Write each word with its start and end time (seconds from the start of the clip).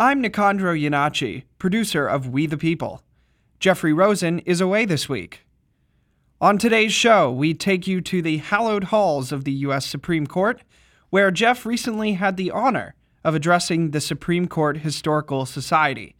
I'm 0.00 0.20
Nicandro 0.20 0.76
Iannacci, 0.76 1.44
producer 1.60 2.08
of 2.08 2.28
We 2.28 2.46
the 2.46 2.58
People. 2.58 3.04
Jeffrey 3.60 3.92
Rosen 3.92 4.40
is 4.40 4.60
away 4.60 4.86
this 4.86 5.08
week. 5.08 5.46
On 6.40 6.58
today's 6.58 6.92
show, 6.92 7.30
we 7.30 7.54
take 7.54 7.86
you 7.86 8.00
to 8.00 8.20
the 8.20 8.38
hallowed 8.38 8.84
halls 8.84 9.30
of 9.30 9.44
the 9.44 9.52
U.S. 9.52 9.86
Supreme 9.86 10.26
Court, 10.26 10.62
where 11.10 11.30
Jeff 11.30 11.64
recently 11.64 12.14
had 12.14 12.36
the 12.36 12.50
honor 12.50 12.96
of 13.22 13.36
addressing 13.36 13.92
the 13.92 14.00
Supreme 14.00 14.48
Court 14.48 14.78
Historical 14.78 15.46
Society. 15.46 16.16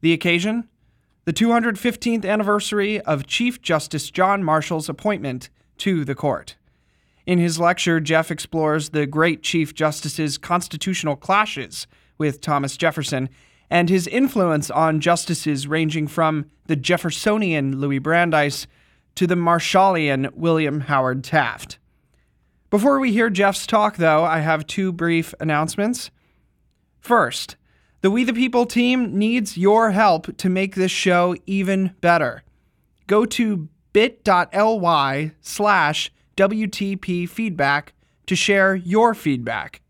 The 0.00 0.14
occasion? 0.14 0.66
The 1.26 1.34
215th 1.34 2.24
anniversary 2.24 3.02
of 3.02 3.26
Chief 3.26 3.60
Justice 3.60 4.10
John 4.10 4.42
Marshall's 4.42 4.88
appointment 4.88 5.50
to 5.76 6.06
the 6.06 6.14
court. 6.14 6.56
In 7.26 7.38
his 7.38 7.60
lecture, 7.60 8.00
Jeff 8.00 8.30
explores 8.30 8.88
the 8.88 9.04
great 9.04 9.42
Chief 9.42 9.74
Justice's 9.74 10.38
constitutional 10.38 11.16
clashes 11.16 11.86
with 12.20 12.40
Thomas 12.40 12.76
Jefferson 12.76 13.28
and 13.68 13.88
his 13.88 14.06
influence 14.06 14.70
on 14.70 15.00
justices 15.00 15.66
ranging 15.66 16.06
from 16.06 16.44
the 16.66 16.76
Jeffersonian 16.76 17.80
Louis 17.80 17.98
Brandeis 17.98 18.68
to 19.16 19.26
the 19.26 19.34
Marshallian 19.34 20.32
William 20.34 20.82
Howard 20.82 21.24
Taft. 21.24 21.78
Before 22.68 23.00
we 23.00 23.10
hear 23.10 23.30
Jeff's 23.30 23.66
talk, 23.66 23.96
though, 23.96 24.22
I 24.22 24.38
have 24.40 24.66
two 24.66 24.92
brief 24.92 25.34
announcements. 25.40 26.10
First, 27.00 27.56
the 28.02 28.10
We 28.10 28.22
the 28.22 28.32
People 28.32 28.66
team 28.66 29.18
needs 29.18 29.58
your 29.58 29.90
help 29.90 30.36
to 30.36 30.48
make 30.48 30.74
this 30.74 30.92
show 30.92 31.34
even 31.46 31.94
better. 32.00 32.42
Go 33.06 33.24
to 33.26 33.68
bit.ly 33.92 35.32
slash 35.40 36.12
WTP 36.36 37.28
feedback 37.28 37.92
to 38.26 38.36
share 38.36 38.74
your 38.74 39.14
feedback. 39.14 39.80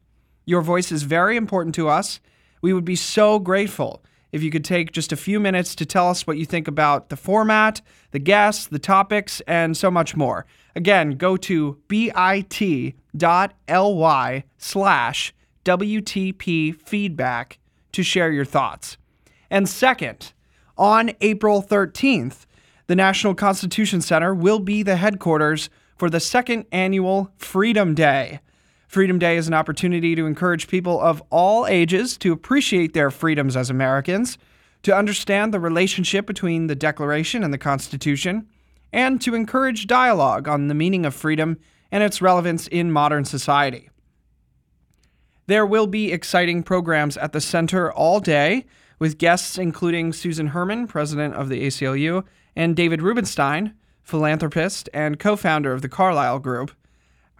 Your 0.46 0.62
voice 0.62 0.90
is 0.90 1.02
very 1.04 1.36
important 1.36 1.74
to 1.76 1.88
us. 1.88 2.18
We 2.60 2.72
would 2.72 2.84
be 2.84 2.96
so 2.96 3.38
grateful 3.38 4.02
if 4.32 4.42
you 4.42 4.50
could 4.50 4.64
take 4.64 4.92
just 4.92 5.12
a 5.12 5.16
few 5.16 5.40
minutes 5.40 5.74
to 5.76 5.86
tell 5.86 6.08
us 6.08 6.26
what 6.26 6.38
you 6.38 6.46
think 6.46 6.68
about 6.68 7.08
the 7.08 7.16
format, 7.16 7.80
the 8.12 8.18
guests, 8.18 8.66
the 8.66 8.78
topics, 8.78 9.40
and 9.46 9.76
so 9.76 9.90
much 9.90 10.16
more. 10.16 10.46
Again, 10.76 11.12
go 11.12 11.36
to 11.36 11.78
bit.ly 11.88 12.94
slash 14.58 15.34
WTP 15.64 16.80
feedback 16.80 17.58
to 17.92 18.02
share 18.02 18.30
your 18.30 18.44
thoughts. 18.44 18.96
And 19.50 19.68
second, 19.68 20.32
on 20.78 21.10
April 21.20 21.62
13th, 21.62 22.46
the 22.86 22.96
National 22.96 23.34
Constitution 23.34 24.00
Center 24.00 24.34
will 24.34 24.60
be 24.60 24.82
the 24.82 24.96
headquarters 24.96 25.70
for 25.96 26.08
the 26.08 26.20
second 26.20 26.66
annual 26.72 27.30
Freedom 27.36 27.94
Day. 27.94 28.40
Freedom 28.90 29.20
Day 29.20 29.36
is 29.36 29.46
an 29.46 29.54
opportunity 29.54 30.16
to 30.16 30.26
encourage 30.26 30.66
people 30.66 31.00
of 31.00 31.22
all 31.30 31.64
ages 31.64 32.18
to 32.18 32.32
appreciate 32.32 32.92
their 32.92 33.08
freedoms 33.12 33.56
as 33.56 33.70
Americans, 33.70 34.36
to 34.82 34.92
understand 34.92 35.54
the 35.54 35.60
relationship 35.60 36.26
between 36.26 36.66
the 36.66 36.74
Declaration 36.74 37.44
and 37.44 37.54
the 37.54 37.56
Constitution, 37.56 38.48
and 38.92 39.20
to 39.20 39.36
encourage 39.36 39.86
dialogue 39.86 40.48
on 40.48 40.66
the 40.66 40.74
meaning 40.74 41.06
of 41.06 41.14
freedom 41.14 41.56
and 41.92 42.02
its 42.02 42.20
relevance 42.20 42.66
in 42.66 42.90
modern 42.90 43.24
society. 43.24 43.90
There 45.46 45.64
will 45.64 45.86
be 45.86 46.10
exciting 46.10 46.64
programs 46.64 47.16
at 47.16 47.32
the 47.32 47.40
center 47.40 47.92
all 47.92 48.18
day, 48.18 48.66
with 48.98 49.18
guests 49.18 49.56
including 49.56 50.12
Susan 50.12 50.48
Herman, 50.48 50.88
president 50.88 51.36
of 51.36 51.48
the 51.48 51.64
ACLU, 51.64 52.24
and 52.56 52.74
David 52.74 53.02
Rubenstein, 53.02 53.72
philanthropist 54.02 54.88
and 54.92 55.20
co 55.20 55.36
founder 55.36 55.72
of 55.72 55.80
the 55.80 55.88
Carlyle 55.88 56.40
Group 56.40 56.72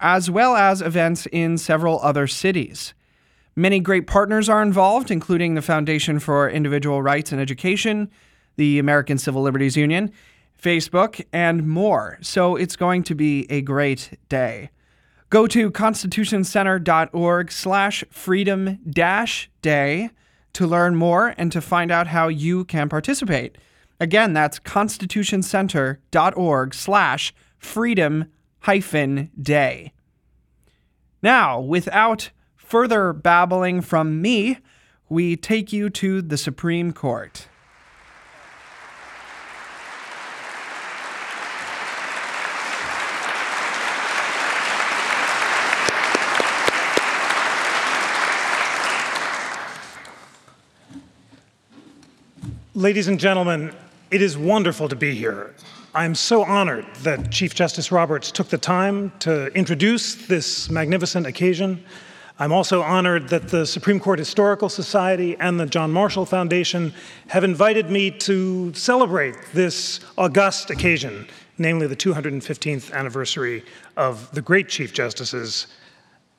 as 0.00 0.30
well 0.30 0.56
as 0.56 0.82
events 0.82 1.26
in 1.30 1.58
several 1.58 2.00
other 2.00 2.26
cities. 2.26 2.94
Many 3.54 3.80
great 3.80 4.06
partners 4.06 4.48
are 4.48 4.62
involved, 4.62 5.10
including 5.10 5.54
the 5.54 5.62
Foundation 5.62 6.18
for 6.18 6.48
Individual 6.48 7.02
Rights 7.02 7.32
and 7.32 7.40
Education, 7.40 8.10
the 8.56 8.78
American 8.78 9.18
Civil 9.18 9.42
Liberties 9.42 9.76
Union, 9.76 10.10
Facebook, 10.60 11.24
and 11.32 11.66
more. 11.66 12.18
So 12.20 12.56
it's 12.56 12.76
going 12.76 13.02
to 13.04 13.14
be 13.14 13.46
a 13.50 13.60
great 13.60 14.18
day. 14.28 14.70
Go 15.30 15.46
to 15.46 15.70
constitutioncenter.org 15.70 17.52
slash 17.52 18.04
freedom 18.10 18.78
dash 18.88 19.50
day 19.62 20.10
to 20.52 20.66
learn 20.66 20.96
more 20.96 21.34
and 21.38 21.52
to 21.52 21.60
find 21.60 21.92
out 21.92 22.08
how 22.08 22.26
you 22.28 22.64
can 22.64 22.88
participate. 22.88 23.56
Again, 24.00 24.32
that's 24.32 24.58
constitutioncenter.org 24.58 26.74
slash 26.74 27.32
freedom 27.58 28.24
hyphen 28.60 29.30
day. 29.40 29.92
Now, 31.22 31.60
without 31.60 32.30
further 32.56 33.12
babbling 33.12 33.80
from 33.82 34.22
me, 34.22 34.58
we 35.08 35.36
take 35.36 35.72
you 35.72 35.90
to 35.90 36.22
the 36.22 36.38
Supreme 36.38 36.92
Court. 36.92 37.48
Ladies 52.72 53.08
and 53.08 53.20
gentlemen, 53.20 53.74
it 54.10 54.22
is 54.22 54.38
wonderful 54.38 54.88
to 54.88 54.96
be 54.96 55.14
here. 55.14 55.54
I'm 55.92 56.14
so 56.14 56.44
honored 56.44 56.86
that 57.02 57.32
Chief 57.32 57.52
Justice 57.52 57.90
Roberts 57.90 58.30
took 58.30 58.46
the 58.46 58.58
time 58.58 59.12
to 59.20 59.46
introduce 59.54 60.14
this 60.14 60.70
magnificent 60.70 61.26
occasion. 61.26 61.84
I'm 62.38 62.52
also 62.52 62.80
honored 62.80 63.28
that 63.30 63.48
the 63.48 63.66
Supreme 63.66 63.98
Court 63.98 64.20
Historical 64.20 64.68
Society 64.68 65.36
and 65.40 65.58
the 65.58 65.66
John 65.66 65.90
Marshall 65.90 66.26
Foundation 66.26 66.94
have 67.26 67.42
invited 67.42 67.90
me 67.90 68.12
to 68.18 68.72
celebrate 68.72 69.34
this 69.52 69.98
august 70.16 70.70
occasion, 70.70 71.26
namely 71.58 71.88
the 71.88 71.96
215th 71.96 72.92
anniversary 72.92 73.64
of 73.96 74.32
the 74.32 74.42
great 74.42 74.68
Chief 74.68 74.92
Justice's 74.92 75.66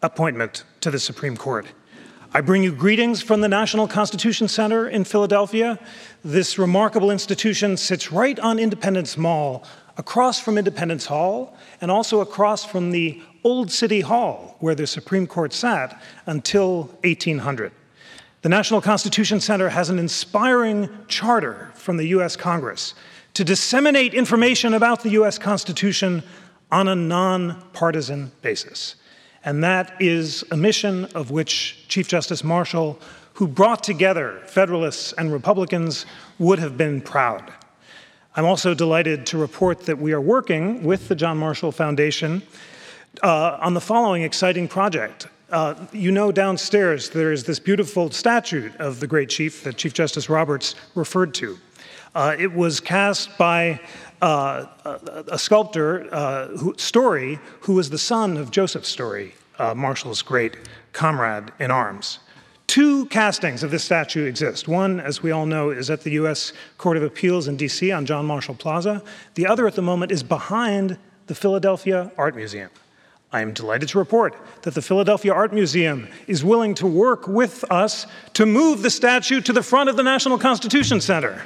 appointment 0.02 0.64
to 0.80 0.90
the 0.90 1.00
Supreme 1.00 1.36
Court. 1.36 1.66
I 2.34 2.40
bring 2.40 2.64
you 2.64 2.72
greetings 2.72 3.22
from 3.22 3.42
the 3.42 3.50
National 3.50 3.90
Constitution 3.90 4.48
Center 4.48 4.88
in 4.88 5.04
Philadelphia. 5.04 5.78
This 6.24 6.58
remarkable 6.58 7.12
institution 7.12 7.76
sits 7.76 8.10
right 8.10 8.40
on 8.40 8.58
Independence 8.58 9.18
Mall, 9.18 9.66
across 9.98 10.40
from 10.40 10.58
Independence 10.58 11.08
Hall, 11.08 11.58
and 11.82 11.92
also 11.92 12.22
across 12.22 12.64
from 12.64 12.92
the 12.92 13.22
Old 13.44 13.70
City 13.70 14.00
Hall, 14.00 14.56
where 14.62 14.76
the 14.76 14.88
Supreme 14.88 15.28
Court 15.28 15.52
sat 15.52 16.02
until 16.26 16.84
1800. 17.04 17.74
The 18.44 18.50
National 18.50 18.80
Constitution 18.80 19.42
Center 19.42 19.68
has 19.68 19.90
an 19.90 20.00
inspiring 20.00 20.90
charter 21.10 21.70
from 21.74 21.98
the 21.98 22.08
US 22.08 22.38
Congress 22.38 22.94
to 23.34 23.44
disseminate 23.44 24.14
information 24.14 24.74
about 24.74 25.04
the 25.04 25.10
US 25.22 25.38
Constitution 25.38 26.24
on 26.72 26.88
a 26.88 26.96
nonpartisan 26.96 28.32
basis. 28.42 28.96
And 29.44 29.64
that 29.64 29.96
is 30.00 30.44
a 30.52 30.58
mission 30.58 31.06
of 31.16 31.32
which 31.32 31.86
Chief 31.88 32.08
Justice 32.08 32.44
Marshall, 32.44 33.00
who 33.34 33.48
brought 33.48 33.84
together 33.84 34.42
Federalists 34.46 35.14
and 35.14 35.34
Republicans, 35.34 36.06
would 36.38 36.60
have 36.60 36.78
been 36.78 37.02
proud. 37.02 37.52
I'm 38.36 38.46
also 38.46 38.74
delighted 38.74 39.26
to 39.28 39.38
report 39.38 39.82
that 39.88 39.98
we 39.98 40.14
are 40.14 40.22
working 40.22 40.84
with 40.84 41.08
the 41.08 41.16
John 41.16 41.38
Marshall 41.38 41.72
Foundation 41.72 42.42
uh, 43.24 43.58
on 43.60 43.74
the 43.74 43.82
following 43.82 44.24
exciting 44.24 44.68
project. 44.68 45.28
Uh, 45.50 45.76
you 45.92 46.12
know, 46.12 46.32
downstairs 46.32 47.10
there 47.10 47.34
is 47.34 47.44
this 47.44 47.60
beautiful 47.60 48.10
statue 48.10 48.72
of 48.80 49.02
the 49.02 49.08
great 49.08 49.28
chief 49.28 49.64
that 49.66 49.76
Chief 49.76 49.94
Justice 49.94 50.30
Roberts 50.30 50.76
referred 50.96 51.34
to. 51.34 51.58
Uh, 52.16 52.36
it 52.40 52.54
was 52.54 52.80
cast 52.80 53.38
by 53.38 53.82
uh, 54.22 54.66
a, 55.28 55.38
sculptor, 55.38 56.08
uh, 56.14 56.48
who, 56.48 56.76
Story, 56.78 57.40
who 57.62 57.74
was 57.74 57.90
the 57.90 57.98
son 57.98 58.38
of 58.38 58.52
Joseph 58.52 58.86
Story, 58.86 59.34
uh, 59.58 59.74
Marshall's 59.74 60.22
great 60.22 60.58
comrade 60.94 61.52
in 61.60 61.72
arms. 61.72 62.20
Two 62.68 63.06
castings 63.08 63.64
of 63.64 63.72
this 63.72 63.84
statue 63.84 64.26
exist. 64.26 64.68
One, 64.68 65.00
as 65.00 65.22
we 65.22 65.32
all 65.32 65.46
know, 65.46 65.72
is 65.72 65.90
at 65.90 66.02
the 66.02 66.12
U.S. 66.12 66.54
Court 66.78 66.96
of 66.96 67.04
Appeals 67.04 67.48
in 67.48 67.58
D.C. 67.58 67.92
on 67.92 68.06
John 68.06 68.26
Marshall 68.26 68.56
Plaza. 68.56 69.04
The 69.34 69.46
other 69.46 69.68
at 69.68 69.76
the 69.76 69.82
moment 69.82 70.12
is 70.12 70.24
behind 70.24 70.98
the 71.28 71.36
Philadelphia 71.36 72.12
Art 72.18 72.36
Museum. 72.36 72.70
I 73.34 73.42
am 73.42 73.54
delighted 73.54 73.90
to 73.90 73.98
report 73.98 74.36
that 74.64 74.74
the 74.74 74.82
Philadelphia 74.82 75.34
Art 75.34 75.54
Museum 75.54 76.08
is 76.28 76.44
willing 76.44 76.76
to 76.76 76.88
work 76.88 77.28
with 77.28 77.64
us 77.72 78.06
to 78.34 78.46
move 78.46 78.84
the 78.84 78.90
statue 78.90 79.42
to 79.42 79.54
the 79.54 79.64
front 79.64 79.90
of 79.90 79.96
the 79.96 80.04
National 80.04 80.38
Constitution 80.38 81.00
Center. 81.02 81.44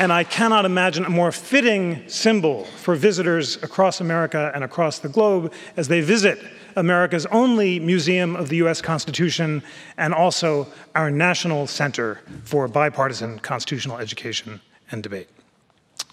And 0.00 0.12
I 0.12 0.22
cannot 0.22 0.64
imagine 0.64 1.04
a 1.04 1.10
more 1.10 1.32
fitting 1.32 2.08
symbol 2.08 2.64
for 2.64 2.94
visitors 2.94 3.60
across 3.64 4.00
America 4.00 4.52
and 4.54 4.62
across 4.62 5.00
the 5.00 5.08
globe 5.08 5.52
as 5.76 5.88
they 5.88 6.00
visit 6.00 6.38
America's 6.76 7.26
only 7.26 7.80
museum 7.80 8.36
of 8.36 8.48
the 8.48 8.56
US 8.58 8.80
Constitution 8.80 9.60
and 9.96 10.14
also 10.14 10.68
our 10.94 11.10
National 11.10 11.66
Center 11.66 12.20
for 12.44 12.68
Bipartisan 12.68 13.40
Constitutional 13.40 13.98
Education 13.98 14.60
and 14.92 15.02
Debate. 15.02 15.28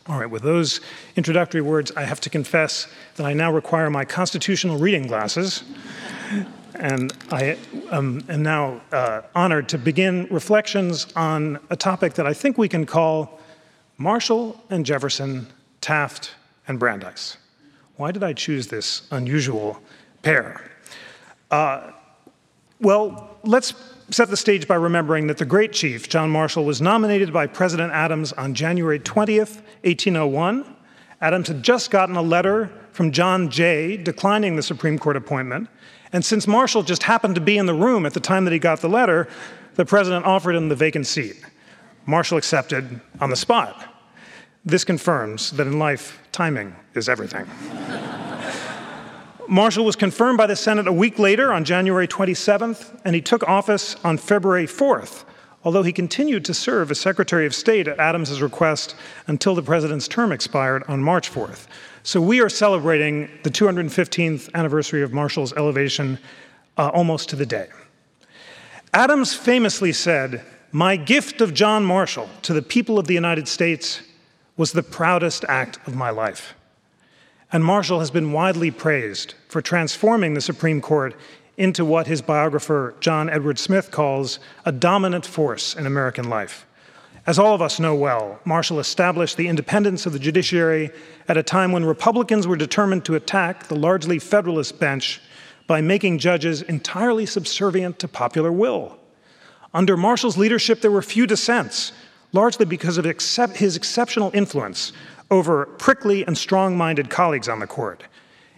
All 0.07 0.19
right, 0.19 0.29
with 0.29 0.41
those 0.41 0.81
introductory 1.15 1.61
words, 1.61 1.91
I 1.95 2.05
have 2.05 2.19
to 2.21 2.29
confess 2.29 2.87
that 3.17 3.25
I 3.27 3.33
now 3.33 3.51
require 3.51 3.91
my 3.91 4.03
constitutional 4.03 4.79
reading 4.79 5.05
glasses. 5.05 5.63
And 6.73 7.13
I 7.31 7.57
um, 7.91 8.23
am 8.29 8.41
now 8.41 8.81
uh, 8.91 9.21
honored 9.35 9.69
to 9.69 9.77
begin 9.77 10.27
reflections 10.31 11.05
on 11.15 11.59
a 11.69 11.75
topic 11.75 12.15
that 12.15 12.25
I 12.25 12.33
think 12.33 12.57
we 12.57 12.67
can 12.67 12.87
call 12.87 13.39
Marshall 13.97 14.61
and 14.69 14.85
Jefferson, 14.85 15.47
Taft 15.81 16.31
and 16.67 16.79
Brandeis. 16.79 17.37
Why 17.97 18.11
did 18.11 18.23
I 18.23 18.33
choose 18.33 18.67
this 18.67 19.07
unusual 19.11 19.79
pair? 20.21 20.69
Uh, 21.49 21.91
well, 22.81 23.37
let's 23.43 23.73
set 24.11 24.29
the 24.29 24.37
stage 24.37 24.67
by 24.67 24.75
remembering 24.75 25.27
that 25.27 25.37
the 25.37 25.45
great 25.45 25.71
chief, 25.71 26.09
John 26.09 26.29
Marshall, 26.29 26.65
was 26.65 26.81
nominated 26.81 27.31
by 27.31 27.47
President 27.47 27.93
Adams 27.93 28.33
on 28.33 28.53
January 28.53 28.99
20th, 28.99 29.61
1801. 29.83 30.75
Adams 31.21 31.47
had 31.47 31.63
just 31.63 31.89
gotten 31.89 32.15
a 32.15 32.21
letter 32.21 32.69
from 32.91 33.11
John 33.11 33.49
Jay 33.49 33.97
declining 33.97 34.55
the 34.55 34.63
Supreme 34.63 34.99
Court 34.99 35.15
appointment. 35.15 35.69
And 36.11 36.23
since 36.23 36.47
Marshall 36.47 36.83
just 36.83 37.03
happened 37.03 37.35
to 37.35 37.41
be 37.41 37.57
in 37.57 37.65
the 37.65 37.73
room 37.73 38.05
at 38.05 38.13
the 38.13 38.19
time 38.19 38.45
that 38.45 38.51
he 38.51 38.59
got 38.59 38.81
the 38.81 38.89
letter, 38.89 39.27
the 39.75 39.85
president 39.85 40.25
offered 40.25 40.55
him 40.55 40.69
the 40.69 40.75
vacant 40.75 41.07
seat. 41.07 41.37
Marshall 42.05 42.37
accepted 42.37 43.01
on 43.19 43.29
the 43.29 43.35
spot. 43.35 43.91
This 44.63 44.83
confirms 44.83 45.51
that 45.51 45.67
in 45.67 45.79
life, 45.79 46.19
timing 46.31 46.75
is 46.93 47.07
everything. 47.07 47.45
Marshall 49.47 49.85
was 49.85 49.95
confirmed 49.95 50.37
by 50.37 50.47
the 50.47 50.55
Senate 50.55 50.87
a 50.87 50.93
week 50.93 51.19
later 51.19 51.53
on 51.53 51.63
January 51.63 52.07
27th, 52.07 52.99
and 53.05 53.13
he 53.13 53.21
took 53.21 53.47
office 53.47 53.95
on 54.03 54.17
February 54.17 54.65
4th, 54.65 55.23
although 55.63 55.83
he 55.83 55.93
continued 55.93 56.43
to 56.45 56.53
serve 56.53 56.89
as 56.89 56.99
Secretary 56.99 57.45
of 57.45 57.53
State 57.53 57.87
at 57.87 57.99
Adams's 57.99 58.41
request 58.41 58.95
until 59.27 59.53
the 59.53 59.61
president's 59.61 60.07
term 60.07 60.31
expired 60.31 60.83
on 60.87 61.03
March 61.03 61.31
4th. 61.31 61.67
So 62.01 62.19
we 62.19 62.41
are 62.41 62.49
celebrating 62.49 63.29
the 63.43 63.51
215th 63.51 64.51
anniversary 64.55 65.03
of 65.03 65.13
Marshall's 65.13 65.53
elevation 65.53 66.17
uh, 66.77 66.89
almost 66.89 67.29
to 67.29 67.35
the 67.35 67.45
day. 67.45 67.67
Adams 68.93 69.35
famously 69.35 69.91
said, 69.91 70.43
My 70.75 70.97
gift 70.97 71.39
of 71.39 71.53
John 71.53 71.85
Marshall 71.85 72.29
to 72.41 72.51
the 72.51 72.61
people 72.61 72.99
of 72.99 73.07
the 73.07 73.13
United 73.13 73.47
States 73.47 74.01
was 74.57 74.73
the 74.73 74.83
proudest 74.83 75.45
act 75.47 75.79
of 75.87 75.95
my 75.95 76.09
life. 76.09 76.53
And 77.49 77.63
Marshall 77.63 77.99
has 77.99 78.11
been 78.11 78.33
widely 78.33 78.71
praised 78.71 79.35
for 79.47 79.61
transforming 79.61 80.33
the 80.33 80.41
Supreme 80.41 80.81
Court 80.81 81.15
into 81.55 81.85
what 81.85 82.07
his 82.07 82.21
biographer 82.21 82.93
Jean 82.99 83.29
Edward 83.29 83.57
Smith 83.57 83.89
calls 83.89 84.39
a 84.65 84.73
dominant 84.73 85.25
force 85.25 85.77
in 85.77 85.85
American 85.85 86.29
life. 86.29 86.65
As 87.25 87.39
all 87.39 87.55
of 87.55 87.61
us 87.61 87.79
know 87.79 87.95
well, 87.95 88.41
Marshall 88.43 88.81
established 88.81 89.37
the 89.37 89.47
independence 89.47 90.05
of 90.05 90.11
the 90.11 90.19
judiciary 90.19 90.89
at 91.29 91.37
a 91.37 91.41
time 91.41 91.71
when 91.71 91.85
Republicans 91.85 92.47
were 92.47 92.57
determined 92.57 93.05
to 93.05 93.15
attack 93.15 93.67
the 93.67 93.77
largely 93.77 94.19
Federalist 94.19 94.77
bench 94.77 95.21
by 95.67 95.79
making 95.79 96.17
judges 96.17 96.63
entirely 96.63 97.25
subservient 97.25 97.97
to 97.99 98.09
popular 98.09 98.51
will. 98.51 98.99
Under 99.75 99.97
Marshall's 99.97 100.37
leadership, 100.37 100.79
there 100.79 100.89
were 100.89 101.01
few 101.01 101.27
dissents, 101.27 101.91
largely 102.31 102.65
because 102.65 102.97
of 102.97 103.03
his 103.03 103.75
exceptional 103.75 104.31
influence 104.33 104.93
over 105.29 105.65
prickly 105.65 106.25
and 106.25 106.37
strong 106.37 106.77
minded 106.77 107.09
colleagues 107.09 107.49
on 107.49 107.59
the 107.59 107.67
court. 107.67 108.03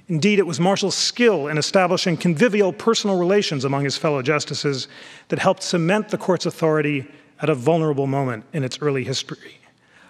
Indeed, 0.10 0.38
it 0.38 0.46
was 0.46 0.60
Marshall's 0.60 0.96
skill 0.96 1.48
in 1.48 1.58
establishing 1.58 2.18
convivial 2.18 2.72
personal 2.72 3.18
relations 3.18 3.66
among 3.66 3.84
his 3.84 3.98
fellow 3.98 4.22
justices 4.22 4.88
that 5.30 5.40
helped 5.40 5.64
cement 5.64 6.10
the 6.10 6.20
court's 6.20 6.46
authority 6.46 7.08
at 7.42 7.50
a 7.50 7.56
vulnerable 7.56 8.06
moment 8.06 8.44
in 8.54 8.64
its 8.64 8.80
early 8.80 9.04
history. 9.04 9.58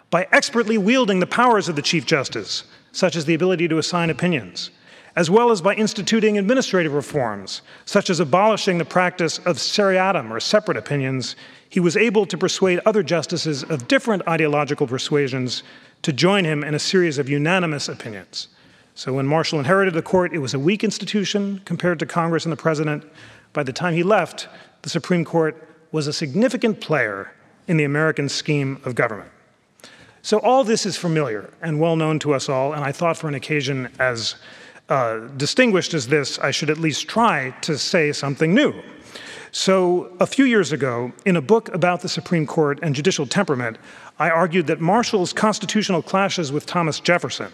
By 0.09 0.27
expertly 0.33 0.77
wielding 0.77 1.21
the 1.21 1.25
powers 1.25 1.69
of 1.69 1.77
the 1.77 1.81
Chief 1.81 2.05
Justice, 2.05 2.65
such 2.91 3.15
as 3.15 3.23
the 3.23 3.33
ability 3.33 3.69
to 3.69 3.77
assign 3.77 4.09
opinions, 4.09 4.71
as 5.17 5.31
well 5.31 5.49
as 5.49 5.63
by 5.63 5.73
instituting 5.73 6.37
administrative 6.37 6.93
reforms, 6.93 7.63
such 7.85 8.11
as 8.11 8.19
abolishing 8.19 8.77
the 8.77 8.85
practice 8.85 9.39
of 9.39 9.59
seriatim 9.59 10.31
or 10.31 10.39
separate 10.39 10.77
opinions, 10.77 11.35
he 11.67 11.79
was 11.79 11.97
able 11.97 12.27
to 12.27 12.37
persuade 12.37 12.79
other 12.85 13.01
justices 13.01 13.63
of 13.63 13.87
different 13.87 14.21
ideological 14.27 14.85
persuasions 14.85 15.63
to 16.03 16.13
join 16.13 16.45
him 16.45 16.63
in 16.63 16.75
a 16.75 16.79
series 16.79 17.17
of 17.17 17.27
unanimous 17.27 17.89
opinions. 17.89 18.49
So 18.93 19.11
when 19.11 19.25
Marshall 19.25 19.57
inherited 19.57 19.95
the 19.95 20.03
court, 20.03 20.35
it 20.35 20.37
was 20.37 20.53
a 20.53 20.59
weak 20.59 20.83
institution 20.83 21.63
compared 21.65 21.97
to 21.97 22.05
Congress 22.05 22.45
and 22.45 22.51
the 22.51 22.57
president. 22.57 23.03
By 23.53 23.63
the 23.63 23.73
time 23.73 23.95
he 23.95 24.03
left, 24.03 24.47
the 24.83 24.89
Supreme 24.89 25.25
Court 25.25 25.67
was 25.91 26.05
a 26.05 26.13
significant 26.13 26.79
player 26.79 27.33
in 27.67 27.77
the 27.77 27.85
American 27.85 28.29
scheme 28.29 28.79
of 28.85 28.93
government. 28.93 29.31
So 30.21 30.37
all 30.39 30.63
this 30.63 30.85
is 30.85 30.95
familiar 30.95 31.49
and 31.59 31.79
well 31.79 31.95
known 31.95 32.19
to 32.19 32.33
us 32.33 32.49
all, 32.49 32.73
and 32.73 32.83
I 32.83 32.91
thought 32.91 33.17
for 33.17 33.27
an 33.27 33.33
occasion 33.33 33.89
as 33.97 34.35
uh, 34.89 35.19
distinguished 35.37 35.93
as 35.93 36.07
this, 36.07 36.39
I 36.39 36.51
should 36.51 36.69
at 36.69 36.77
least 36.77 37.07
try 37.07 37.51
to 37.61 37.77
say 37.77 38.11
something 38.11 38.53
new. 38.53 38.73
So, 39.51 40.15
a 40.19 40.27
few 40.27 40.45
years 40.45 40.71
ago, 40.71 41.11
in 41.25 41.37
a 41.37 41.41
book 41.41 41.73
about 41.73 42.01
the 42.01 42.09
Supreme 42.09 42.45
Court 42.45 42.79
and 42.83 42.93
judicial 42.93 43.25
temperament, 43.25 43.77
I 44.19 44.29
argued 44.29 44.67
that 44.67 44.81
Marshall's 44.81 45.33
constitutional 45.33 46.01
clashes 46.01 46.51
with 46.51 46.65
Thomas 46.65 46.99
Jefferson 46.99 47.51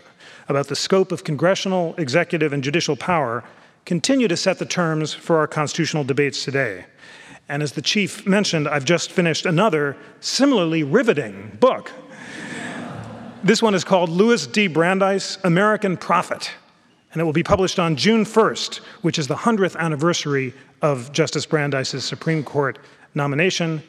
about 0.49 0.67
the 0.67 0.75
scope 0.75 1.11
of 1.11 1.23
congressional, 1.23 1.95
executive, 1.97 2.51
and 2.51 2.63
judicial 2.63 2.95
power 2.95 3.43
continue 3.85 4.27
to 4.27 4.37
set 4.37 4.59
the 4.59 4.65
terms 4.65 5.13
for 5.13 5.37
our 5.37 5.47
constitutional 5.47 6.03
debates 6.03 6.43
today. 6.43 6.85
And 7.49 7.61
as 7.61 7.73
the 7.73 7.81
chief 7.81 8.25
mentioned, 8.25 8.67
I've 8.67 8.85
just 8.85 9.11
finished 9.11 9.45
another 9.45 9.97
similarly 10.21 10.83
riveting 10.83 11.57
book. 11.59 11.91
This 13.43 13.61
one 13.61 13.75
is 13.75 13.83
called 13.83 14.09
Louis 14.09 14.47
D. 14.47 14.67
Brandeis 14.67 15.37
American 15.43 15.97
Prophet, 15.97 16.51
and 17.13 17.21
it 17.21 17.25
will 17.25 17.33
be 17.33 17.43
published 17.43 17.79
on 17.79 17.95
June 17.95 18.25
1st, 18.25 18.77
which 19.03 19.19
is 19.19 19.27
the 19.27 19.35
100th 19.35 19.75
anniversary 19.77 20.53
of 20.81 21.11
Justice 21.11 21.45
Brandeis's 21.45 22.03
Supreme 22.03 22.43
Court 22.43 22.79
nomination. 23.13 23.81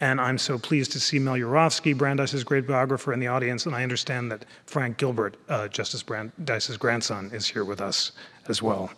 And 0.00 0.20
I'm 0.20 0.36
so 0.36 0.58
pleased 0.58 0.92
to 0.92 1.00
see 1.00 1.18
Mel 1.18 1.36
Urofsky, 1.36 1.96
Brandeis's 1.96 2.44
great 2.44 2.66
biographer, 2.66 3.14
in 3.14 3.20
the 3.20 3.28
audience. 3.28 3.64
And 3.64 3.74
I 3.74 3.82
understand 3.82 4.30
that 4.30 4.44
Frank 4.66 4.98
Gilbert, 4.98 5.36
uh, 5.48 5.68
Justice 5.68 6.02
Brandeis's 6.02 6.76
grandson, 6.76 7.30
is 7.32 7.48
here 7.48 7.64
with 7.64 7.80
us 7.80 8.12
as 8.48 8.62
well. 8.62 8.90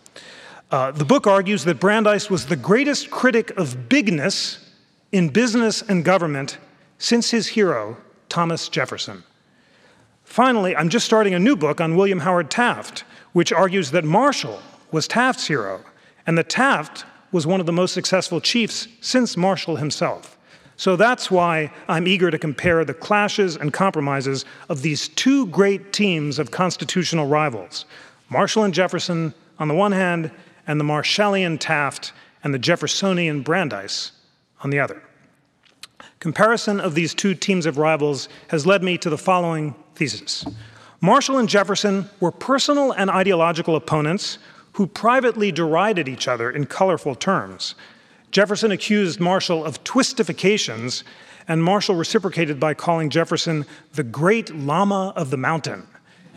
Uh, 0.71 0.91
the 0.91 1.05
book 1.05 1.25
argues 1.25 1.63
that 1.63 1.79
Brandeis 1.79 2.29
was 2.29 2.45
the 2.45 2.57
greatest 2.57 3.09
critic 3.09 3.51
of 3.57 3.87
bigness 3.87 4.69
in 5.13 5.29
business 5.29 5.81
and 5.81 6.03
government 6.03 6.57
since 6.97 7.31
his 7.31 7.47
hero, 7.47 7.97
Thomas 8.27 8.67
Jefferson. 8.67 9.23
Finally, 10.25 10.75
I'm 10.75 10.89
just 10.89 11.05
starting 11.05 11.33
a 11.33 11.39
new 11.39 11.55
book 11.55 11.81
on 11.81 11.95
William 11.95 12.19
Howard 12.19 12.51
Taft, 12.51 13.03
which 13.33 13.53
argues 13.53 13.91
that 13.91 14.03
Marshall 14.03 14.61
was 14.91 15.07
Taft's 15.07 15.47
hero 15.47 15.81
and 16.25 16.37
that 16.37 16.49
Taft 16.49 17.05
was 17.31 17.45
one 17.45 17.59
of 17.59 17.65
the 17.65 17.71
most 17.71 17.93
successful 17.93 18.41
chiefs 18.41 18.87
since 19.01 19.37
Marshall 19.37 19.75
himself. 19.75 20.37
So 20.77 20.95
that's 20.95 21.29
why 21.29 21.71
I'm 21.87 22.07
eager 22.07 22.31
to 22.31 22.39
compare 22.39 22.85
the 22.85 22.93
clashes 22.93 23.55
and 23.57 23.73
compromises 23.73 24.45
of 24.69 24.81
these 24.81 25.09
two 25.09 25.45
great 25.47 25.91
teams 25.91 26.39
of 26.39 26.51
constitutional 26.51 27.27
rivals 27.27 27.85
Marshall 28.29 28.63
and 28.63 28.73
Jefferson 28.73 29.33
on 29.59 29.67
the 29.67 29.73
one 29.73 29.91
hand, 29.91 30.31
and 30.65 30.79
the 30.79 30.85
Marshallian 30.85 31.59
Taft 31.59 32.13
and 32.43 32.53
the 32.53 32.59
Jeffersonian 32.59 33.41
Brandeis 33.41 34.13
on 34.63 34.69
the 34.69 34.79
other. 34.79 35.03
Comparison 36.19 36.79
of 36.79 36.95
these 36.95 37.13
two 37.13 37.33
teams 37.33 37.65
of 37.65 37.77
rivals 37.77 38.29
has 38.49 38.65
led 38.65 38.83
me 38.83 38.97
to 38.97 39.09
the 39.09 39.17
following 39.17 39.75
thesis 39.95 40.45
Marshall 41.01 41.37
and 41.37 41.47
Jefferson 41.47 42.09
were 42.19 42.31
personal 42.31 42.91
and 42.91 43.09
ideological 43.09 43.75
opponents 43.75 44.37
who 44.73 44.85
privately 44.85 45.51
derided 45.51 46.09
each 46.09 46.27
other 46.27 46.51
in 46.51 46.65
colorful 46.65 47.15
terms. 47.15 47.75
Jefferson 48.31 48.71
accused 48.71 49.19
Marshall 49.19 49.65
of 49.65 49.83
twistifications, 49.83 51.03
and 51.47 51.63
Marshall 51.63 51.95
reciprocated 51.95 52.59
by 52.59 52.73
calling 52.73 53.09
Jefferson 53.09 53.65
the 53.93 54.03
great 54.03 54.53
Lama 54.53 55.13
of 55.15 55.29
the 55.29 55.37
mountain. 55.37 55.87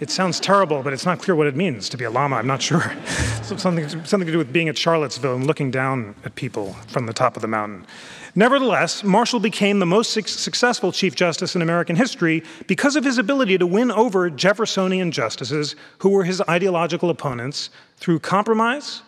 It 0.01 0.11
sounds 0.11 0.41
terrible, 0.41 0.83
but 0.83 0.93
it's 0.93 1.07
not 1.07 1.21
clear 1.21 1.37
what 1.37 1.47
it 1.47 1.55
means 1.55 1.89
to 1.91 1.97
be 1.97 2.05
a 2.05 2.11
llama. 2.11 2.37
I'm 2.37 2.47
not 2.47 2.63
sure. 2.63 2.93
something, 3.43 3.89
something 3.89 4.27
to 4.27 4.33
do 4.33 4.39
with 4.39 4.53
being 4.53 4.69
at 4.69 4.77
Charlottesville 4.77 5.37
and 5.37 5.47
looking 5.47 5.71
down 5.71 6.15
at 6.25 6.35
people 6.35 6.73
from 6.89 7.07
the 7.07 7.13
top 7.13 7.37
of 7.37 7.43
the 7.43 7.49
mountain. 7.49 7.87
Nevertheless, 8.35 9.05
Marshall 9.05 9.41
became 9.41 9.79
the 9.79 9.87
most 9.87 10.11
su- 10.11 10.23
successful 10.23 10.91
Chief 10.91 11.15
Justice 11.15 11.55
in 11.55 11.61
American 11.61 11.97
history 11.97 12.43
because 12.67 12.97
of 12.97 13.05
his 13.05 13.19
ability 13.19 13.59
to 13.59 13.67
win 13.67 13.91
over 13.91 14.31
Jeffersonian 14.31 15.11
justices 15.11 15.77
who 15.99 16.09
were 16.09 16.25
his 16.25 16.41
ideological 16.49 17.11
opponents 17.11 17.69
through 17.99 18.21
compromise 18.21 19.03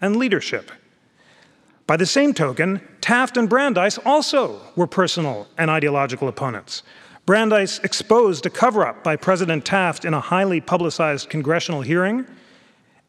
and 0.00 0.16
leadership. 0.16 0.70
By 1.86 1.98
the 1.98 2.06
same 2.06 2.32
token, 2.32 2.80
Taft 3.02 3.36
and 3.36 3.48
Brandeis 3.50 3.98
also 3.98 4.60
were 4.76 4.86
personal 4.86 5.46
and 5.58 5.70
ideological 5.70 6.28
opponents. 6.28 6.82
Brandeis 7.26 7.80
exposed 7.80 8.46
a 8.46 8.50
cover 8.50 8.86
up 8.86 9.04
by 9.04 9.16
President 9.16 9.64
Taft 9.64 10.06
in 10.06 10.14
a 10.14 10.20
highly 10.20 10.60
publicized 10.60 11.28
congressional 11.28 11.82
hearing, 11.82 12.24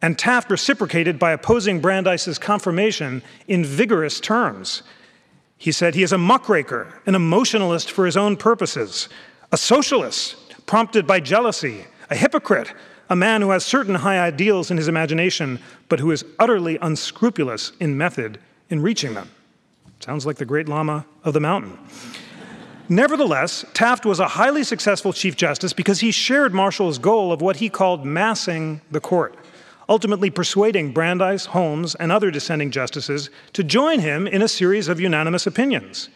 and 0.02 0.20
Taft 0.20 0.52
reciprocated 0.52 1.18
by 1.18 1.32
opposing 1.32 1.80
Brandeis's 1.80 2.38
confirmation 2.38 3.22
in 3.48 3.64
vigorous 3.64 4.20
terms. 4.20 4.84
He 5.62 5.72
said 5.72 5.94
he 5.94 6.02
is 6.02 6.12
a 6.12 6.18
muckraker, 6.18 6.88
an 7.06 7.14
emotionalist 7.14 7.92
for 7.92 8.08
his 8.08 8.18
own 8.18 8.36
purposes, 8.36 9.08
a 9.52 9.58
socialist, 9.58 10.36
prompted 10.66 11.06
by 11.06 11.20
jealousy, 11.20 11.86
a 12.10 12.16
hypocrite, 12.16 12.74
a 13.12 13.16
man 13.16 13.44
who 13.44 13.52
has 13.52 13.64
certain 13.64 13.94
high 13.94 14.20
ideals 14.20 14.72
in 14.72 14.78
his 14.78 14.88
imagination, 14.88 15.60
but 15.88 16.00
who 16.00 16.10
is 16.10 16.26
utterly 16.40 16.80
unscrupulous 16.82 17.74
in 17.80 17.96
method 17.96 18.40
in 18.72 18.82
reaching 18.82 19.14
them. 19.14 19.30
Sounds 20.00 20.26
like 20.26 20.38
the 20.38 20.46
great 20.46 20.68
Lama 20.68 21.06
of 21.24 21.34
the 21.34 21.40
mountain. 21.40 21.78
Nevertheless, 22.90 23.64
Taft 23.76 24.04
was 24.04 24.20
a 24.20 24.30
highly 24.30 24.64
successful 24.64 25.14
Chief 25.14 25.36
Justice 25.38 25.74
because 25.74 26.00
he 26.00 26.12
shared 26.12 26.56
Marshall's 26.56 26.98
goal 26.98 27.32
of 27.32 27.40
what 27.40 27.58
he 27.58 27.70
called 27.70 28.04
massing 28.04 28.82
the 28.90 29.00
court, 29.00 29.36
ultimately 29.92 30.30
persuading 30.30 30.94
Brandeis, 30.94 31.48
Holmes, 31.48 31.96
and 31.96 32.14
other 32.14 32.32
dissenting 32.32 32.72
justices 32.72 33.30
to 33.52 33.62
join 33.62 34.00
him 34.00 34.26
in 34.26 34.42
a 34.42 34.48
series 34.48 34.88
of 34.88 35.02
unanimous 35.02 35.46
opinions. 35.46 36.08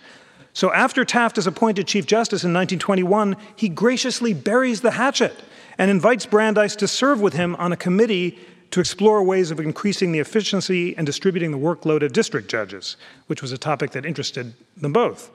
So 0.53 0.71
after 0.71 1.03
Taft 1.03 1.37
is 1.37 1.45
appointed 1.45 1.85
Chief 1.85 2.05
Justice 2.05 2.45
in 2.45 2.53
1921, 2.53 3.35
he 3.57 3.67
graciously 3.67 4.33
buries 4.33 4.79
the 4.79 4.91
hatchet 4.91 5.33
and 5.77 5.91
invites 5.91 6.25
Brandeis 6.25 6.77
to 6.77 6.87
serve 6.87 7.19
with 7.19 7.33
him 7.33 7.53
on 7.57 7.73
a 7.73 7.75
committee 7.75 8.39
to 8.71 8.79
explore 8.79 9.21
ways 9.21 9.51
of 9.51 9.59
increasing 9.59 10.13
the 10.13 10.19
efficiency 10.19 10.95
and 10.95 11.05
distributing 11.05 11.51
the 11.51 11.57
workload 11.57 12.01
of 12.01 12.13
district 12.13 12.49
judges, 12.49 12.95
which 13.27 13.41
was 13.41 13.51
a 13.51 13.57
topic 13.57 13.91
that 13.91 14.05
interested 14.05 14.53
them 14.77 14.93
both. 14.93 15.31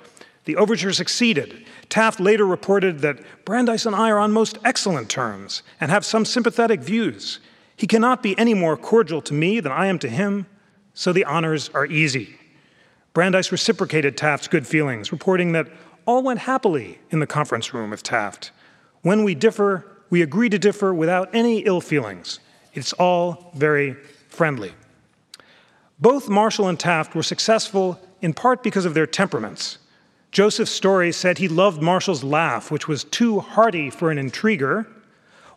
The 0.46 0.56
overture 0.56 0.94
succeeded. 0.94 1.66
Taft 1.90 2.18
later 2.20 2.46
reported 2.46 3.00
that 3.00 3.18
Brandeis 3.44 3.84
and 3.84 3.94
I 3.94 4.08
are 4.08 4.18
on 4.18 4.32
most 4.32 4.56
excellent 4.64 5.10
terms 5.10 5.62
and 5.78 5.90
have 5.90 6.06
some 6.06 6.24
sympathetic 6.24 6.80
views. 6.80 7.38
He 7.80 7.86
cannot 7.86 8.22
be 8.22 8.38
any 8.38 8.52
more 8.52 8.76
cordial 8.76 9.22
to 9.22 9.32
me 9.32 9.58
than 9.58 9.72
I 9.72 9.86
am 9.86 9.98
to 10.00 10.08
him, 10.10 10.44
so 10.92 11.14
the 11.14 11.24
honors 11.24 11.70
are 11.70 11.86
easy. 11.86 12.36
Brandeis 13.14 13.50
reciprocated 13.50 14.18
Taft's 14.18 14.48
good 14.48 14.66
feelings, 14.66 15.12
reporting 15.12 15.52
that 15.52 15.66
all 16.04 16.22
went 16.22 16.40
happily 16.40 16.98
in 17.08 17.20
the 17.20 17.26
conference 17.26 17.72
room 17.72 17.88
with 17.88 18.02
Taft. 18.02 18.50
When 19.00 19.24
we 19.24 19.34
differ, 19.34 19.86
we 20.10 20.20
agree 20.20 20.50
to 20.50 20.58
differ 20.58 20.92
without 20.92 21.34
any 21.34 21.60
ill 21.60 21.80
feelings. 21.80 22.38
It's 22.74 22.92
all 22.92 23.50
very 23.54 23.94
friendly. 24.28 24.74
Both 25.98 26.28
Marshall 26.28 26.68
and 26.68 26.78
Taft 26.78 27.14
were 27.14 27.22
successful 27.22 27.98
in 28.20 28.34
part 28.34 28.62
because 28.62 28.84
of 28.84 28.92
their 28.92 29.06
temperaments. 29.06 29.78
Joseph 30.32 30.68
Story 30.68 31.12
said 31.12 31.38
he 31.38 31.48
loved 31.48 31.80
Marshall's 31.80 32.22
laugh, 32.22 32.70
which 32.70 32.88
was 32.88 33.04
too 33.04 33.40
hearty 33.40 33.88
for 33.88 34.10
an 34.10 34.18
intriguer, 34.18 34.86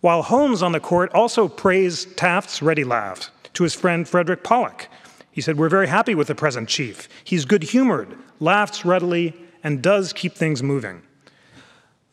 while 0.03 0.22
Holmes 0.22 0.62
on 0.62 0.74
the 0.74 0.81
court 0.81 1.13
also 1.13 1.48
praised 1.48 2.17
Taft's 2.17 2.62
ready 2.62 2.83
laugh 2.83 3.31
to 3.53 3.63
his 3.63 3.74
friend 3.74 4.05
Frederick 4.05 4.43
Pollock, 4.43 4.89
he 5.31 5.39
said, 5.39 5.57
We're 5.57 5.69
very 5.69 5.88
happy 5.88 6.13
with 6.13 6.27
the 6.27 6.36
present 6.36 6.67
chief. 6.67 7.07
He's 7.24 7.45
good 7.45 7.63
humored, 7.63 8.17
laughs 8.41 8.83
readily, 8.83 9.33
and 9.63 9.81
does 9.81 10.12
keep 10.12 10.33
things 10.33 10.62
moving. 10.62 11.03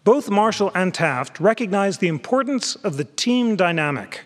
Both 0.05 0.31
Marshall 0.31 0.71
and 0.73 0.95
Taft 0.95 1.41
recognized 1.41 1.99
the 1.99 2.07
importance 2.07 2.77
of 2.77 2.97
the 2.97 3.07
team 3.07 3.57
dynamic. 3.57 4.21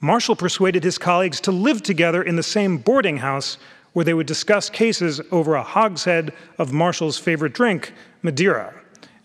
Marshall 0.00 0.36
persuaded 0.36 0.84
his 0.84 0.98
colleagues 0.98 1.40
to 1.40 1.52
live 1.52 1.82
together 1.82 2.22
in 2.22 2.36
the 2.36 2.42
same 2.42 2.76
boarding 2.76 3.16
house 3.16 3.56
where 3.94 4.04
they 4.04 4.12
would 4.12 4.26
discuss 4.26 4.68
cases 4.68 5.22
over 5.32 5.54
a 5.54 5.62
hogshead 5.62 6.34
of 6.58 6.74
Marshall's 6.74 7.16
favorite 7.16 7.54
drink, 7.54 7.94
Madeira. 8.20 8.74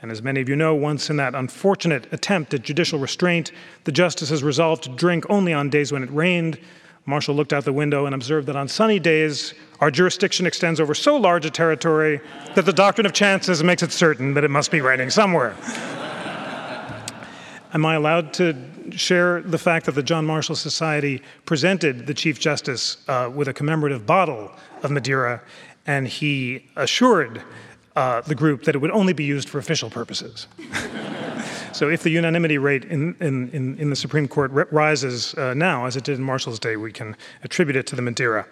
And 0.01 0.11
as 0.11 0.21
many 0.21 0.41
of 0.41 0.49
you 0.49 0.55
know, 0.55 0.75
once 0.75 1.09
in 1.09 1.17
that 1.17 1.35
unfortunate 1.35 2.11
attempt 2.11 2.53
at 2.53 2.61
judicial 2.61 2.99
restraint, 2.99 3.51
the 3.85 3.91
justices 3.91 4.43
resolved 4.43 4.83
to 4.83 4.89
drink 4.89 5.25
only 5.29 5.53
on 5.53 5.69
days 5.69 5.91
when 5.91 6.03
it 6.03 6.11
rained, 6.11 6.59
Marshall 7.07 7.35
looked 7.35 7.53
out 7.53 7.65
the 7.65 7.73
window 7.73 8.07
and 8.07 8.15
observed 8.15 8.47
that 8.47 8.55
on 8.55 8.67
sunny 8.67 8.97
days, 8.97 9.53
our 9.79 9.91
jurisdiction 9.91 10.47
extends 10.47 10.79
over 10.79 10.95
so 10.95 11.15
large 11.17 11.45
a 11.45 11.51
territory 11.51 12.19
that 12.55 12.65
the 12.65 12.73
doctrine 12.73 13.05
of 13.05 13.13
chances 13.13 13.63
makes 13.63 13.83
it 13.83 13.91
certain 13.91 14.33
that 14.33 14.43
it 14.43 14.49
must 14.49 14.71
be 14.71 14.81
raining 14.81 15.11
somewhere. 15.11 15.55
Am 17.73 17.85
I 17.85 17.93
allowed 17.95 18.33
to 18.35 18.55
share 18.91 19.41
the 19.41 19.59
fact 19.59 19.85
that 19.85 19.93
the 19.93 20.01
John 20.01 20.25
Marshall 20.25 20.55
Society 20.55 21.21
presented 21.45 22.07
the 22.07 22.13
Chief 22.13 22.39
Justice 22.39 22.97
uh, 23.07 23.29
with 23.33 23.47
a 23.47 23.53
commemorative 23.53 24.05
bottle 24.05 24.51
of 24.81 24.89
Madeira, 24.89 25.41
and 25.85 26.07
he 26.07 26.65
assured 26.75 27.43
uh, 27.95 28.21
the 28.21 28.35
group 28.35 28.63
that 28.63 28.75
it 28.75 28.79
would 28.79 28.91
only 28.91 29.13
be 29.13 29.23
used 29.23 29.49
for 29.49 29.59
official 29.59 29.89
purposes? 29.89 30.47
So 31.75 31.89
if 31.89 32.03
the 32.03 32.09
unanimity 32.09 32.57
rate 32.57 32.85
in, 32.85 33.17
in, 33.19 33.49
in, 33.49 33.77
in 33.77 33.89
the 33.89 33.97
Supreme 33.97 34.29
Court 34.29 34.49
rises 34.71 35.33
uh, 35.33 35.53
now, 35.53 35.85
as 35.85 35.97
it 35.97 36.05
did 36.05 36.17
in 36.17 36.23
Marshall's 36.23 36.57
day, 36.57 36.77
we 36.77 36.89
can 36.89 37.17
attribute 37.43 37.75
it 37.75 37.85
to 37.87 37.97
the 37.97 38.01
Madeira. 38.01 38.47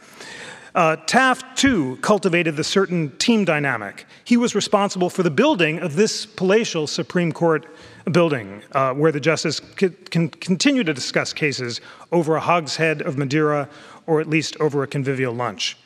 Uh, 0.75 0.97
Taft, 1.05 1.57
too, 1.57 1.97
cultivated 2.01 2.57
the 2.57 2.65
certain 2.65 3.15
team 3.19 3.45
dynamic. 3.45 4.05
He 4.25 4.35
was 4.35 4.55
responsible 4.55 5.09
for 5.09 5.23
the 5.23 5.31
building 5.31 5.79
of 5.79 5.95
this 5.95 6.25
palatial 6.25 6.85
Supreme 6.85 7.31
Court 7.31 7.65
building, 8.11 8.61
uh, 8.73 8.93
where 8.93 9.13
the 9.13 9.21
justice 9.21 9.61
can 9.61 10.27
continue 10.27 10.83
to 10.83 10.93
discuss 10.93 11.31
cases 11.31 11.79
over 12.11 12.35
a 12.35 12.41
hogshead 12.41 13.01
of 13.03 13.17
Madeira 13.17 13.69
or 14.05 14.19
at 14.19 14.27
least 14.27 14.57
over 14.59 14.83
a 14.83 14.87
convivial 14.87 15.33
lunch. 15.33 15.77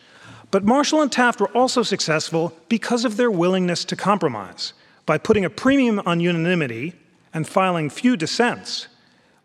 But 0.51 0.63
Marshall 0.63 1.01
and 1.01 1.12
Taft 1.12 1.39
were 1.39 1.50
also 1.50 1.84
successful 1.84 2.58
because 2.70 3.06
of 3.06 3.18
their 3.18 3.32
willingness 3.32 3.84
to 3.86 3.96
compromise. 3.96 4.74
By 5.06 5.18
putting 5.18 5.46
a 5.46 5.50
premium 5.50 6.01
on 6.06 6.20
unanimity, 6.20 6.94
and 7.38 7.48
filing 7.48 7.88
few 7.89 8.18
dissents. 8.18 8.88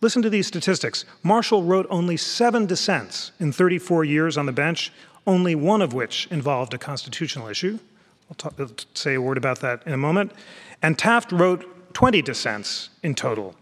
Listen 0.01 0.23
to 0.23 0.31
these 0.31 0.47
statistics. 0.47 1.05
Marshall 1.23 1.63
wrote 1.63 1.87
only 1.91 2.17
seven 2.17 2.65
dissents 2.65 3.33
in 3.39 3.53
34 3.53 4.05
years 4.05 4.39
on 4.39 4.47
the 4.47 4.53
bench, 4.53 4.91
only 5.27 5.55
one 5.55 5.83
of 5.83 5.93
which 5.93 6.27
involved 6.31 6.73
a 6.75 6.79
constitutional 6.79 7.49
issue. 7.49 7.79
I'll, 8.31 8.35
talk, 8.35 8.55
say 8.95 9.15
a 9.15 9.21
word 9.21 9.37
about 9.37 9.61
that 9.61 9.83
in 9.87 9.93
a 9.93 9.99
moment. 9.99 10.33
And 10.81 10.99
Taft 10.99 11.31
wrote 11.33 11.95
20 11.95 12.23
dissents 12.23 12.89
in 13.03 13.15
total. 13.15 13.55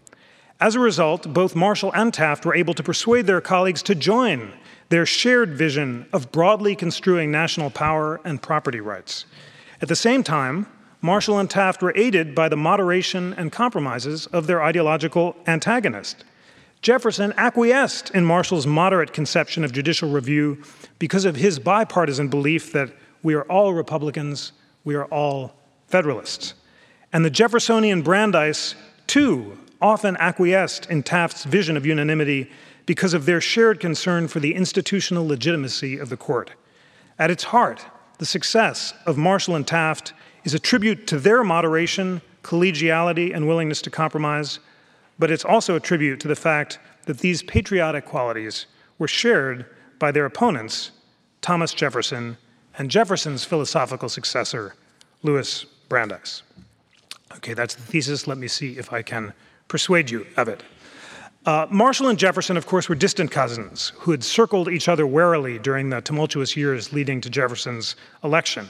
As 0.61 0.75
a 0.75 0.79
result, 0.79 1.33
both 1.33 1.53
Marshall 1.55 1.91
and 1.93 2.13
Taft 2.13 2.45
were 2.45 2.55
able 2.55 2.73
to 2.75 2.83
persuade 2.83 3.27
their 3.27 3.41
colleagues 3.41 3.83
to 3.83 3.95
join 3.95 4.53
their 4.91 5.05
shared 5.05 5.53
vision 5.53 6.05
of 6.11 6.33
broadly 6.33 6.75
construing 6.75 7.31
national 7.31 7.69
power 7.69 8.19
and 8.25 8.41
property 8.41 8.81
rights. 8.81 9.25
At 9.81 9.87
the 9.87 9.95
same 9.95 10.21
time, 10.21 10.67
Marshall 11.01 11.39
and 11.39 11.49
Taft 11.49 11.81
were 11.81 11.93
aided 11.95 12.35
by 12.35 12.49
the 12.49 12.57
moderation 12.57 13.33
and 13.33 13.53
compromises 13.53 14.27
of 14.27 14.47
their 14.47 14.61
ideological 14.61 15.37
antagonist. 15.47 16.25
Jefferson 16.81 17.33
acquiesced 17.37 18.09
in 18.11 18.25
Marshall's 18.25 18.67
moderate 18.67 19.13
conception 19.13 19.63
of 19.63 19.71
judicial 19.71 20.11
review 20.11 20.61
because 20.99 21.23
of 21.23 21.37
his 21.37 21.57
bipartisan 21.57 22.27
belief 22.27 22.73
that 22.73 22.91
we 23.23 23.33
are 23.33 23.43
all 23.43 23.73
Republicans, 23.73 24.51
we 24.83 24.95
are 24.95 25.05
all 25.05 25.55
Federalists. 25.87 26.53
And 27.13 27.23
the 27.23 27.29
Jeffersonian 27.29 28.01
Brandeis, 28.01 28.75
too, 29.07 29.57
often 29.81 30.17
acquiesced 30.17 30.89
in 30.89 31.01
Taft's 31.01 31.45
vision 31.45 31.77
of 31.77 31.85
unanimity 31.85 32.51
because 32.91 33.13
of 33.13 33.25
their 33.25 33.39
shared 33.39 33.79
concern 33.79 34.27
for 34.27 34.41
the 34.41 34.53
institutional 34.53 35.25
legitimacy 35.25 35.97
of 35.97 36.09
the 36.09 36.17
court. 36.17 36.51
At 37.17 37.31
its 37.31 37.45
heart, 37.45 37.85
the 38.17 38.25
success 38.25 38.93
of 39.05 39.15
Marshall 39.15 39.55
and 39.55 39.65
Taft 39.65 40.11
is 40.43 40.53
a 40.53 40.59
tribute 40.59 41.07
to 41.07 41.17
their 41.17 41.41
moderation, 41.41 42.21
collegiality, 42.43 43.33
and 43.33 43.47
willingness 43.47 43.81
to 43.83 43.89
compromise, 43.89 44.59
but 45.17 45.31
it's 45.31 45.45
also 45.45 45.77
a 45.77 45.79
tribute 45.79 46.19
to 46.19 46.27
the 46.27 46.35
fact 46.35 46.79
that 47.05 47.19
these 47.19 47.41
patriotic 47.43 48.03
qualities 48.03 48.65
were 48.99 49.07
shared 49.07 49.65
by 49.97 50.11
their 50.11 50.25
opponents, 50.25 50.91
Thomas 51.39 51.73
Jefferson 51.73 52.35
and 52.77 52.91
Jefferson's 52.91 53.45
philosophical 53.45 54.09
successor, 54.09 54.75
Louis 55.23 55.63
Brandeis. 55.87 56.43
Okay, 57.37 57.53
that's 57.53 57.75
the 57.75 57.83
thesis. 57.83 58.27
Let 58.27 58.37
me 58.37 58.49
see 58.49 58.77
if 58.77 58.91
I 58.91 59.01
can 59.01 59.31
persuade 59.69 60.09
you 60.09 60.27
of 60.35 60.49
it. 60.49 60.61
Uh, 61.43 61.65
Marshall 61.71 62.07
and 62.07 62.19
Jefferson, 62.19 62.55
of 62.55 62.67
course, 62.67 62.87
were 62.87 62.93
distant 62.93 63.31
cousins 63.31 63.93
who 63.97 64.11
had 64.11 64.23
circled 64.23 64.69
each 64.69 64.87
other 64.87 65.07
warily 65.07 65.57
during 65.57 65.89
the 65.89 65.99
tumultuous 65.99 66.55
years 66.55 66.93
leading 66.93 67.19
to 67.19 67.31
Jefferson's 67.31 67.95
election. 68.23 68.69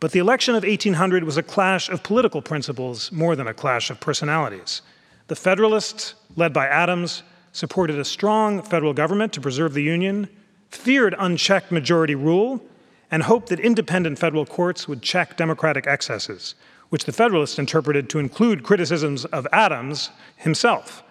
But 0.00 0.12
the 0.12 0.18
election 0.18 0.54
of 0.54 0.62
1800 0.62 1.24
was 1.24 1.36
a 1.36 1.42
clash 1.42 1.90
of 1.90 2.02
political 2.02 2.40
principles 2.40 3.12
more 3.12 3.36
than 3.36 3.46
a 3.46 3.52
clash 3.52 3.90
of 3.90 4.00
personalities. 4.00 4.80
The 5.26 5.36
Federalists, 5.36 6.14
led 6.34 6.54
by 6.54 6.66
Adams, 6.66 7.24
supported 7.52 7.98
a 7.98 8.04
strong 8.06 8.62
federal 8.62 8.94
government 8.94 9.34
to 9.34 9.40
preserve 9.42 9.74
the 9.74 9.82
Union, 9.82 10.28
feared 10.70 11.14
unchecked 11.18 11.70
majority 11.70 12.14
rule, 12.14 12.62
and 13.10 13.22
hoped 13.22 13.50
that 13.50 13.60
independent 13.60 14.18
federal 14.18 14.46
courts 14.46 14.88
would 14.88 15.02
check 15.02 15.36
Democratic 15.36 15.86
excesses, 15.86 16.54
which 16.88 17.04
the 17.04 17.12
Federalists 17.12 17.58
interpreted 17.58 18.08
to 18.08 18.18
include 18.18 18.62
criticisms 18.62 19.26
of 19.26 19.46
Adams 19.52 20.08
himself. 20.36 21.02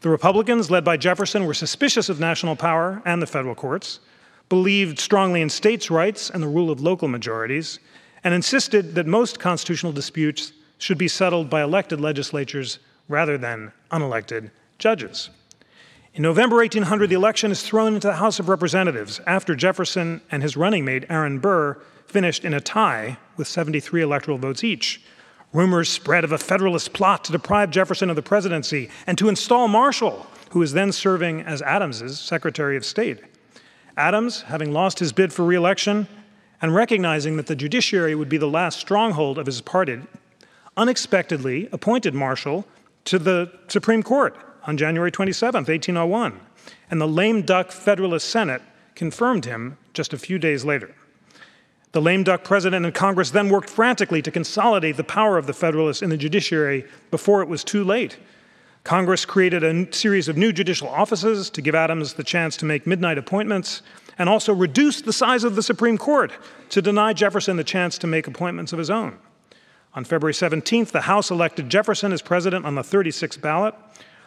The 0.00 0.10
Republicans, 0.10 0.70
led 0.70 0.84
by 0.84 0.96
Jefferson, 0.96 1.46
were 1.46 1.54
suspicious 1.54 2.08
of 2.08 2.20
national 2.20 2.56
power 2.56 3.02
and 3.04 3.22
the 3.22 3.26
federal 3.26 3.54
courts, 3.54 4.00
believed 4.48 4.98
strongly 4.98 5.40
in 5.40 5.48
states' 5.48 5.90
rights 5.90 6.30
and 6.30 6.42
the 6.42 6.48
rule 6.48 6.70
of 6.70 6.80
local 6.80 7.08
majorities, 7.08 7.78
and 8.22 8.34
insisted 8.34 8.94
that 8.94 9.06
most 9.06 9.40
constitutional 9.40 9.92
disputes 9.92 10.52
should 10.78 10.98
be 10.98 11.08
settled 11.08 11.48
by 11.48 11.62
elected 11.62 12.00
legislatures 12.00 12.78
rather 13.08 13.38
than 13.38 13.72
unelected 13.90 14.50
judges. 14.78 15.30
In 16.14 16.22
November 16.22 16.56
1800, 16.56 17.08
the 17.10 17.14
election 17.14 17.50
is 17.50 17.62
thrown 17.62 17.94
into 17.94 18.08
the 18.08 18.14
House 18.14 18.38
of 18.38 18.48
Representatives 18.48 19.20
after 19.26 19.54
Jefferson 19.54 20.20
and 20.30 20.42
his 20.42 20.56
running 20.56 20.84
mate, 20.84 21.04
Aaron 21.08 21.38
Burr, 21.38 21.78
finished 22.06 22.44
in 22.44 22.54
a 22.54 22.60
tie 22.60 23.18
with 23.36 23.48
73 23.48 24.02
electoral 24.02 24.38
votes 24.38 24.64
each. 24.64 25.02
Rumors 25.52 25.88
spread 25.88 26.24
of 26.24 26.32
a 26.32 26.38
Federalist 26.38 26.92
plot 26.92 27.24
to 27.24 27.32
deprive 27.32 27.70
Jefferson 27.70 28.10
of 28.10 28.16
the 28.16 28.22
presidency 28.22 28.90
and 29.06 29.16
to 29.18 29.28
install 29.28 29.68
Marshall, 29.68 30.26
who 30.50 30.58
was 30.58 30.72
then 30.72 30.92
serving 30.92 31.40
as 31.40 31.62
Adams's 31.62 32.18
Secretary 32.18 32.76
of 32.76 32.84
State. 32.84 33.20
Adams, 33.96 34.42
having 34.42 34.72
lost 34.72 34.98
his 34.98 35.12
bid 35.12 35.32
for 35.32 35.44
reelection 35.44 36.06
and 36.60 36.74
recognizing 36.74 37.36
that 37.36 37.46
the 37.46 37.56
judiciary 37.56 38.14
would 38.14 38.28
be 38.28 38.36
the 38.36 38.46
last 38.46 38.78
stronghold 38.78 39.38
of 39.38 39.46
his 39.46 39.60
party, 39.60 40.00
unexpectedly 40.76 41.68
appointed 41.72 42.14
Marshall 42.14 42.66
to 43.04 43.18
the 43.18 43.50
Supreme 43.68 44.02
Court 44.02 44.36
on 44.66 44.76
January 44.76 45.10
27, 45.10 45.60
1801, 45.60 46.40
and 46.90 47.00
the 47.00 47.08
lame 47.08 47.42
duck 47.42 47.70
Federalist 47.70 48.28
Senate 48.28 48.62
confirmed 48.94 49.44
him 49.44 49.78
just 49.94 50.12
a 50.12 50.18
few 50.18 50.38
days 50.38 50.64
later. 50.64 50.94
The 51.96 52.02
lame 52.02 52.24
duck 52.24 52.44
president 52.44 52.84
and 52.84 52.94
Congress 52.94 53.30
then 53.30 53.48
worked 53.48 53.70
frantically 53.70 54.20
to 54.20 54.30
consolidate 54.30 54.98
the 54.98 55.02
power 55.02 55.38
of 55.38 55.46
the 55.46 55.54
Federalists 55.54 56.02
in 56.02 56.10
the 56.10 56.18
judiciary 56.18 56.84
before 57.10 57.40
it 57.40 57.48
was 57.48 57.64
too 57.64 57.82
late. 57.84 58.18
Congress 58.84 59.24
created 59.24 59.64
a 59.64 59.90
series 59.94 60.28
of 60.28 60.36
new 60.36 60.52
judicial 60.52 60.88
offices 60.88 61.48
to 61.48 61.62
give 61.62 61.74
Adams 61.74 62.12
the 62.12 62.22
chance 62.22 62.54
to 62.58 62.66
make 62.66 62.86
midnight 62.86 63.16
appointments 63.16 63.80
and 64.18 64.28
also 64.28 64.52
reduced 64.52 65.06
the 65.06 65.12
size 65.14 65.42
of 65.42 65.56
the 65.56 65.62
Supreme 65.62 65.96
Court 65.96 66.32
to 66.68 66.82
deny 66.82 67.14
Jefferson 67.14 67.56
the 67.56 67.64
chance 67.64 67.96
to 67.96 68.06
make 68.06 68.26
appointments 68.26 68.74
of 68.74 68.78
his 68.78 68.90
own. 68.90 69.16
On 69.94 70.04
February 70.04 70.34
17th, 70.34 70.90
the 70.90 71.00
House 71.00 71.30
elected 71.30 71.70
Jefferson 71.70 72.12
as 72.12 72.20
president 72.20 72.66
on 72.66 72.74
the 72.74 72.82
36th 72.82 73.40
ballot. 73.40 73.74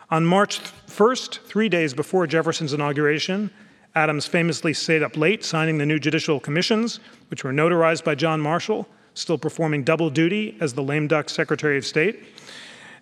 On 0.09 0.25
March 0.25 0.59
1st, 0.87 1.41
three 1.41 1.69
days 1.69 1.93
before 1.93 2.25
Jefferson's 2.25 2.73
inauguration, 2.73 3.51
Adams 3.95 4.25
famously 4.25 4.73
stayed 4.73 5.03
up 5.03 5.17
late 5.17 5.43
signing 5.43 5.77
the 5.77 5.85
new 5.85 5.99
judicial 5.99 6.39
commissions, 6.39 6.99
which 7.29 7.43
were 7.43 7.51
notarized 7.51 8.03
by 8.03 8.15
John 8.15 8.39
Marshall, 8.39 8.87
still 9.13 9.37
performing 9.37 9.83
double 9.83 10.09
duty 10.09 10.57
as 10.59 10.73
the 10.73 10.83
lame 10.83 11.07
duck 11.07 11.29
Secretary 11.29 11.77
of 11.77 11.85
State. 11.85 12.23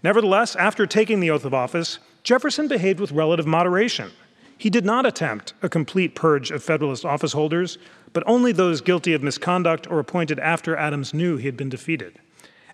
Nevertheless, 0.03 0.55
after 0.55 0.85
taking 0.85 1.19
the 1.19 1.29
oath 1.29 1.45
of 1.45 1.53
office, 1.53 1.99
Jefferson 2.23 2.67
behaved 2.67 2.99
with 2.99 3.11
relative 3.11 3.47
moderation. 3.47 4.11
He 4.57 4.69
did 4.69 4.85
not 4.85 5.05
attempt 5.05 5.53
a 5.61 5.69
complete 5.69 6.15
purge 6.15 6.49
of 6.49 6.63
Federalist 6.63 7.05
office 7.05 7.33
holders, 7.33 7.77
but 8.13 8.23
only 8.25 8.51
those 8.51 8.81
guilty 8.81 9.13
of 9.13 9.21
misconduct 9.21 9.87
or 9.89 9.99
appointed 9.99 10.39
after 10.39 10.75
Adams 10.75 11.13
knew 11.13 11.37
he 11.37 11.45
had 11.45 11.57
been 11.57 11.69
defeated. 11.69 12.19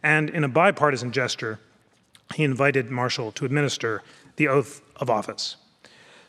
And 0.01 0.29
in 0.29 0.43
a 0.43 0.49
bipartisan 0.49 1.11
gesture, 1.11 1.59
he 2.35 2.43
invited 2.43 2.89
Marshall 2.89 3.31
to 3.33 3.45
administer 3.45 4.01
the 4.37 4.47
oath 4.47 4.81
of 4.95 5.09
office. 5.09 5.57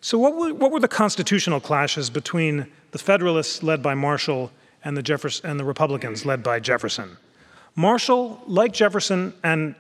So, 0.04 0.18
what 0.18 0.36
were, 0.36 0.52
what 0.52 0.70
were 0.70 0.80
the 0.80 0.86
constitutional 0.86 1.60
clashes 1.60 2.10
between 2.10 2.66
the 2.90 2.98
Federalists 2.98 3.62
led 3.62 3.82
by 3.82 3.94
Marshall 3.94 4.52
and 4.84 4.98
the, 4.98 5.40
and 5.42 5.58
the 5.58 5.64
Republicans 5.64 6.26
led 6.26 6.42
by 6.42 6.60
Jefferson? 6.60 7.16
Marshall, 7.74 8.38
like 8.46 8.74
Jefferson 8.74 9.32
and 9.42 9.74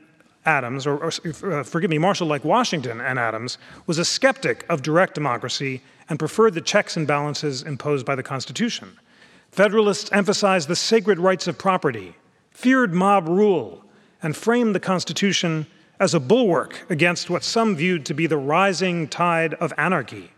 Adams, 0.46 0.86
or, 0.86 0.96
or 0.96 1.12
uh, 1.52 1.62
forgive 1.62 1.90
me, 1.90 1.98
Marshall, 1.98 2.26
like 2.26 2.42
Washington 2.42 3.02
and 3.02 3.18
Adams, 3.18 3.58
was 3.86 3.98
a 3.98 4.04
skeptic 4.04 4.64
of 4.70 4.80
direct 4.80 5.14
democracy 5.14 5.82
and 6.08 6.18
preferred 6.18 6.54
the 6.54 6.62
checks 6.62 6.96
and 6.96 7.06
balances 7.06 7.60
imposed 7.60 8.06
by 8.06 8.14
the 8.14 8.22
Constitution. 8.22 8.96
Federalists 9.50 10.10
emphasized 10.10 10.68
the 10.68 10.76
sacred 10.76 11.18
rights 11.18 11.46
of 11.48 11.58
property, 11.58 12.16
feared 12.50 12.94
mob 12.94 13.28
rule, 13.28 13.84
and 14.22 14.34
framed 14.34 14.74
the 14.74 14.80
Constitution 14.80 15.66
as 16.00 16.14
a 16.14 16.20
bulwark 16.20 16.84
against 16.90 17.30
what 17.30 17.44
some 17.44 17.76
viewed 17.76 18.04
to 18.06 18.14
be 18.14 18.26
the 18.26 18.36
rising 18.36 19.08
tide 19.08 19.54
of 19.54 19.72
anarchy. 19.78 20.30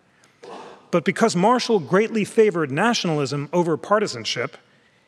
But 0.90 1.04
because 1.04 1.34
Marshall 1.34 1.80
greatly 1.80 2.24
favored 2.24 2.70
nationalism 2.70 3.48
over 3.52 3.76
partisanship, 3.76 4.56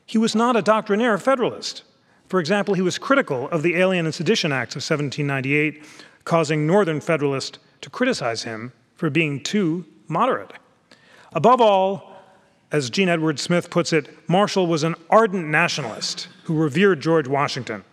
he 0.04 0.18
was 0.18 0.34
not 0.34 0.56
a 0.56 0.62
doctrinaire 0.62 1.18
Federalist. 1.18 1.82
For 2.28 2.40
example, 2.40 2.74
he 2.74 2.82
was 2.82 2.98
critical 2.98 3.48
of 3.50 3.62
the 3.62 3.76
Alien 3.76 4.06
and 4.06 4.14
Sedition 4.14 4.52
Acts 4.52 4.74
of 4.74 4.80
1798, 4.80 5.82
causing 6.24 6.66
Northern 6.66 7.00
Federalists 7.00 7.58
to 7.80 7.90
criticize 7.90 8.42
him 8.42 8.72
for 8.94 9.08
being 9.08 9.42
too 9.42 9.86
moderate. 10.08 10.52
Above 11.32 11.60
all, 11.60 12.12
as 12.70 12.90
Jean 12.90 13.08
Edward 13.08 13.38
Smith 13.38 13.70
puts 13.70 13.92
it, 13.92 14.28
Marshall 14.28 14.66
was 14.66 14.82
an 14.82 14.94
ardent 15.08 15.46
nationalist 15.46 16.28
who 16.44 16.54
revered 16.54 17.00
George 17.00 17.28
Washington. 17.28 17.84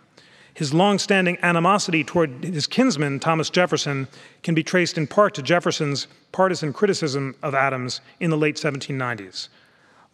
His 0.56 0.72
long-standing 0.72 1.36
animosity 1.42 2.02
toward 2.02 2.42
his 2.42 2.66
kinsman, 2.66 3.20
Thomas 3.20 3.50
Jefferson, 3.50 4.08
can 4.42 4.54
be 4.54 4.62
traced 4.62 4.96
in 4.96 5.06
part 5.06 5.34
to 5.34 5.42
Jefferson's 5.42 6.06
partisan 6.32 6.72
criticism 6.72 7.34
of 7.42 7.54
Adams 7.54 8.00
in 8.20 8.30
the 8.30 8.38
late 8.38 8.56
1790s. 8.56 9.48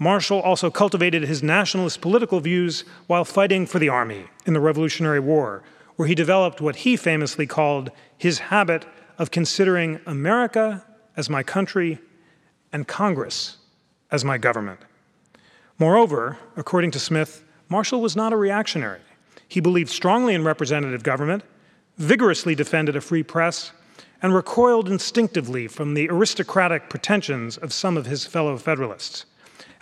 Marshall 0.00 0.40
also 0.40 0.68
cultivated 0.68 1.22
his 1.22 1.44
nationalist 1.44 2.00
political 2.00 2.40
views 2.40 2.82
while 3.06 3.24
fighting 3.24 3.66
for 3.66 3.78
the 3.78 3.88
Army 3.88 4.24
in 4.44 4.52
the 4.52 4.58
Revolutionary 4.58 5.20
War, 5.20 5.62
where 5.94 6.08
he 6.08 6.14
developed 6.16 6.60
what 6.60 6.74
he 6.74 6.96
famously 6.96 7.46
called 7.46 7.92
his 8.18 8.40
habit 8.40 8.84
of 9.18 9.30
considering 9.30 10.00
America 10.06 10.84
as 11.16 11.30
my 11.30 11.44
country 11.44 12.00
and 12.72 12.88
Congress 12.88 13.58
as 14.10 14.24
my 14.24 14.38
government. 14.38 14.80
Moreover, 15.78 16.36
according 16.56 16.90
to 16.90 16.98
Smith, 16.98 17.44
Marshall 17.68 18.02
was 18.02 18.16
not 18.16 18.32
a 18.32 18.36
reactionary. 18.36 19.02
He 19.52 19.60
believed 19.60 19.90
strongly 19.90 20.32
in 20.32 20.44
representative 20.44 21.02
government, 21.02 21.44
vigorously 21.98 22.54
defended 22.54 22.96
a 22.96 23.02
free 23.02 23.22
press, 23.22 23.72
and 24.22 24.34
recoiled 24.34 24.88
instinctively 24.88 25.68
from 25.68 25.92
the 25.92 26.08
aristocratic 26.08 26.88
pretensions 26.88 27.58
of 27.58 27.70
some 27.70 27.98
of 27.98 28.06
his 28.06 28.24
fellow 28.24 28.56
Federalists. 28.56 29.26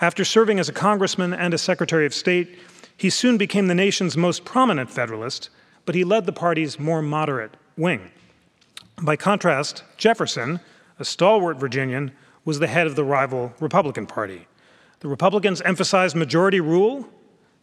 After 0.01 0.25
serving 0.25 0.59
as 0.59 0.69
a 0.69 0.73
congressman 0.73 1.33
and 1.33 1.55
a 1.55 1.59
secretary 1.59 2.05
of 2.05 2.13
state, 2.13 2.59
he 2.97 3.11
soon 3.11 3.39
became 3.39 3.69
the 3.69 3.75
nation's 3.77 4.17
most 4.17 4.45
prominent 4.45 4.91
Federalist, 4.91 5.51
but 5.85 5.95
he 5.95 6.03
led 6.03 6.27
the 6.27 6.33
party's 6.33 6.81
more 6.81 7.01
moderate 7.01 7.57
wing. 7.77 8.11
By 9.01 9.15
contrast, 9.15 9.85
Jefferson, 9.97 10.59
a 10.99 11.05
stalwart 11.05 11.59
Virginian, 11.59 12.11
was 12.45 12.59
the 12.59 12.67
head 12.67 12.89
of 12.89 12.97
the 12.97 13.05
rival 13.05 13.55
Republican 13.61 14.07
Party. 14.07 14.49
The 14.99 15.07
Republicans 15.07 15.61
emphasized 15.61 16.17
majority 16.17 16.59
rule, 16.59 17.09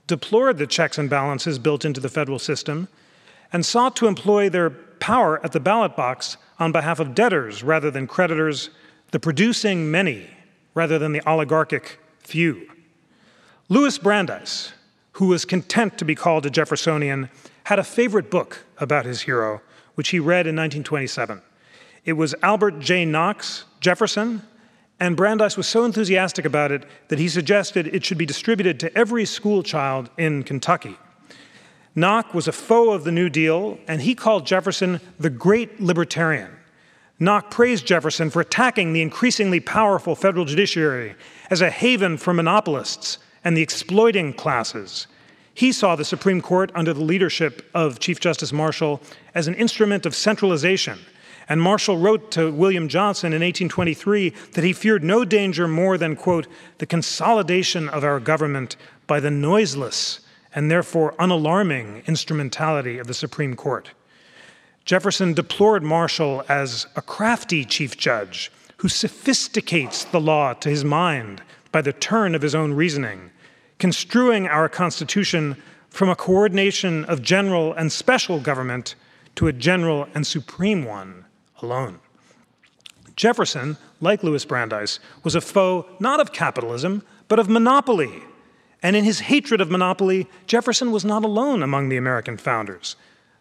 deplored 0.08 0.58
the 0.58 0.67
checks 0.67 0.98
and 0.98 1.10
balances 1.10 1.60
built 1.60 1.86
into 1.86 2.00
the 2.00 2.10
federal 2.10 2.39
system, 2.39 2.88
and 3.54 3.65
sought 3.65 3.96
to 3.96 4.08
employ 4.08 4.50
their 4.50 4.70
power 4.70 5.43
at 5.43 5.52
the 5.52 5.60
ballot 5.60 5.96
box 5.96 6.38
on 6.60 6.72
behalf 6.72 7.00
of 7.00 7.13
debtors 7.13 7.63
rather 7.63 7.91
than 7.91 8.08
creditors, 8.08 8.70
the 9.12 9.20
producing 9.20 9.91
many 9.91 10.28
rather 10.74 10.98
than 10.98 11.12
the 11.12 11.30
oligarchic 11.30 12.00
few. 12.20 12.70
Louis 13.70 13.98
Brandeis, 13.98 14.74
who 15.13 15.28
was 15.28 15.46
content 15.46 15.98
to 15.98 16.06
be 16.06 16.15
called 16.15 16.46
a 16.46 16.50
Jeffersonian, 16.50 17.30
had 17.65 17.80
a 17.80 17.84
favorite 17.84 18.32
book 18.32 18.65
about 18.78 19.06
his 19.06 19.22
hero, 19.22 19.62
which 19.96 20.10
he 20.10 20.20
read 20.20 20.48
in 20.48 20.56
1927. 20.56 21.41
It 22.06 22.13
was 22.13 22.36
Albert 22.41 22.80
J. 22.80 23.04
Nock's 23.06 23.65
Jefferson, 23.82 24.43
and 25.00 25.16
Brandeis 25.16 25.58
was 25.58 25.68
so 25.68 25.86
enthusiastic 25.86 26.46
about 26.46 26.72
it 26.72 26.84
that 27.10 27.20
he 27.20 27.30
suggested 27.30 27.88
it 27.88 28.04
should 28.04 28.18
be 28.18 28.26
distributed 28.26 28.80
to 28.80 28.98
every 28.98 29.26
school 29.26 29.64
child 29.64 30.10
in 30.18 30.44
Kentucky. 30.44 30.98
Nock 31.96 32.34
was 32.34 32.48
a 32.48 32.52
foe 32.52 32.92
of 32.92 33.04
the 33.04 33.12
New 33.12 33.30
Deal, 33.30 33.80
and 33.88 34.02
he 34.02 34.16
called 34.16 34.46
Jefferson 34.46 35.00
the 35.20 35.30
great 35.30 35.82
libertarian. 35.82 36.52
Nock 37.20 37.50
praised 37.50 37.88
Jefferson 37.88 38.30
for 38.30 38.42
attacking 38.42 38.94
the 38.94 39.02
increasingly 39.02 39.60
powerful 39.60 40.16
federal 40.16 40.46
judiciary 40.46 41.16
as 41.50 41.62
a 41.62 41.72
haven 41.72 42.18
for 42.18 42.34
monopolists 42.34 43.18
and 43.44 43.58
the 43.58 43.64
exploiting 43.64 44.34
classes. 44.34 45.08
He 45.54 45.72
saw 45.72 45.96
the 45.96 46.06
Supreme 46.06 46.42
Court 46.42 46.72
under 46.76 46.94
the 46.94 47.04
leadership 47.04 47.68
of 47.74 47.98
Chief 47.98 48.20
Justice 48.20 48.54
Marshall 48.54 49.02
as 49.34 49.48
an 49.48 49.56
instrument 49.56 50.06
of 50.06 50.14
centralization. 50.14 51.00
And 51.50 51.62
Marshall 51.62 51.98
wrote 51.98 52.30
to 52.32 52.52
William 52.52 52.90
Johnson 52.90 53.28
in 53.28 53.42
1823 53.42 54.32
that 54.52 54.64
he 54.64 54.74
feared 54.74 55.04
no 55.04 55.24
danger 55.24 55.68
more 55.68 55.98
than, 55.98 56.16
quote, 56.16 56.48
the 56.80 56.86
consolidation 56.86 57.88
of 57.88 58.04
our 58.04 58.20
government 58.20 58.76
by 59.08 59.20
the 59.20 59.32
noiseless 59.32 60.20
and 60.54 60.70
therefore 60.70 61.14
unalarming 61.20 62.06
instrumentality 62.06 62.98
of 62.98 63.08
the 63.08 63.14
Supreme 63.14 63.56
Court. 63.56 63.92
Jefferson 64.84 65.34
deplored 65.34 65.84
Marshall 65.84 66.44
as 66.50 66.88
a 66.96 67.02
crafty 67.02 67.64
chief 67.64 67.98
judge 67.98 68.52
who 68.78 68.90
sophisticates 68.90 70.04
the 70.06 70.22
law 70.22 70.54
to 70.54 70.70
his 70.70 70.84
mind 70.84 71.42
by 71.72 71.82
the 71.82 71.94
turn 71.94 72.36
of 72.36 72.42
his 72.42 72.56
own 72.56 72.74
reasoning, 72.74 73.32
construing 73.80 74.48
our 74.48 74.70
Constitution 74.70 75.56
from 75.90 76.10
a 76.10 76.16
coordination 76.16 77.06
of 77.06 77.22
general 77.22 77.74
and 77.74 77.92
special 77.92 78.40
government 78.40 78.96
to 79.36 79.48
a 79.48 79.54
general 79.54 80.08
and 80.14 80.26
supreme 80.26 80.84
one 80.84 81.26
alone. 81.62 82.00
Jefferson, 83.15 83.78
like 84.00 84.24
Louis 84.24 84.46
Brandeis, 84.46 85.00
was 85.24 85.36
a 85.36 85.41
foe 85.41 85.88
not 86.00 86.20
of 86.20 86.32
capitalism, 86.32 87.04
but 87.28 87.39
of 87.39 87.50
monopoly. 87.50 88.24
And 88.84 88.96
in 88.96 89.04
his 89.04 89.22
hatred 89.22 89.60
of 89.60 89.72
monopoly, 89.72 90.28
Jefferson 90.46 90.91
was 90.91 91.04
not 91.04 91.26
alone 91.26 91.63
among 91.63 91.89
the 91.89 91.98
American 91.98 92.38
founders. 92.38 92.96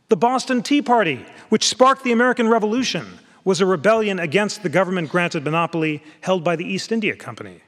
The 0.09 0.16
Boston 0.16 0.62
Tea 0.62 0.81
Party, 0.81 1.26
which 1.50 1.68
sparked 1.68 2.05
the 2.05 2.12
American 2.12 2.48
Revolution, 2.48 3.18
was 3.44 3.61
a 3.61 3.66
rebellion 3.66 4.18
against 4.18 4.62
the 4.62 4.68
government 4.68 5.11
granted 5.11 5.44
monopoly 5.44 6.02
held 6.22 6.42
by 6.42 6.57
the 6.57 6.64
East 6.64 6.90
India 6.90 7.14
Company. 7.14 7.61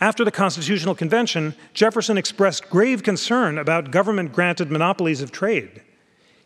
After 0.00 0.24
the 0.24 0.30
Constitutional 0.30 0.94
Convention, 0.94 1.54
Jefferson 1.74 2.18
expressed 2.18 2.70
grave 2.70 3.02
concern 3.02 3.58
about 3.58 3.90
government 3.90 4.32
granted 4.32 4.70
monopolies 4.70 5.20
of 5.20 5.32
trade. 5.32 5.82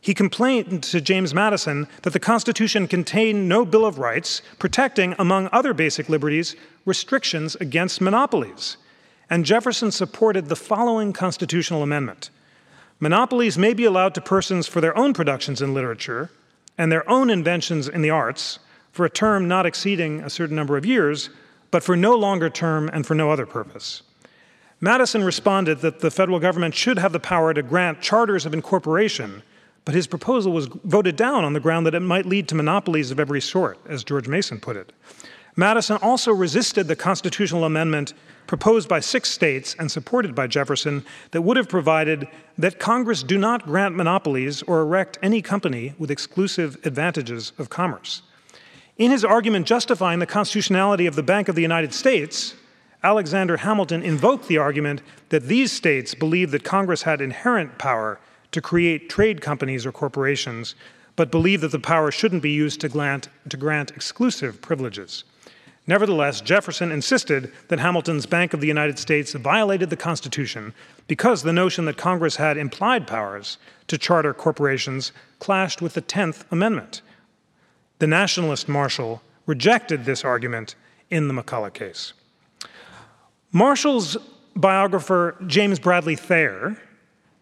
He 0.04 0.12
complained 0.12 0.82
to 0.82 1.00
James 1.00 1.32
Madison 1.32 1.88
that 2.02 2.12
the 2.12 2.20
Constitution 2.20 2.86
contained 2.86 3.48
no 3.48 3.64
Bill 3.64 3.86
of 3.86 3.98
Rights 3.98 4.42
protecting, 4.58 5.14
among 5.18 5.48
other 5.50 5.72
basic 5.72 6.10
liberties, 6.10 6.56
restrictions 6.84 7.56
against 7.56 8.02
monopolies. 8.02 8.76
And 9.30 9.46
Jefferson 9.46 9.90
supported 9.90 10.50
the 10.50 10.56
following 10.56 11.14
constitutional 11.14 11.82
amendment 11.82 12.28
Monopolies 13.00 13.56
may 13.56 13.72
be 13.72 13.86
allowed 13.86 14.14
to 14.16 14.20
persons 14.20 14.66
for 14.66 14.82
their 14.82 14.94
own 14.94 15.14
productions 15.14 15.62
in 15.62 15.72
literature 15.72 16.30
and 16.76 16.92
their 16.92 17.08
own 17.08 17.30
inventions 17.30 17.88
in 17.88 18.02
the 18.02 18.10
arts 18.10 18.58
for 18.92 19.06
a 19.06 19.10
term 19.10 19.48
not 19.48 19.64
exceeding 19.64 20.20
a 20.20 20.28
certain 20.28 20.54
number 20.54 20.76
of 20.76 20.84
years, 20.84 21.30
but 21.70 21.82
for 21.82 21.96
no 21.96 22.14
longer 22.14 22.50
term 22.50 22.90
and 22.92 23.06
for 23.06 23.14
no 23.14 23.30
other 23.30 23.46
purpose. 23.46 24.02
Madison 24.82 25.24
responded 25.24 25.78
that 25.78 26.00
the 26.00 26.10
federal 26.10 26.40
government 26.40 26.74
should 26.74 26.98
have 26.98 27.12
the 27.12 27.18
power 27.18 27.54
to 27.54 27.62
grant 27.62 28.02
charters 28.02 28.44
of 28.44 28.52
incorporation 28.52 29.42
but 29.84 29.94
his 29.94 30.06
proposal 30.06 30.52
was 30.52 30.66
voted 30.66 31.16
down 31.16 31.44
on 31.44 31.52
the 31.52 31.60
ground 31.60 31.86
that 31.86 31.94
it 31.94 32.00
might 32.00 32.26
lead 32.26 32.48
to 32.48 32.54
monopolies 32.54 33.10
of 33.10 33.20
every 33.20 33.40
sort, 33.40 33.78
as 33.86 34.04
George 34.04 34.28
Mason 34.28 34.60
put 34.60 34.76
it. 34.76 34.92
Madison 35.56 35.98
also 36.02 36.32
resisted 36.32 36.88
the 36.88 36.96
constitutional 36.96 37.64
amendment 37.64 38.12
proposed 38.46 38.88
by 38.88 39.00
six 39.00 39.30
states 39.30 39.76
and 39.78 39.90
supported 39.90 40.34
by 40.34 40.46
Jefferson 40.46 41.04
that 41.30 41.42
would 41.42 41.56
have 41.56 41.68
provided 41.68 42.26
that 42.58 42.78
Congress 42.78 43.22
do 43.22 43.38
not 43.38 43.64
grant 43.64 43.94
monopolies 43.94 44.62
or 44.62 44.80
erect 44.80 45.18
any 45.22 45.40
company 45.40 45.94
with 45.98 46.10
exclusive 46.10 46.76
advantages 46.84 47.52
of 47.58 47.70
commerce. 47.70 48.22
In 48.98 49.10
his 49.10 49.24
argument 49.24 49.66
justifying 49.66 50.18
the 50.18 50.26
constitutionality 50.26 51.06
of 51.06 51.14
the 51.14 51.22
Bank 51.22 51.48
of 51.48 51.54
the 51.54 51.62
United 51.62 51.94
States, 51.94 52.54
Alexander 53.02 53.58
Hamilton 53.58 54.02
invoked 54.02 54.48
the 54.48 54.58
argument 54.58 55.02
that 55.28 55.44
these 55.44 55.70
states 55.70 56.14
believed 56.14 56.52
that 56.52 56.64
Congress 56.64 57.02
had 57.02 57.20
inherent 57.20 57.78
power 57.78 58.18
to 58.54 58.62
create 58.62 59.08
trade 59.08 59.40
companies 59.40 59.84
or 59.84 59.90
corporations, 59.90 60.76
but 61.16 61.32
believe 61.32 61.60
that 61.60 61.72
the 61.72 61.78
power 61.80 62.12
shouldn't 62.12 62.40
be 62.40 62.52
used 62.52 62.80
to 62.80 62.88
grant, 62.88 63.28
to 63.48 63.56
grant 63.56 63.90
exclusive 63.90 64.62
privileges. 64.62 65.24
Nevertheless, 65.88 66.40
Jefferson 66.40 66.92
insisted 66.92 67.52
that 67.66 67.80
Hamilton's 67.80 68.26
Bank 68.26 68.54
of 68.54 68.60
the 68.60 68.68
United 68.68 68.96
States 68.96 69.32
violated 69.32 69.90
the 69.90 69.96
Constitution 69.96 70.72
because 71.08 71.42
the 71.42 71.52
notion 71.52 71.84
that 71.86 71.96
Congress 71.96 72.36
had 72.36 72.56
implied 72.56 73.08
powers 73.08 73.58
to 73.88 73.98
charter 73.98 74.32
corporations 74.32 75.10
clashed 75.40 75.82
with 75.82 75.94
the 75.94 76.02
10th 76.02 76.44
Amendment. 76.52 77.02
The 77.98 78.06
nationalist 78.06 78.68
Marshall 78.68 79.20
rejected 79.46 80.04
this 80.04 80.24
argument 80.24 80.76
in 81.10 81.26
the 81.26 81.34
McCulloch 81.34 81.74
case. 81.74 82.12
Marshall's 83.50 84.16
biographer, 84.54 85.36
James 85.48 85.80
Bradley 85.80 86.14
Thayer, 86.14 86.78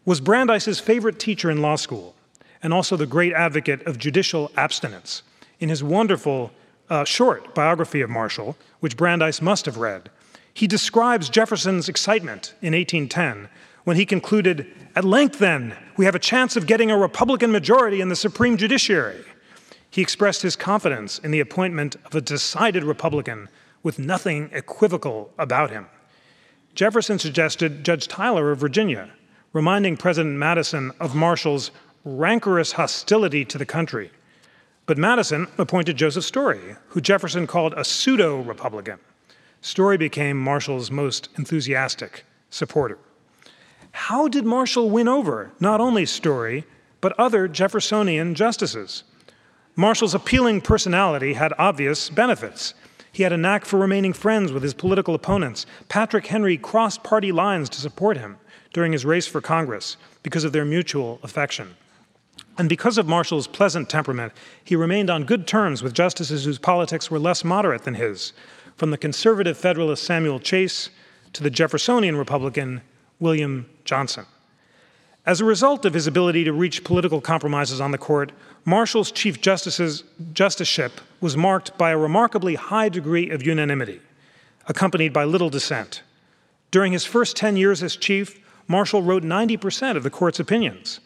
was 0.04 0.20
Brandeis's 0.20 0.80
favorite 0.80 1.18
teacher 1.18 1.50
in 1.50 1.62
law 1.62 1.76
school 1.76 2.14
and 2.62 2.72
also 2.72 2.96
the 2.96 3.06
great 3.06 3.32
advocate 3.32 3.86
of 3.86 3.98
judicial 3.98 4.50
abstinence. 4.56 5.22
In 5.60 5.68
his 5.68 5.82
wonderful 5.82 6.52
uh, 6.88 7.04
short 7.04 7.54
biography 7.54 8.00
of 8.00 8.10
Marshall, 8.10 8.56
which 8.80 8.96
Brandeis 8.96 9.40
must 9.40 9.66
have 9.66 9.78
read, 9.78 10.10
he 10.54 10.66
describes 10.66 11.28
Jefferson's 11.28 11.88
excitement 11.88 12.54
in 12.60 12.74
1810 12.74 13.48
when 13.84 13.96
he 13.96 14.06
concluded, 14.06 14.66
At 14.94 15.04
length, 15.04 15.38
then, 15.38 15.76
we 15.96 16.04
have 16.04 16.14
a 16.14 16.20
chance 16.20 16.56
of 16.56 16.66
getting 16.66 16.90
a 16.90 16.96
Republican 16.96 17.50
majority 17.50 18.00
in 18.00 18.08
the 18.08 18.16
Supreme 18.16 18.56
Judiciary. 18.56 19.24
He 19.90 20.02
expressed 20.02 20.42
his 20.42 20.56
confidence 20.56 21.18
in 21.18 21.30
the 21.30 21.40
appointment 21.40 21.96
of 22.04 22.14
a 22.14 22.20
decided 22.20 22.84
Republican 22.84 23.48
with 23.82 23.98
nothing 23.98 24.50
equivocal 24.52 25.32
about 25.38 25.70
him. 25.70 25.86
Jefferson 26.74 27.18
suggested 27.18 27.84
Judge 27.84 28.08
Tyler 28.08 28.52
of 28.52 28.58
Virginia, 28.58 29.10
reminding 29.52 29.96
President 29.96 30.36
Madison 30.36 30.92
of 30.98 31.14
Marshall's 31.14 31.70
rancorous 32.04 32.72
hostility 32.72 33.44
to 33.44 33.58
the 33.58 33.66
country. 33.66 34.10
But 34.86 34.98
Madison 34.98 35.46
appointed 35.58 35.96
Joseph 35.96 36.24
Story, 36.24 36.76
who 36.88 37.00
Jefferson 37.00 37.46
called 37.46 37.74
a 37.74 37.84
pseudo 37.84 38.40
Republican. 38.40 38.98
Story 39.60 39.96
became 39.96 40.42
Marshall's 40.42 40.90
most 40.90 41.28
enthusiastic 41.36 42.24
supporter. 42.50 42.98
How 43.92 44.26
did 44.26 44.44
Marshall 44.44 44.90
win 44.90 45.06
over 45.06 45.52
not 45.60 45.80
only 45.80 46.06
Story, 46.06 46.64
but 47.00 47.18
other 47.18 47.46
Jeffersonian 47.46 48.34
justices? 48.34 49.04
Marshall's 49.76 50.14
appealing 50.14 50.62
personality 50.62 51.34
had 51.34 51.54
obvious 51.58 52.10
benefits. 52.10 52.74
He 53.12 53.22
had 53.22 53.32
a 53.32 53.36
knack 53.36 53.64
for 53.64 53.78
remaining 53.78 54.14
friends 54.14 54.52
with 54.52 54.62
his 54.62 54.74
political 54.74 55.14
opponents. 55.14 55.66
Patrick 55.88 56.26
Henry 56.26 56.56
crossed 56.56 57.02
party 57.02 57.30
lines 57.30 57.68
to 57.68 57.80
support 57.80 58.16
him 58.16 58.38
during 58.72 58.92
his 58.92 59.04
race 59.04 59.26
for 59.26 59.40
Congress 59.40 59.96
because 60.22 60.44
of 60.44 60.52
their 60.52 60.64
mutual 60.64 61.18
affection. 61.22 61.76
And 62.58 62.68
because 62.68 62.98
of 62.98 63.06
Marshall's 63.06 63.46
pleasant 63.46 63.88
temperament, 63.88 64.32
he 64.62 64.76
remained 64.76 65.10
on 65.10 65.24
good 65.24 65.46
terms 65.46 65.82
with 65.82 65.94
justices 65.94 66.44
whose 66.44 66.58
politics 66.58 67.10
were 67.10 67.18
less 67.18 67.44
moderate 67.44 67.84
than 67.84 67.94
his, 67.94 68.32
from 68.76 68.90
the 68.90 68.98
conservative 68.98 69.56
Federalist 69.56 70.04
Samuel 70.04 70.40
Chase 70.40 70.90
to 71.32 71.42
the 71.42 71.50
Jeffersonian 71.50 72.16
Republican 72.16 72.82
William 73.20 73.68
Johnson. 73.84 74.26
As 75.24 75.40
a 75.40 75.44
result 75.44 75.84
of 75.84 75.94
his 75.94 76.06
ability 76.06 76.44
to 76.44 76.52
reach 76.52 76.82
political 76.82 77.20
compromises 77.20 77.80
on 77.80 77.92
the 77.92 77.98
court, 77.98 78.32
Marshall's 78.64 79.12
Chief 79.12 79.40
Justice's 79.40 80.02
justiceship 80.32 80.92
was 81.20 81.36
marked 81.36 81.78
by 81.78 81.90
a 81.90 81.98
remarkably 81.98 82.56
high 82.56 82.88
degree 82.88 83.30
of 83.30 83.46
unanimity, 83.46 84.00
accompanied 84.66 85.12
by 85.12 85.24
little 85.24 85.48
dissent. 85.48 86.02
During 86.72 86.92
his 86.92 87.04
first 87.04 87.36
10 87.36 87.56
years 87.56 87.82
as 87.82 87.94
chief, 87.94 88.41
Marshall 88.68 89.02
wrote 89.02 89.22
90% 89.22 89.96
of 89.96 90.02
the 90.02 90.10
court's 90.10 90.40
opinions. 90.40 91.00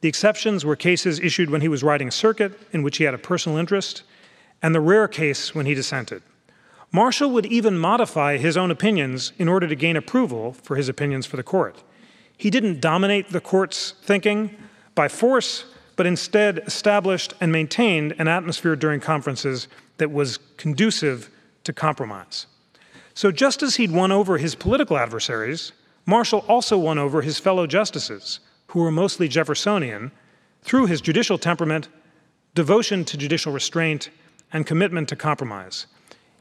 The 0.00 0.08
exceptions 0.08 0.64
were 0.64 0.76
cases 0.76 1.20
issued 1.20 1.50
when 1.50 1.60
he 1.60 1.68
was 1.68 1.82
riding 1.82 2.10
circuit, 2.10 2.58
in 2.72 2.82
which 2.82 2.98
he 2.98 3.04
had 3.04 3.14
a 3.14 3.18
personal 3.18 3.58
interest, 3.58 4.02
and 4.62 4.74
the 4.74 4.80
rare 4.80 5.08
case 5.08 5.54
when 5.54 5.66
he 5.66 5.74
dissented. 5.74 6.22
Marshall 6.92 7.30
would 7.30 7.46
even 7.46 7.76
modify 7.76 8.36
his 8.36 8.56
own 8.56 8.70
opinions 8.70 9.32
in 9.38 9.48
order 9.48 9.66
to 9.66 9.74
gain 9.74 9.96
approval 9.96 10.52
for 10.52 10.76
his 10.76 10.88
opinions 10.88 11.26
for 11.26 11.36
the 11.36 11.42
court. 11.42 11.82
He 12.36 12.50
didn't 12.50 12.80
dominate 12.80 13.30
the 13.30 13.40
court's 13.40 13.94
thinking 14.02 14.56
by 14.94 15.08
force, 15.08 15.64
but 15.96 16.06
instead 16.06 16.58
established 16.58 17.34
and 17.40 17.50
maintained 17.50 18.14
an 18.18 18.28
atmosphere 18.28 18.76
during 18.76 19.00
conferences 19.00 19.68
that 19.98 20.12
was 20.12 20.38
conducive 20.56 21.30
to 21.64 21.72
compromise. 21.72 22.46
So, 23.14 23.30
just 23.30 23.62
as 23.62 23.76
he'd 23.76 23.92
won 23.92 24.12
over 24.12 24.38
his 24.38 24.54
political 24.54 24.98
adversaries, 24.98 25.72
Marshall 26.06 26.44
also 26.48 26.76
won 26.76 26.98
over 26.98 27.22
his 27.22 27.38
fellow 27.38 27.66
justices, 27.66 28.40
who 28.68 28.80
were 28.80 28.90
mostly 28.90 29.28
Jeffersonian, 29.28 30.12
through 30.62 30.86
his 30.86 31.00
judicial 31.00 31.38
temperament, 31.38 31.88
devotion 32.54 33.04
to 33.04 33.16
judicial 33.16 33.52
restraint, 33.52 34.10
and 34.52 34.66
commitment 34.66 35.08
to 35.08 35.16
compromise. 35.16 35.86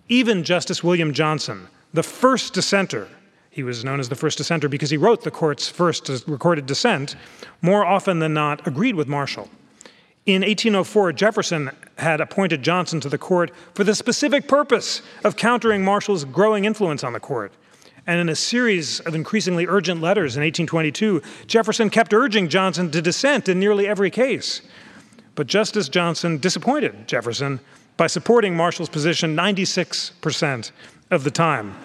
Even 0.10 0.44
Justice 0.44 0.84
William 0.84 1.14
Johnson, 1.14 1.68
the 1.94 2.04
first 2.04 2.54
dissenter, 2.54 3.08
he 3.50 3.64
was 3.64 3.86
known 3.86 4.00
as 4.00 4.10
the 4.10 4.16
first 4.16 4.38
dissenter 4.38 4.68
because 4.68 4.90
he 4.90 4.98
wrote 4.98 5.24
the 5.24 5.32
court's 5.32 5.70
first 5.70 6.10
recorded 6.28 6.66
dissent, 6.66 7.16
more 7.62 7.86
often 7.86 8.20
than 8.20 8.34
not 8.34 8.66
agreed 8.68 8.96
with 8.96 9.08
Marshall. 9.08 9.50
In 10.26 10.42
1804, 10.42 11.14
Jefferson 11.14 11.70
had 11.98 12.22
appointed 12.22 12.64
Johnson 12.64 13.00
to 13.02 13.10
the 13.10 13.18
court 13.18 13.52
for 13.74 13.84
the 13.84 13.94
specific 13.94 14.48
purpose 14.48 15.02
of 15.24 15.36
countering 15.36 15.84
Marshall's 15.84 16.26
growing 16.26 16.66
influence 16.66 17.04
on 17.04 17.14
the 17.14 17.20
court. 17.20 17.52
And 18.06 18.20
in 18.20 18.28
a 18.28 18.36
series 18.36 19.00
of 19.02 19.16
increasingly 19.16 19.66
urgent 19.66 20.02
letters 20.02 20.36
in 20.36 20.42
1822, 20.42 21.22
Jefferson 21.48 21.90
kept 21.90 22.14
urging 22.14 22.50
Johnson 22.50 22.92
to 22.92 23.02
dissent 23.02 23.48
in 23.48 23.60
nearly 23.60 23.88
every 23.88 24.10
case. 24.10 24.62
But 25.36 25.48
Justice 25.48 25.90
Johnson 25.90 26.38
disappointed 26.38 27.08
Jefferson 27.08 27.60
by 27.96 28.08
supporting 28.08 28.56
Marshall's 28.56 28.90
position 28.90 29.36
96% 29.36 30.72
of 31.12 31.24
the 31.24 31.32
time. 31.32 31.76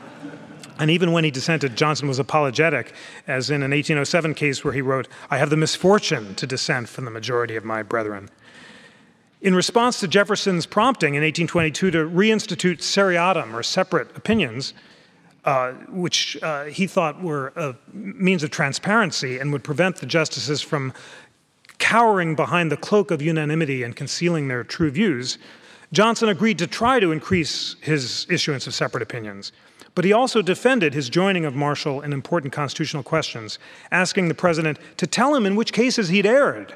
And 0.78 0.90
even 0.90 1.12
when 1.12 1.24
he 1.24 1.30
dissented, 1.30 1.76
Johnson 1.76 2.08
was 2.08 2.18
apologetic, 2.18 2.92
as 3.26 3.50
in 3.50 3.62
an 3.62 3.72
1807 3.72 4.34
case 4.34 4.64
where 4.64 4.72
he 4.72 4.80
wrote, 4.80 5.08
I 5.30 5.38
have 5.38 5.50
the 5.50 5.56
misfortune 5.56 6.34
to 6.36 6.46
dissent 6.46 6.88
from 6.88 7.04
the 7.04 7.10
majority 7.10 7.56
of 7.56 7.64
my 7.64 7.82
brethren. 7.82 8.30
In 9.40 9.54
response 9.54 10.00
to 10.00 10.08
Jefferson's 10.08 10.66
prompting 10.66 11.14
in 11.14 11.22
1822 11.22 11.90
to 11.92 11.98
reinstitute 11.98 12.82
seriatim, 12.82 13.54
or 13.54 13.62
separate 13.62 14.16
opinions, 14.16 14.72
uh, 15.48 15.72
which 15.88 16.36
uh, 16.42 16.64
he 16.64 16.86
thought 16.86 17.22
were 17.22 17.54
a 17.56 17.74
means 17.94 18.42
of 18.42 18.50
transparency 18.50 19.38
and 19.38 19.50
would 19.50 19.64
prevent 19.64 19.96
the 19.96 20.04
justices 20.04 20.60
from 20.60 20.92
cowering 21.78 22.36
behind 22.36 22.70
the 22.70 22.76
cloak 22.76 23.10
of 23.10 23.22
unanimity 23.22 23.82
and 23.82 23.96
concealing 23.96 24.48
their 24.48 24.62
true 24.62 24.90
views, 24.90 25.38
Johnson 25.90 26.28
agreed 26.28 26.58
to 26.58 26.66
try 26.66 27.00
to 27.00 27.12
increase 27.12 27.76
his 27.80 28.26
issuance 28.28 28.66
of 28.66 28.74
separate 28.74 29.02
opinions. 29.02 29.52
But 29.94 30.04
he 30.04 30.12
also 30.12 30.42
defended 30.42 30.92
his 30.92 31.08
joining 31.08 31.46
of 31.46 31.54
Marshall 31.54 32.02
in 32.02 32.12
important 32.12 32.52
constitutional 32.52 33.02
questions, 33.02 33.58
asking 33.90 34.28
the 34.28 34.34
president 34.34 34.78
to 34.98 35.06
tell 35.06 35.34
him 35.34 35.46
in 35.46 35.56
which 35.56 35.72
cases 35.72 36.10
he'd 36.10 36.26
erred. 36.26 36.74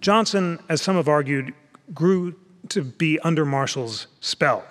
Johnson, 0.00 0.60
as 0.68 0.80
some 0.80 0.94
have 0.94 1.08
argued, 1.08 1.52
grew 1.92 2.36
to 2.68 2.82
be 2.82 3.18
under 3.24 3.44
Marshall's 3.44 4.06
spell. 4.20 4.64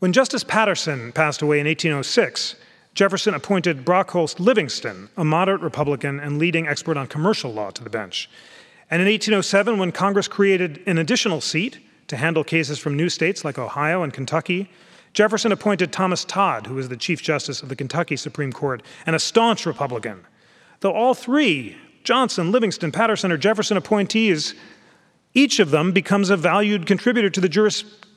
When 0.00 0.14
Justice 0.14 0.44
Paterson 0.44 1.12
passed 1.12 1.42
away 1.42 1.60
in 1.60 1.66
1806, 1.66 2.56
Jefferson 2.94 3.34
appointed 3.34 3.84
Brockholst 3.84 4.40
Livingston, 4.40 5.10
a 5.14 5.24
moderate 5.26 5.60
Republican 5.60 6.18
and 6.18 6.38
leading 6.38 6.66
expert 6.66 6.96
on 6.96 7.06
commercial 7.06 7.52
law, 7.52 7.68
to 7.68 7.84
the 7.84 7.90
bench. 7.90 8.30
And 8.90 9.02
in 9.02 9.08
1807, 9.08 9.76
when 9.76 9.92
Congress 9.92 10.26
created 10.26 10.82
an 10.86 10.96
additional 10.96 11.42
seat 11.42 11.80
to 12.08 12.16
handle 12.16 12.42
cases 12.42 12.78
from 12.78 12.96
new 12.96 13.10
states 13.10 13.44
like 13.44 13.58
Ohio 13.58 14.02
and 14.02 14.10
Kentucky, 14.10 14.70
Jefferson 15.12 15.52
appointed 15.52 15.92
Thomas 15.92 16.24
Todd, 16.24 16.66
who 16.66 16.76
was 16.76 16.88
the 16.88 16.96
Chief 16.96 17.20
Justice 17.20 17.62
of 17.62 17.68
the 17.68 17.76
Kentucky 17.76 18.16
Supreme 18.16 18.54
Court 18.54 18.82
and 19.04 19.14
a 19.14 19.18
staunch 19.18 19.66
Republican. 19.66 20.24
Though 20.80 20.94
all 20.94 21.12
three, 21.12 21.76
Johnson, 22.04 22.50
Livingston, 22.50 22.90
Paterson, 22.90 23.30
or 23.30 23.36
Jefferson 23.36 23.76
appointees, 23.76 24.54
each 25.34 25.60
of 25.60 25.70
them 25.70 25.92
becomes 25.92 26.30
a 26.30 26.38
valued 26.38 26.86
contributor 26.86 27.28
to 27.28 27.40
the 27.42 27.50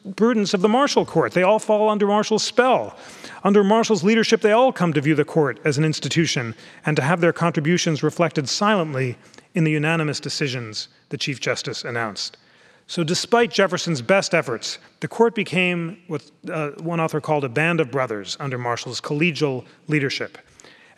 jurisprudence 0.03 0.53
of 0.53 0.61
the 0.61 0.69
Marshall 0.69 1.05
Court. 1.05 1.31
They 1.31 1.43
all 1.43 1.59
fall 1.59 1.89
under 1.89 2.07
Marshall's 2.07 2.43
spell. 2.43 2.97
Under 3.43 3.63
Marshall's 3.63 4.03
leadership, 4.03 4.41
they 4.41 4.51
all 4.51 4.73
come 4.73 4.93
to 4.93 5.01
view 5.01 5.15
the 5.15 5.25
court 5.25 5.59
as 5.63 5.77
an 5.77 5.85
institution 5.85 6.55
and 6.85 6.95
to 6.97 7.01
have 7.01 7.21
their 7.21 7.33
contributions 7.33 8.03
reflected 8.03 8.49
silently 8.49 9.17
in 9.53 9.63
the 9.63 9.71
unanimous 9.71 10.19
decisions 10.19 10.89
the 11.09 11.17
Chief 11.17 11.39
Justice 11.39 11.85
announced. 11.85 12.37
So, 12.85 13.03
despite 13.03 13.49
Jefferson's 13.49 14.01
best 14.01 14.33
efforts, 14.33 14.77
the 14.99 15.07
court 15.07 15.35
became 15.35 15.97
what 16.07 16.29
uh, 16.51 16.71
one 16.81 16.99
author 16.99 17.21
called 17.21 17.45
a 17.45 17.49
band 17.49 17.79
of 17.79 17.89
brothers 17.89 18.35
under 18.41 18.57
Marshall's 18.57 18.99
collegial 18.99 19.63
leadership. 19.87 20.37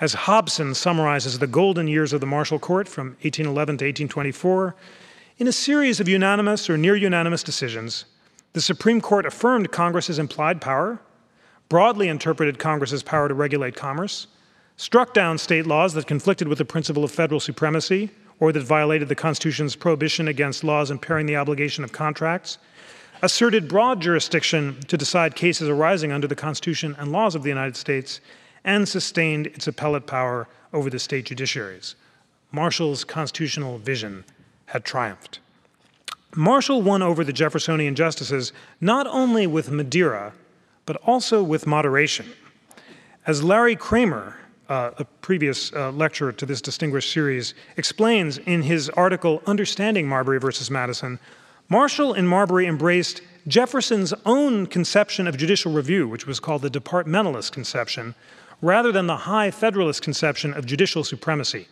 As 0.01 0.13
Hobson 0.13 0.73
summarizes 0.73 1.37
the 1.37 1.47
golden 1.47 1.87
years 1.87 2.11
of 2.11 2.21
the 2.21 2.27
Marshall 2.27 2.57
Court 2.57 2.87
from 2.87 3.09
1811 3.21 3.77
to 3.77 3.85
1824, 3.85 4.75
in 5.37 5.47
a 5.47 5.51
series 5.51 5.99
of 5.99 6.07
unanimous 6.07 6.69
or 6.69 6.77
near 6.77 6.95
unanimous 6.95 7.43
decisions, 7.43 8.05
the 8.55 8.61
Supreme 8.61 9.01
Court 9.01 9.25
affirmed 9.25 9.69
Congress's 9.73 10.17
implied 10.17 10.61
power, 10.61 10.97
broadly 11.67 12.07
interpreted 12.07 12.57
Congress's 12.57 13.03
power 13.03 13.27
to 13.27 13.33
regulate 13.33 13.75
commerce, 13.75 14.27
struck 14.77 15.13
down 15.13 15.37
state 15.37 15.67
laws 15.67 15.93
that 15.93 16.07
conflicted 16.07 16.47
with 16.47 16.57
the 16.57 16.63
principle 16.63 17.03
of 17.03 17.11
federal 17.11 17.41
supremacy, 17.41 18.09
or 18.39 18.53
that 18.53 18.63
violated 18.63 19.09
the 19.09 19.15
Constitution's 19.15 19.75
prohibition 19.75 20.29
against 20.29 20.63
laws 20.63 20.89
impairing 20.89 21.25
the 21.25 21.35
obligation 21.35 21.83
of 21.83 21.91
contracts, 21.91 22.57
asserted 23.21 23.67
broad 23.67 24.01
jurisdiction 24.01 24.79
to 24.87 24.95
decide 24.95 25.35
cases 25.35 25.67
arising 25.67 26.13
under 26.13 26.25
the 26.25 26.33
Constitution 26.33 26.95
and 26.97 27.11
laws 27.11 27.35
of 27.35 27.43
the 27.43 27.49
United 27.49 27.75
States, 27.75 28.21
and 28.63 28.87
sustained 28.87 29.47
its 29.47 29.67
appellate 29.67 30.07
power 30.07 30.47
over 30.71 30.89
the 30.89 30.97
state 30.97 31.25
judiciaries. 31.25 31.95
Marshall's 32.53 33.03
constitutional 33.03 33.79
vision 33.79 34.23
had 34.67 34.85
triumphed. 34.85 35.39
Marshall 36.35 36.81
won 36.81 37.01
over 37.01 37.23
the 37.23 37.33
Jeffersonian 37.33 37.95
justices 37.95 38.51
not 38.81 39.07
only 39.07 39.47
with 39.47 39.71
Madeira, 39.71 40.33
but 40.85 40.97
also 40.97 41.41
with 41.41 41.65
moderation. 41.65 42.25
As 43.25 43.43
Larry 43.43 43.75
Kramer, 43.75 44.37
uh, 44.69 44.91
a 44.97 45.05
previous 45.05 45.71
uh, 45.73 45.91
lecturer 45.91 46.31
to 46.31 46.45
this 46.45 46.61
distinguished 46.61 47.11
series, 47.11 47.53
explains 47.77 48.37
in 48.39 48.63
his 48.63 48.89
article 48.91 49.41
Understanding 49.45 50.07
Marbury 50.07 50.39
versus 50.39 50.69
Madison, 50.69 51.19
Marshall 51.69 52.13
and 52.13 52.29
Marbury 52.29 52.67
embraced 52.67 53.21
Jefferson's 53.47 54.13
own 54.25 54.67
conception 54.67 55.27
of 55.27 55.37
judicial 55.37 55.71
review, 55.71 56.07
which 56.07 56.27
was 56.27 56.39
called 56.39 56.61
the 56.61 56.69
departmentalist 56.69 57.51
conception, 57.51 58.15
rather 58.61 58.91
than 58.91 59.07
the 59.07 59.17
high 59.17 59.51
federalist 59.51 60.01
conception 60.01 60.53
of 60.53 60.65
judicial 60.65 61.03
supremacy. 61.03 61.67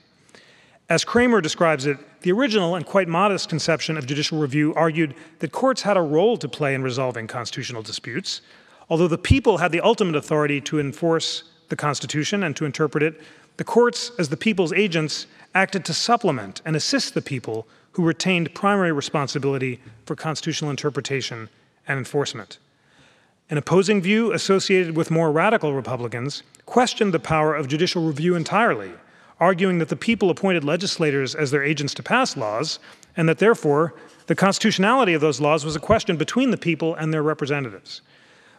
As 0.89 1.05
Kramer 1.05 1.39
describes 1.39 1.85
it, 1.85 1.97
the 2.21 2.31
original 2.31 2.75
and 2.75 2.85
quite 2.85 3.07
modest 3.07 3.49
conception 3.49 3.97
of 3.97 4.05
judicial 4.05 4.39
review 4.39 4.73
argued 4.75 5.15
that 5.39 5.51
courts 5.51 5.81
had 5.81 5.97
a 5.97 6.01
role 6.01 6.37
to 6.37 6.49
play 6.49 6.73
in 6.73 6.83
resolving 6.83 7.27
constitutional 7.27 7.81
disputes, 7.81 8.41
although 8.89 9.07
the 9.07 9.17
people 9.17 9.57
had 9.57 9.71
the 9.71 9.81
ultimate 9.81 10.15
authority 10.15 10.59
to 10.61 10.79
enforce 10.79 11.43
the 11.69 11.75
Constitution 11.75 12.43
and 12.43 12.55
to 12.55 12.65
interpret 12.65 13.03
it, 13.03 13.21
the 13.57 13.63
courts, 13.63 14.11
as 14.19 14.29
the 14.29 14.37
people's 14.37 14.73
agents, 14.73 15.27
acted 15.55 15.85
to 15.85 15.93
supplement 15.93 16.61
and 16.65 16.75
assist 16.75 17.13
the 17.13 17.21
people 17.21 17.67
who 17.91 18.03
retained 18.03 18.53
primary 18.53 18.91
responsibility 18.91 19.79
for 20.05 20.15
constitutional 20.15 20.71
interpretation 20.71 21.49
and 21.87 21.97
enforcement. 21.97 22.57
An 23.49 23.57
opposing 23.57 24.01
view 24.01 24.33
associated 24.33 24.97
with 24.97 25.11
more 25.11 25.31
radical 25.31 25.73
Republicans 25.73 26.43
questioned 26.65 27.13
the 27.13 27.19
power 27.19 27.55
of 27.55 27.67
judicial 27.67 28.05
review 28.05 28.35
entirely, 28.35 28.91
arguing 29.39 29.79
that 29.79 29.89
the 29.89 29.95
people 29.95 30.29
appointed 30.29 30.63
legislators 30.63 31.35
as 31.35 31.51
their 31.51 31.63
agents 31.63 31.93
to 31.95 32.03
pass 32.03 32.37
laws, 32.37 32.79
and 33.15 33.27
that 33.27 33.39
therefore 33.39 33.93
the 34.27 34.35
constitutionality 34.35 35.13
of 35.13 35.21
those 35.21 35.41
laws 35.41 35.65
was 35.65 35.75
a 35.75 35.79
question 35.79 36.17
between 36.17 36.51
the 36.51 36.57
people 36.57 36.95
and 36.95 37.13
their 37.13 37.23
representatives. 37.23 38.01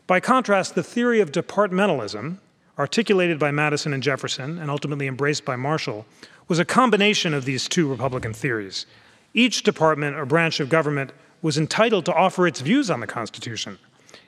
By 0.07 0.21
contrast, 0.21 0.75
the 0.75 0.83
theory 0.83 1.21
of 1.21 1.33
departmentalism, 1.33 2.39
articulated 2.79 3.39
by 3.39 3.51
Madison 3.51 3.95
and 3.95 4.03
Jefferson 4.03 4.59
and 4.59 4.71
ultimately 4.71 5.07
embraced 5.07 5.45
by 5.45 5.57
Marshall, 5.57 6.05
was 6.49 6.59
a 6.59 6.65
combination 6.65 7.33
of 7.33 7.45
these 7.45 7.69
two 7.69 7.89
Republican 7.89 8.35
theories. 8.35 8.85
Each 9.33 9.63
department 9.63 10.17
or 10.17 10.27
branch 10.27 10.61
of 10.61 10.69
government 10.69 11.13
was 11.41 11.57
entitled 11.57 12.05
to 12.07 12.15
offer 12.15 12.47
its 12.47 12.61
views 12.61 12.91
on 12.91 13.01
the 13.01 13.07
Constitution. 13.07 13.79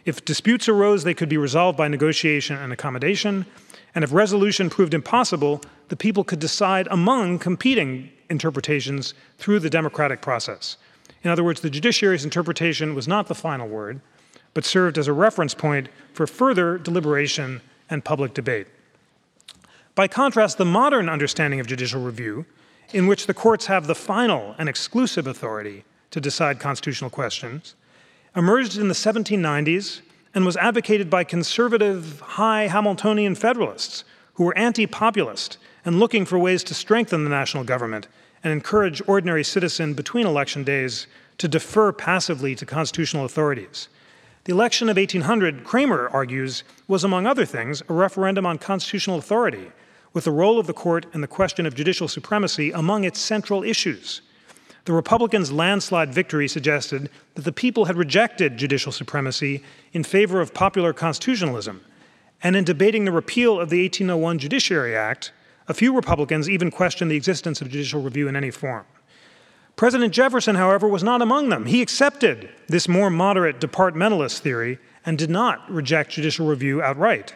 If 0.05 0.25
disputes 0.25 0.69
arose, 0.69 1.05
they 1.05 1.15
could 1.15 1.29
be 1.29 1.37
resolved 1.37 1.77
by 1.77 1.89
negotiation 1.89 2.57
and 2.57 2.73
accommodation, 2.73 3.45
and 3.97 4.05
if 4.05 4.13
resolution 4.13 4.69
proved 4.69 4.93
impossible, 4.93 5.63
the 5.89 5.97
people 5.97 6.23
could 6.23 6.39
decide 6.39 6.87
among 6.91 7.39
competing 7.39 8.11
interpretations 8.29 9.15
through 9.39 9.59
the 9.59 9.71
democratic 9.71 10.21
process. 10.21 10.77
In 11.23 11.31
other 11.31 11.43
words, 11.43 11.63
the 11.63 11.71
judiciary's 11.71 12.23
interpretation 12.23 12.95
was 12.95 13.09
not 13.09 13.27
the 13.27 13.35
final 13.35 13.67
word, 13.67 14.03
but 14.53 14.67
served 14.67 14.99
as 14.99 15.09
a 15.09 15.15
reference 15.15 15.55
point 15.55 15.89
for 16.13 16.27
further 16.27 16.77
deliberation 16.77 17.63
and 17.89 18.05
public 18.05 18.35
debate. 18.35 18.67
By 19.95 20.09
contrast, 20.09 20.59
the 20.59 20.67
modern 20.67 21.09
understanding 21.09 21.59
of 21.59 21.67
judicial 21.67 22.03
review, 22.03 22.45
in 22.93 23.07
which 23.07 23.27
the 23.27 23.35
courts 23.35 23.65
have 23.65 23.87
the 23.87 23.95
final 23.95 24.55
and 24.59 24.69
exclusive 24.69 25.27
authority 25.27 25.85
to 26.11 26.21
decide 26.21 26.61
constitutional 26.61 27.09
questions, 27.09 27.75
emerged 28.37 28.77
in 28.77 28.89
the 28.89 28.95
1790s 28.95 30.03
and 30.37 30.45
was 30.45 30.59
advocated 30.59 31.09
by 31.09 31.25
conservative, 31.25 32.21
high 32.21 32.67
Hamiltonian 32.67 33.35
Federalists 33.35 34.05
who 34.35 34.45
were 34.45 34.59
anti 34.59 34.87
populist 34.87 35.57
and 35.83 35.99
looking 35.99 36.27
for 36.27 36.39
ways 36.39 36.63
to 36.65 36.75
strengthen 36.75 37.25
the 37.25 37.31
national 37.31 37.65
government 37.65 38.07
and 38.45 38.53
encourage 38.53 39.01
ordinary 39.09 39.43
citizen 39.43 39.95
between 39.95 40.27
election 40.27 40.63
days 40.63 41.07
to 41.39 41.49
defer 41.49 41.91
passively 41.91 42.55
to 42.55 42.67
constitutional 42.67 43.25
authorities. 43.25 43.89
The 44.45 44.53
election 44.53 44.91
of 44.91 44.99
1800, 44.99 45.65
Kramer 45.65 46.11
argues, 46.11 46.65
was 46.87 47.03
among 47.03 47.27
other 47.27 47.47
things 47.47 47.83
a 47.89 47.95
referendum 47.95 48.45
on 48.45 48.59
constitutional 48.59 49.17
authority, 49.17 49.73
with 50.13 50.25
the 50.25 50.33
role 50.33 50.59
of 50.59 50.67
the 50.67 50.75
court 50.75 51.07
and 51.15 51.23
the 51.23 51.29
question 51.29 51.65
of 51.65 51.75
judicial 51.75 52.09
supremacy 52.09 52.73
among 52.73 53.05
its 53.05 53.21
central 53.21 53.65
issues. 53.65 54.21
The 54.87 54.93
Republicans' 54.93 55.51
landslide 55.51 56.15
victory 56.15 56.47
suggested 56.47 57.11
that 57.35 57.43
the 57.43 57.51
people 57.51 57.87
had 57.87 57.97
rejected 57.97 58.57
judicial 58.57 58.93
supremacy 58.93 59.63
in 59.93 60.05
favor 60.05 60.41
of 60.41 60.55
popular 60.55 60.93
constitutionalism. 60.93 61.81
And 62.41 62.55
in 62.55 62.63
debating 62.63 63.05
the 63.05 63.11
repeal 63.11 63.59
of 63.61 63.69
the 63.69 63.83
1801 63.83 64.39
Judiciary 64.39 64.95
Act, 64.95 65.33
a 65.67 65.75
few 65.75 65.93
Republicans 65.93 66.49
even 66.49 66.71
questioned 66.71 67.11
the 67.11 67.17
existence 67.17 67.61
of 67.61 67.69
judicial 67.69 68.01
review 68.01 68.29
in 68.29 68.37
any 68.37 68.53
form. 68.53 68.85
President 69.75 70.15
Jefferson, 70.15 70.55
however, 70.55 70.87
was 70.87 71.03
not 71.03 71.21
among 71.21 71.49
them. 71.49 71.67
He 71.67 71.83
accepted 71.83 72.49
this 72.69 72.87
more 72.87 73.11
moderate 73.11 73.61
departmentalist 73.61 74.39
theory 74.39 74.79
and 75.05 75.19
did 75.19 75.31
not 75.31 75.69
reject 75.69 76.13
judicial 76.13 76.47
review 76.47 76.81
outright. 76.81 77.35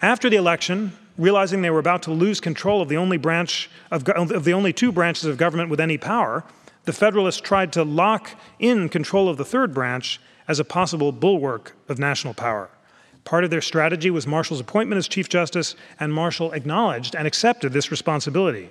After 0.00 0.30
the 0.30 0.36
election, 0.36 0.92
realizing 1.18 1.62
they 1.62 1.70
were 1.70 1.80
about 1.80 2.04
to 2.04 2.12
lose 2.12 2.38
control 2.38 2.80
of 2.80 2.88
the 2.88 2.96
only 2.96 3.16
branch 3.16 3.68
of, 3.90 4.08
of 4.08 4.44
the 4.44 4.52
only 4.52 4.72
two 4.72 4.92
branches 4.92 5.24
of 5.24 5.36
government 5.36 5.68
with 5.68 5.80
any 5.80 5.98
power, 5.98 6.44
the 6.86 6.92
Federalists 6.92 7.40
tried 7.40 7.72
to 7.74 7.84
lock 7.84 8.30
in 8.58 8.88
control 8.88 9.28
of 9.28 9.36
the 9.36 9.44
third 9.44 9.74
branch 9.74 10.20
as 10.48 10.58
a 10.58 10.64
possible 10.64 11.12
bulwark 11.12 11.76
of 11.88 11.98
national 11.98 12.32
power. 12.32 12.70
Part 13.24 13.42
of 13.42 13.50
their 13.50 13.60
strategy 13.60 14.08
was 14.08 14.26
Marshall's 14.26 14.60
appointment 14.60 14.98
as 14.98 15.08
Chief 15.08 15.28
Justice, 15.28 15.74
and 15.98 16.14
Marshall 16.14 16.52
acknowledged 16.52 17.16
and 17.16 17.26
accepted 17.26 17.72
this 17.72 17.90
responsibility. 17.90 18.70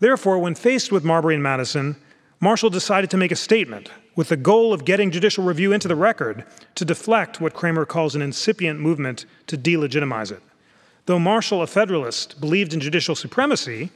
Therefore, 0.00 0.40
when 0.40 0.56
faced 0.56 0.90
with 0.90 1.04
Marbury 1.04 1.34
and 1.34 1.42
Madison, 1.42 1.94
Marshall 2.40 2.70
decided 2.70 3.10
to 3.10 3.16
make 3.16 3.30
a 3.30 3.36
statement 3.36 3.90
with 4.16 4.28
the 4.28 4.36
goal 4.36 4.72
of 4.72 4.84
getting 4.84 5.12
judicial 5.12 5.44
review 5.44 5.72
into 5.72 5.86
the 5.86 5.94
record 5.94 6.44
to 6.74 6.84
deflect 6.84 7.40
what 7.40 7.54
Kramer 7.54 7.84
calls 7.84 8.16
an 8.16 8.22
incipient 8.22 8.80
movement 8.80 9.24
to 9.46 9.56
delegitimize 9.56 10.32
it. 10.32 10.42
Though 11.06 11.18
Marshall, 11.18 11.62
a 11.62 11.66
Federalist, 11.66 12.40
believed 12.40 12.74
in 12.74 12.80
judicial 12.80 13.14
supremacy, 13.14 13.90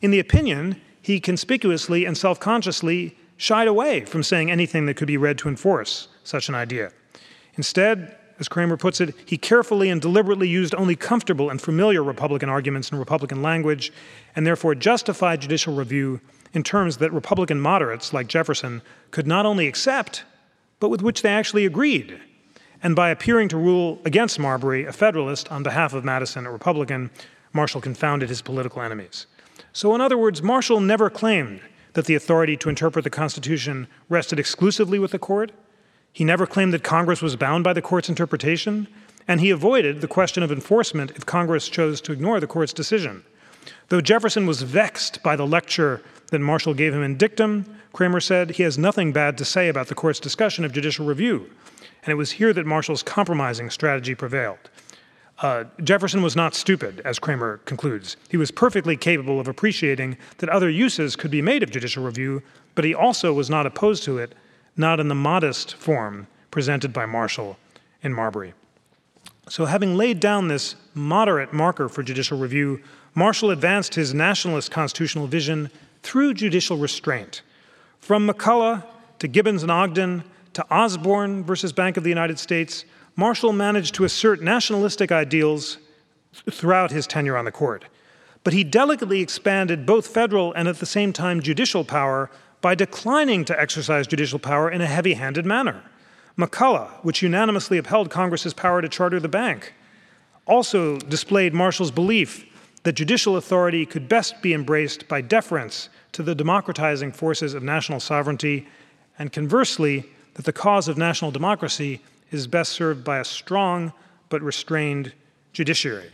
in 0.00 0.10
the 0.10 0.20
opinion, 0.20 0.80
he 1.08 1.18
conspicuously 1.18 2.04
and 2.04 2.18
self 2.18 2.38
consciously 2.38 3.16
shied 3.38 3.66
away 3.66 4.04
from 4.04 4.22
saying 4.22 4.50
anything 4.50 4.84
that 4.84 4.94
could 4.94 5.06
be 5.06 5.16
read 5.16 5.38
to 5.38 5.48
enforce 5.48 6.08
such 6.22 6.50
an 6.50 6.54
idea. 6.54 6.92
Instead, 7.54 8.14
as 8.38 8.46
Kramer 8.46 8.76
puts 8.76 9.00
it, 9.00 9.14
he 9.24 9.38
carefully 9.38 9.88
and 9.88 10.02
deliberately 10.02 10.46
used 10.46 10.74
only 10.74 10.94
comfortable 10.94 11.48
and 11.48 11.62
familiar 11.62 12.04
Republican 12.04 12.50
arguments 12.50 12.92
in 12.92 12.98
Republican 12.98 13.40
language, 13.40 13.90
and 14.36 14.46
therefore 14.46 14.74
justified 14.74 15.40
judicial 15.40 15.74
review 15.74 16.20
in 16.52 16.62
terms 16.62 16.98
that 16.98 17.10
Republican 17.10 17.58
moderates 17.58 18.12
like 18.12 18.26
Jefferson 18.26 18.82
could 19.10 19.26
not 19.26 19.46
only 19.46 19.66
accept, 19.66 20.24
but 20.78 20.90
with 20.90 21.00
which 21.00 21.22
they 21.22 21.30
actually 21.30 21.64
agreed. 21.64 22.20
And 22.82 22.94
by 22.94 23.08
appearing 23.08 23.48
to 23.48 23.56
rule 23.56 23.98
against 24.04 24.38
Marbury, 24.38 24.84
a 24.84 24.92
Federalist, 24.92 25.50
on 25.50 25.62
behalf 25.62 25.94
of 25.94 26.04
Madison, 26.04 26.44
a 26.44 26.52
Republican, 26.52 27.10
Marshall 27.54 27.80
confounded 27.80 28.28
his 28.28 28.42
political 28.42 28.82
enemies. 28.82 29.26
So, 29.78 29.94
in 29.94 30.00
other 30.00 30.18
words, 30.18 30.42
Marshall 30.42 30.80
never 30.80 31.08
claimed 31.08 31.60
that 31.92 32.06
the 32.06 32.16
authority 32.16 32.56
to 32.56 32.68
interpret 32.68 33.04
the 33.04 33.10
Constitution 33.10 33.86
rested 34.08 34.40
exclusively 34.40 34.98
with 34.98 35.12
the 35.12 35.20
court. 35.20 35.52
He 36.12 36.24
never 36.24 36.48
claimed 36.48 36.72
that 36.72 36.82
Congress 36.82 37.22
was 37.22 37.36
bound 37.36 37.62
by 37.62 37.74
the 37.74 37.80
court's 37.80 38.08
interpretation, 38.08 38.88
and 39.28 39.40
he 39.40 39.50
avoided 39.50 40.00
the 40.00 40.08
question 40.08 40.42
of 40.42 40.50
enforcement 40.50 41.12
if 41.12 41.26
Congress 41.26 41.68
chose 41.68 42.00
to 42.00 42.12
ignore 42.12 42.40
the 42.40 42.48
court's 42.48 42.72
decision. 42.72 43.22
Though 43.88 44.00
Jefferson 44.00 44.46
was 44.46 44.62
vexed 44.62 45.22
by 45.22 45.36
the 45.36 45.46
lecture 45.46 46.02
that 46.32 46.40
Marshall 46.40 46.74
gave 46.74 46.92
him 46.92 47.04
in 47.04 47.16
dictum, 47.16 47.64
Kramer 47.92 48.18
said 48.18 48.50
he 48.50 48.64
has 48.64 48.78
nothing 48.78 49.12
bad 49.12 49.38
to 49.38 49.44
say 49.44 49.68
about 49.68 49.86
the 49.86 49.94
court's 49.94 50.18
discussion 50.18 50.64
of 50.64 50.72
judicial 50.72 51.06
review, 51.06 51.48
and 52.02 52.10
it 52.10 52.16
was 52.16 52.32
here 52.32 52.52
that 52.52 52.66
Marshall's 52.66 53.04
compromising 53.04 53.70
strategy 53.70 54.16
prevailed. 54.16 54.70
Uh, 55.40 55.64
Jefferson 55.84 56.22
was 56.22 56.34
not 56.34 56.54
stupid, 56.54 57.00
as 57.04 57.18
Kramer 57.18 57.58
concludes. 57.58 58.16
He 58.28 58.36
was 58.36 58.50
perfectly 58.50 58.96
capable 58.96 59.38
of 59.38 59.46
appreciating 59.46 60.16
that 60.38 60.48
other 60.48 60.68
uses 60.68 61.14
could 61.14 61.30
be 61.30 61.42
made 61.42 61.62
of 61.62 61.70
judicial 61.70 62.04
review, 62.04 62.42
but 62.74 62.84
he 62.84 62.92
also 62.92 63.32
was 63.32 63.48
not 63.48 63.66
opposed 63.66 64.02
to 64.04 64.18
it, 64.18 64.34
not 64.76 64.98
in 64.98 65.08
the 65.08 65.14
modest 65.14 65.76
form 65.76 66.26
presented 66.50 66.92
by 66.92 67.06
Marshall 67.06 67.56
in 68.02 68.12
Marbury. 68.12 68.52
So, 69.48 69.64
having 69.64 69.96
laid 69.96 70.20
down 70.20 70.48
this 70.48 70.74
moderate 70.92 71.52
marker 71.52 71.88
for 71.88 72.02
judicial 72.02 72.38
review, 72.38 72.82
Marshall 73.14 73.50
advanced 73.50 73.94
his 73.94 74.12
nationalist 74.12 74.70
constitutional 74.70 75.26
vision 75.26 75.70
through 76.02 76.34
judicial 76.34 76.76
restraint. 76.76 77.42
From 77.98 78.28
McCulloch 78.28 78.84
to 79.20 79.28
Gibbons 79.28 79.62
and 79.62 79.72
Ogden 79.72 80.24
to 80.52 80.66
Osborn 80.70 81.44
versus 81.44 81.72
Bank 81.72 81.96
of 81.96 82.02
the 82.02 82.08
United 82.08 82.38
States, 82.38 82.84
Marshall 83.18 83.52
managed 83.52 83.96
to 83.96 84.04
assert 84.04 84.40
nationalistic 84.40 85.10
ideals 85.10 85.78
throughout 86.52 86.92
his 86.92 87.04
tenure 87.04 87.36
on 87.36 87.44
the 87.44 87.50
court. 87.50 87.84
But 88.44 88.52
he 88.52 88.62
delicately 88.62 89.20
expanded 89.20 89.84
both 89.84 90.06
federal 90.06 90.52
and 90.52 90.68
at 90.68 90.78
the 90.78 90.86
same 90.86 91.12
time 91.12 91.42
judicial 91.42 91.84
power 91.84 92.30
by 92.60 92.76
declining 92.76 93.44
to 93.46 93.60
exercise 93.60 94.06
judicial 94.06 94.38
power 94.38 94.70
in 94.70 94.80
a 94.80 94.86
heavy 94.86 95.14
handed 95.14 95.44
manner. 95.44 95.82
McCulloch, 96.38 97.02
which 97.02 97.20
unanimously 97.20 97.76
upheld 97.76 98.08
Congress's 98.08 98.54
power 98.54 98.80
to 98.80 98.88
charter 98.88 99.18
the 99.18 99.28
bank, 99.28 99.74
also 100.46 100.96
displayed 100.98 101.52
Marshall's 101.52 101.90
belief 101.90 102.46
that 102.84 102.92
judicial 102.92 103.36
authority 103.36 103.84
could 103.84 104.08
best 104.08 104.40
be 104.42 104.54
embraced 104.54 105.08
by 105.08 105.20
deference 105.20 105.88
to 106.12 106.22
the 106.22 106.36
democratizing 106.36 107.10
forces 107.10 107.52
of 107.52 107.64
national 107.64 107.98
sovereignty, 107.98 108.68
and 109.18 109.32
conversely, 109.32 110.08
that 110.34 110.44
the 110.44 110.52
cause 110.52 110.86
of 110.86 110.96
national 110.96 111.32
democracy 111.32 112.00
is 112.30 112.46
best 112.46 112.72
served 112.72 113.04
by 113.04 113.18
a 113.18 113.24
strong 113.24 113.92
but 114.28 114.42
restrained 114.42 115.12
judiciary. 115.52 116.10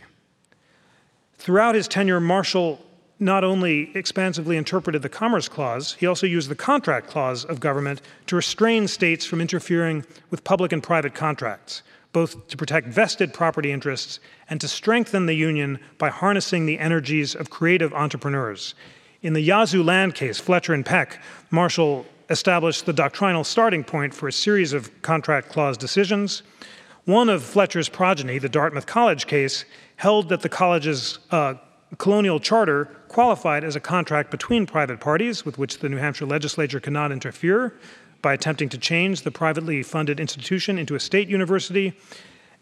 Throughout 1.37 1.75
his 1.75 1.87
tenure, 1.87 2.19
Marshall 2.19 2.81
not 3.19 3.43
only 3.43 3.95
expansively 3.95 4.57
interpreted 4.57 5.01
the 5.01 5.09
Commerce 5.09 5.47
Clause, 5.47 5.93
he 5.99 6.05
also 6.07 6.27
used 6.27 6.49
the 6.49 6.55
Contract 6.55 7.07
Clause 7.07 7.45
of 7.45 7.59
government 7.59 8.01
to 8.27 8.35
restrain 8.35 8.87
states 8.87 9.25
from 9.25 9.41
interfering 9.41 10.05
with 10.29 10.43
public 10.43 10.71
and 10.73 10.83
private 10.83 11.13
contracts, 11.13 11.81
both 12.11 12.47
to 12.47 12.57
protect 12.57 12.87
vested 12.87 13.33
property 13.33 13.71
interests 13.71 14.19
and 14.49 14.59
to 14.59 14.67
strengthen 14.67 15.25
the 15.25 15.35
Union 15.35 15.79
by 15.97 16.09
harnessing 16.09 16.65
the 16.65 16.79
energies 16.79 17.35
of 17.35 17.49
creative 17.49 17.93
entrepreneurs. 17.93 18.75
In 19.21 19.33
the 19.33 19.41
Yazoo 19.41 19.83
land 19.83 20.13
case, 20.13 20.39
Fletcher 20.39 20.73
and 20.73 20.85
Peck, 20.85 21.21
Marshall 21.51 22.05
established 22.29 22.85
the 22.85 22.93
doctrinal 22.93 23.43
starting 23.43 23.83
point 23.83 24.13
for 24.13 24.27
a 24.27 24.31
series 24.31 24.73
of 24.73 25.01
contract 25.01 25.49
clause 25.49 25.77
decisions. 25.77 26.43
One 27.05 27.29
of 27.29 27.43
Fletcher's 27.43 27.87
progeny, 27.87 28.39
the 28.39 28.49
Dartmouth 28.49 28.87
College 28.87 29.27
case, 29.27 29.65
held 29.97 30.29
that 30.29 30.41
the 30.41 30.49
college's 30.49 31.19
uh, 31.31 31.55
colonial 31.97 32.39
charter 32.39 32.85
qualified 33.07 33.63
as 33.63 33.75
a 33.75 33.79
contract 33.79 34.31
between 34.31 34.65
private 34.65 34.99
parties 34.99 35.45
with 35.45 35.57
which 35.57 35.79
the 35.79 35.89
New 35.89 35.97
Hampshire 35.97 36.25
legislature 36.25 36.79
cannot 36.79 37.11
interfere 37.11 37.73
by 38.21 38.33
attempting 38.33 38.69
to 38.69 38.77
change 38.77 39.21
the 39.21 39.31
privately 39.31 39.83
funded 39.83 40.19
institution 40.19 40.79
into 40.79 40.95
a 40.95 40.99
state 40.99 41.29
university. 41.29 41.93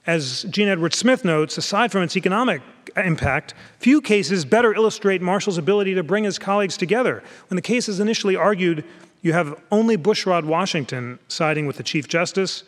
As 0.06 0.44
Jean 0.50 0.68
Edward 0.68 0.94
Smith 0.94 1.24
notes, 1.24 1.58
aside 1.58 1.90
from 1.90 2.04
its 2.04 2.18
economic 2.18 2.62
impact, 2.98 3.54
few 3.80 4.02
cases 4.02 4.44
better 4.44 4.74
illustrate 4.74 5.22
Marshall's 5.22 5.58
ability 5.58 5.96
to 5.96 6.04
bring 6.04 6.26
his 6.26 6.38
colleagues 6.38 6.76
together. 6.76 7.24
When 7.50 7.56
the 7.56 7.62
case 7.62 7.88
is 7.88 8.02
initially 8.02 8.36
argued 8.36 8.84
you 9.24 9.34
have 9.34 9.60
only 9.72 9.98
Bushrod 9.98 10.44
Washington 10.44 11.18
siding 11.30 11.66
with 11.66 11.78
the 11.78 11.84
Chief 11.84 12.08
Justice. 12.08 12.64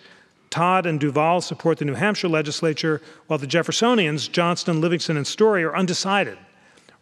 Todd 0.50 0.86
and 0.86 1.00
Duvall 1.00 1.42
support 1.42 1.78
the 1.78 1.86
New 1.86 1.96
Hampshire 1.96 2.30
legislature, 2.30 3.02
while 3.28 3.38
the 3.38 3.46
Jeffersonians, 3.46 4.32
Johnson, 4.32 4.80
Livingston, 4.80 5.18
and 5.18 5.28
Story, 5.28 5.66
are 5.66 5.76
undecided. 5.76 6.38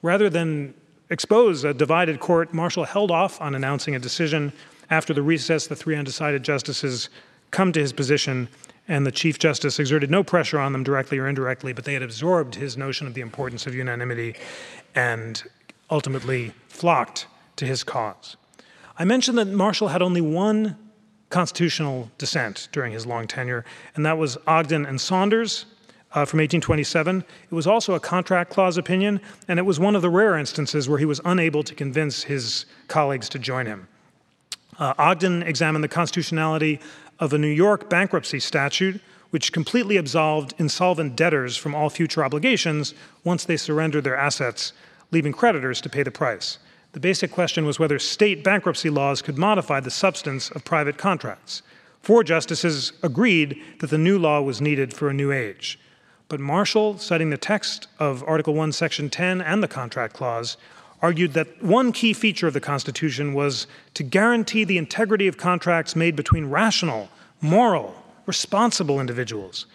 Rather 0.02 0.28
than 0.28 0.74
expose 1.12 1.64
a 1.64 1.74
divided 1.74 2.20
court, 2.20 2.52
Marshall 2.52 2.84
held 2.84 3.12
off 3.12 3.40
on 3.40 3.54
announcing 3.54 3.96
a 3.96 4.00
decision. 4.00 4.52
After 4.90 5.14
the 5.14 5.22
recess, 5.22 5.68
the 5.68 5.76
three 5.76 5.96
undecided 5.96 6.42
justices 6.42 7.10
come 7.52 7.72
to 7.74 7.80
his 7.80 7.94
position, 7.94 8.50
and 8.88 9.06
the 9.06 9.12
Chief 9.12 9.38
Justice 9.38 9.78
exerted 9.78 10.10
no 10.10 10.24
pressure 10.24 10.58
on 10.58 10.74
them 10.74 10.84
directly 10.84 11.20
or 11.20 11.28
indirectly, 11.28 11.74
but 11.74 11.86
they 11.86 11.94
had 11.94 12.02
absorbed 12.02 12.56
his 12.56 12.76
notion 12.76 13.06
of 13.06 13.14
the 13.14 13.22
importance 13.22 13.68
of 13.68 13.76
unanimity 13.76 14.36
and 14.96 15.44
ultimately 15.92 16.54
flocked 16.70 17.28
to 17.58 17.68
his 17.68 17.84
cause. 17.84 18.36
I 18.98 19.06
mentioned 19.06 19.38
that 19.38 19.48
Marshall 19.48 19.88
had 19.88 20.02
only 20.02 20.22
one 20.22 20.78
constitutional 21.30 22.12
dissent 22.20 22.70
during 22.72 22.94
his 22.94 23.08
long 23.08 23.28
tenure, 23.28 23.66
and 23.96 24.06
that 24.06 24.18
was 24.18 24.38
Ogden 24.46 24.86
and 24.86 25.02
Saunders 25.02 25.66
uh, 26.12 26.26
from 26.26 26.38
1827. 26.38 27.26
It 27.52 27.56
was 27.56 27.66
also 27.66 27.96
a 27.96 28.00
contract 28.00 28.52
clause 28.52 28.78
opinion, 28.78 29.20
and 29.48 29.58
it 29.58 29.64
was 29.64 29.80
one 29.80 29.96
of 29.96 30.04
the 30.04 30.12
rare 30.12 30.38
instances 30.38 30.88
where 30.88 31.00
he 31.00 31.06
was 31.06 31.20
unable 31.26 31.64
to 31.64 31.74
convince 31.74 32.24
his 32.24 32.66
colleagues 32.88 33.30
to 33.30 33.40
join 33.40 33.66
him. 33.66 33.88
Uh, 34.78 34.94
Ogden 35.00 35.42
examined 35.42 35.84
the 35.84 35.88
constitutionality 35.90 36.80
of 37.20 37.34
a 37.34 37.38
New 37.38 37.48
York 37.48 37.90
bankruptcy 37.90 38.40
statute 38.40 39.02
which 39.32 39.52
completely 39.52 39.98
absolved 39.98 40.54
insolvent 40.60 41.16
debtors 41.16 41.58
from 41.58 41.74
all 41.74 41.90
future 41.90 42.24
obligations 42.24 42.94
once 43.24 43.46
they 43.46 43.58
surrendered 43.58 44.04
their 44.04 44.16
assets, 44.16 44.74
leaving 45.10 45.34
creditors 45.34 45.82
to 45.82 45.90
pay 45.90 46.04
the 46.04 46.12
price. 46.12 46.60
The 46.94 47.00
basic 47.00 47.32
question 47.32 47.66
was 47.66 47.80
whether 47.80 47.98
state 47.98 48.44
bankruptcy 48.44 48.90
laws 48.92 49.24
could 49.24 49.38
modify 49.38 49.80
the 49.80 49.90
substance 49.90 50.52
of 50.52 50.64
private 50.64 50.96
contracts. 50.96 51.64
Four 52.02 52.24
justices 52.24 52.94
agreed 53.02 53.60
that 53.80 53.90
the 53.90 53.98
new 53.98 54.20
law 54.20 54.42
was 54.42 54.62
needed 54.62 54.94
for 54.94 55.10
a 55.10 55.14
new 55.14 55.32
age. 55.32 55.80
But 56.30 56.40
Marshall, 56.40 57.00
citing 57.00 57.32
the 57.32 57.38
text 57.38 57.88
of 57.98 58.24
Article 58.28 58.54
1, 58.54 58.74
Section 58.74 59.10
10 59.10 59.42
and 59.42 59.64
the 59.64 59.68
Contract 59.68 60.14
Clause, 60.14 60.56
argued 61.02 61.34
that 61.34 61.64
one 61.64 61.92
key 61.92 62.14
feature 62.14 62.48
of 62.48 62.54
the 62.54 62.62
Constitution 62.62 63.34
was 63.34 63.66
to 63.96 64.04
guarantee 64.04 64.64
the 64.64 64.78
integrity 64.78 65.28
of 65.28 65.36
contracts 65.36 65.96
made 65.96 66.16
between 66.16 66.46
rational, 66.46 67.10
moral, 67.42 67.96
responsible 68.28 69.00
individuals. 69.00 69.66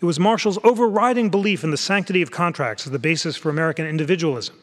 It 0.00 0.04
was 0.04 0.20
Marshall's 0.20 0.58
overriding 0.62 1.28
belief 1.28 1.64
in 1.64 1.72
the 1.72 1.76
sanctity 1.76 2.22
of 2.22 2.30
contracts 2.30 2.86
as 2.86 2.92
the 2.92 3.00
basis 3.00 3.36
for 3.36 3.50
American 3.50 3.84
individualism 3.84 4.54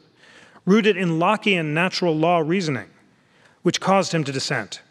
rooted 0.65 0.97
in 0.97 1.19
Lockean 1.19 1.73
natural 1.73 2.15
law 2.15 2.39
reasoning, 2.39 2.89
which 3.61 3.79
caused 3.79 4.11
him 4.11 4.23
to 4.23 4.31
dissent. 4.31 4.81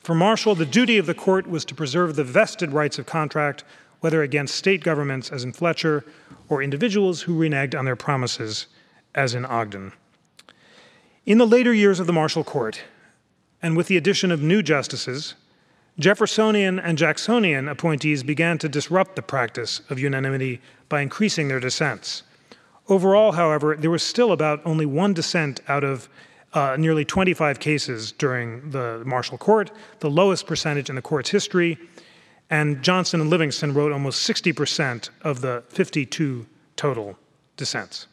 For 0.00 0.14
Marshall, 0.14 0.54
the 0.54 0.66
duty 0.66 0.98
of 0.98 1.06
the 1.06 1.14
court 1.14 1.46
was 1.46 1.64
to 1.64 1.74
preserve 1.74 2.16
the 2.16 2.24
vested 2.24 2.72
rights 2.72 2.98
of 2.98 3.06
contract, 3.06 3.64
whether 4.00 4.22
against 4.22 4.54
state 4.54 4.82
governments, 4.82 5.30
as 5.30 5.44
in 5.44 5.52
Fletcher, 5.52 6.04
or 6.48 6.62
individuals 6.62 7.22
who 7.22 7.38
reneged 7.38 7.78
on 7.78 7.86
their 7.86 7.96
promises, 7.96 8.66
as 9.14 9.34
in 9.34 9.46
Ogden. 9.46 9.92
In 11.24 11.38
the 11.38 11.46
later 11.46 11.72
years 11.72 12.00
of 12.00 12.06
the 12.06 12.12
Marshall 12.12 12.44
Court, 12.44 12.82
and 13.62 13.78
with 13.78 13.86
the 13.86 13.96
addition 13.96 14.30
of 14.30 14.42
new 14.42 14.62
justices, 14.62 15.34
Jeffersonian 15.98 16.78
and 16.78 16.98
Jacksonian 16.98 17.68
appointees 17.68 18.22
began 18.22 18.58
to 18.58 18.68
disrupt 18.68 19.16
the 19.16 19.22
practice 19.22 19.80
of 19.88 19.98
unanimity 19.98 20.60
by 20.88 21.00
increasing 21.00 21.48
their 21.48 21.60
dissents. 21.60 22.24
Overall, 22.88 23.32
however, 23.32 23.76
there 23.76 23.90
was 23.90 24.02
still 24.02 24.32
about 24.32 24.60
only 24.64 24.84
one 24.84 25.14
dissent 25.14 25.60
out 25.68 25.84
of 25.84 26.08
uh, 26.52 26.76
nearly 26.78 27.04
25 27.04 27.58
cases 27.58 28.12
during 28.12 28.70
the 28.70 29.02
Marshall 29.04 29.38
Court, 29.38 29.70
the 30.00 30.10
lowest 30.10 30.46
percentage 30.46 30.88
in 30.88 30.94
the 30.94 31.02
court's 31.02 31.30
history. 31.30 31.78
And 32.50 32.82
Johnson 32.82 33.20
and 33.20 33.30
Livingston 33.30 33.74
wrote 33.74 33.90
almost 33.90 34.28
60% 34.28 35.10
of 35.22 35.40
the 35.40 35.64
52 35.68 36.46
total 36.76 37.18
dissents. 37.56 38.06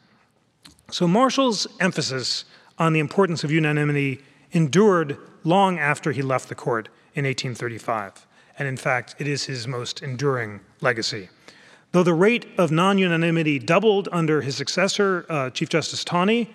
So 0.90 1.06
Marshall's 1.06 1.66
emphasis 1.80 2.44
on 2.78 2.92
the 2.92 3.00
importance 3.00 3.44
of 3.44 3.50
unanimity 3.50 4.20
endured 4.52 5.16
long 5.44 5.78
after 5.78 6.12
he 6.12 6.22
left 6.22 6.48
the 6.48 6.54
court 6.54 6.88
in 7.14 7.24
1835. 7.24 8.26
And 8.58 8.66
in 8.66 8.76
fact, 8.76 9.14
it 9.18 9.28
is 9.28 9.44
his 9.44 9.68
most 9.68 10.02
enduring 10.02 10.60
legacy. 10.80 11.28
Though 11.92 12.02
the 12.02 12.14
rate 12.14 12.46
of 12.56 12.70
non 12.70 12.98
unanimity 12.98 13.58
doubled 13.58 14.08
under 14.10 14.40
his 14.40 14.56
successor, 14.56 15.26
uh, 15.28 15.50
Chief 15.50 15.68
Justice 15.68 16.04
Taney, 16.04 16.54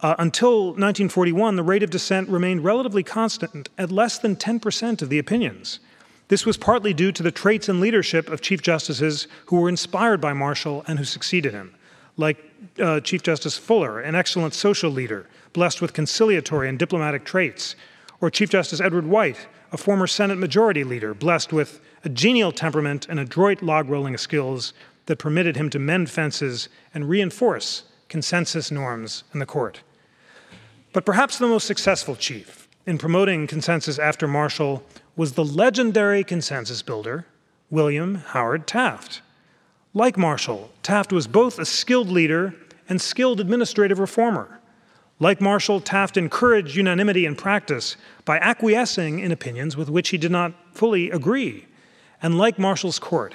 uh, 0.00 0.14
until 0.18 0.66
1941, 0.66 1.56
the 1.56 1.62
rate 1.62 1.82
of 1.82 1.90
dissent 1.90 2.28
remained 2.28 2.64
relatively 2.64 3.02
constant 3.02 3.68
at 3.78 3.90
less 3.90 4.18
than 4.18 4.36
10% 4.36 5.02
of 5.02 5.08
the 5.08 5.18
opinions. 5.18 5.80
This 6.28 6.44
was 6.44 6.56
partly 6.56 6.92
due 6.92 7.10
to 7.12 7.22
the 7.22 7.30
traits 7.30 7.68
and 7.68 7.80
leadership 7.80 8.28
of 8.28 8.40
Chief 8.40 8.60
Justices 8.62 9.26
who 9.46 9.56
were 9.60 9.68
inspired 9.68 10.20
by 10.20 10.32
Marshall 10.32 10.84
and 10.86 10.98
who 10.98 11.04
succeeded 11.04 11.52
him. 11.52 11.74
like 12.16 12.44
uh, 12.80 12.98
Chief 12.98 13.22
Justice 13.22 13.56
Fuller, 13.56 14.00
an 14.00 14.16
excellent 14.16 14.52
social 14.52 14.90
leader, 14.90 15.26
blessed 15.52 15.80
with 15.80 15.92
conciliatory 15.92 16.68
and 16.68 16.76
diplomatic 16.76 17.24
traits, 17.24 17.76
or 18.20 18.28
Chief 18.28 18.50
Justice 18.50 18.80
Edward 18.80 19.06
White, 19.06 19.46
a 19.70 19.76
former 19.76 20.08
Senate 20.08 20.36
Majority 20.36 20.82
Leader, 20.82 21.14
blessed 21.14 21.52
with 21.52 21.80
a 22.08 22.10
genial 22.10 22.52
temperament 22.52 23.06
and 23.10 23.20
adroit 23.20 23.60
log 23.60 23.90
rolling 23.90 24.16
skills 24.16 24.72
that 25.04 25.18
permitted 25.18 25.56
him 25.56 25.68
to 25.68 25.78
mend 25.78 26.08
fences 26.08 26.70
and 26.94 27.06
reinforce 27.06 27.82
consensus 28.08 28.70
norms 28.70 29.24
in 29.34 29.40
the 29.40 29.44
court. 29.44 29.82
But 30.94 31.04
perhaps 31.04 31.36
the 31.36 31.46
most 31.46 31.66
successful 31.66 32.16
chief 32.16 32.66
in 32.86 32.96
promoting 32.96 33.46
consensus 33.46 33.98
after 33.98 34.26
Marshall 34.26 34.82
was 35.16 35.34
the 35.34 35.44
legendary 35.44 36.24
consensus 36.24 36.80
builder, 36.80 37.26
William 37.68 38.14
Howard 38.14 38.66
Taft. 38.66 39.20
Like 39.92 40.16
Marshall, 40.16 40.70
Taft 40.82 41.12
was 41.12 41.26
both 41.26 41.58
a 41.58 41.66
skilled 41.66 42.08
leader 42.08 42.54
and 42.88 43.02
skilled 43.02 43.38
administrative 43.38 43.98
reformer. 43.98 44.60
Like 45.20 45.42
Marshall, 45.42 45.82
Taft 45.82 46.16
encouraged 46.16 46.74
unanimity 46.74 47.26
in 47.26 47.36
practice 47.36 47.98
by 48.24 48.38
acquiescing 48.38 49.18
in 49.18 49.30
opinions 49.30 49.76
with 49.76 49.90
which 49.90 50.08
he 50.08 50.16
did 50.16 50.32
not 50.32 50.54
fully 50.72 51.10
agree. 51.10 51.66
And 52.22 52.38
like 52.38 52.58
Marshall's 52.58 52.98
court, 52.98 53.34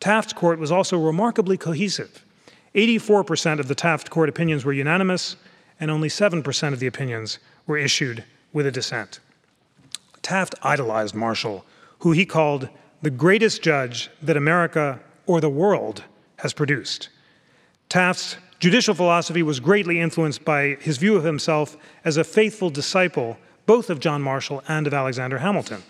Taft's 0.00 0.32
court 0.32 0.58
was 0.58 0.70
also 0.70 0.98
remarkably 0.98 1.56
cohesive. 1.56 2.24
84% 2.74 3.58
of 3.58 3.68
the 3.68 3.74
Taft 3.74 4.10
court 4.10 4.28
opinions 4.28 4.64
were 4.64 4.72
unanimous, 4.72 5.36
and 5.80 5.90
only 5.90 6.08
7% 6.08 6.72
of 6.72 6.80
the 6.80 6.86
opinions 6.86 7.38
were 7.66 7.78
issued 7.78 8.24
with 8.52 8.66
a 8.66 8.70
dissent. 8.70 9.20
Taft 10.22 10.54
idolized 10.62 11.14
Marshall, 11.14 11.64
who 12.00 12.12
he 12.12 12.26
called 12.26 12.68
the 13.02 13.10
greatest 13.10 13.62
judge 13.62 14.10
that 14.20 14.36
America 14.36 15.00
or 15.26 15.40
the 15.40 15.48
world 15.48 16.04
has 16.36 16.52
produced. 16.52 17.08
Taft's 17.88 18.36
judicial 18.58 18.94
philosophy 18.94 19.42
was 19.42 19.60
greatly 19.60 20.00
influenced 20.00 20.44
by 20.44 20.76
his 20.80 20.98
view 20.98 21.16
of 21.16 21.24
himself 21.24 21.76
as 22.04 22.16
a 22.16 22.24
faithful 22.24 22.70
disciple 22.70 23.38
both 23.66 23.90
of 23.90 24.00
John 24.00 24.22
Marshall 24.22 24.62
and 24.66 24.86
of 24.86 24.94
Alexander 24.94 25.38
Hamilton. 25.38 25.82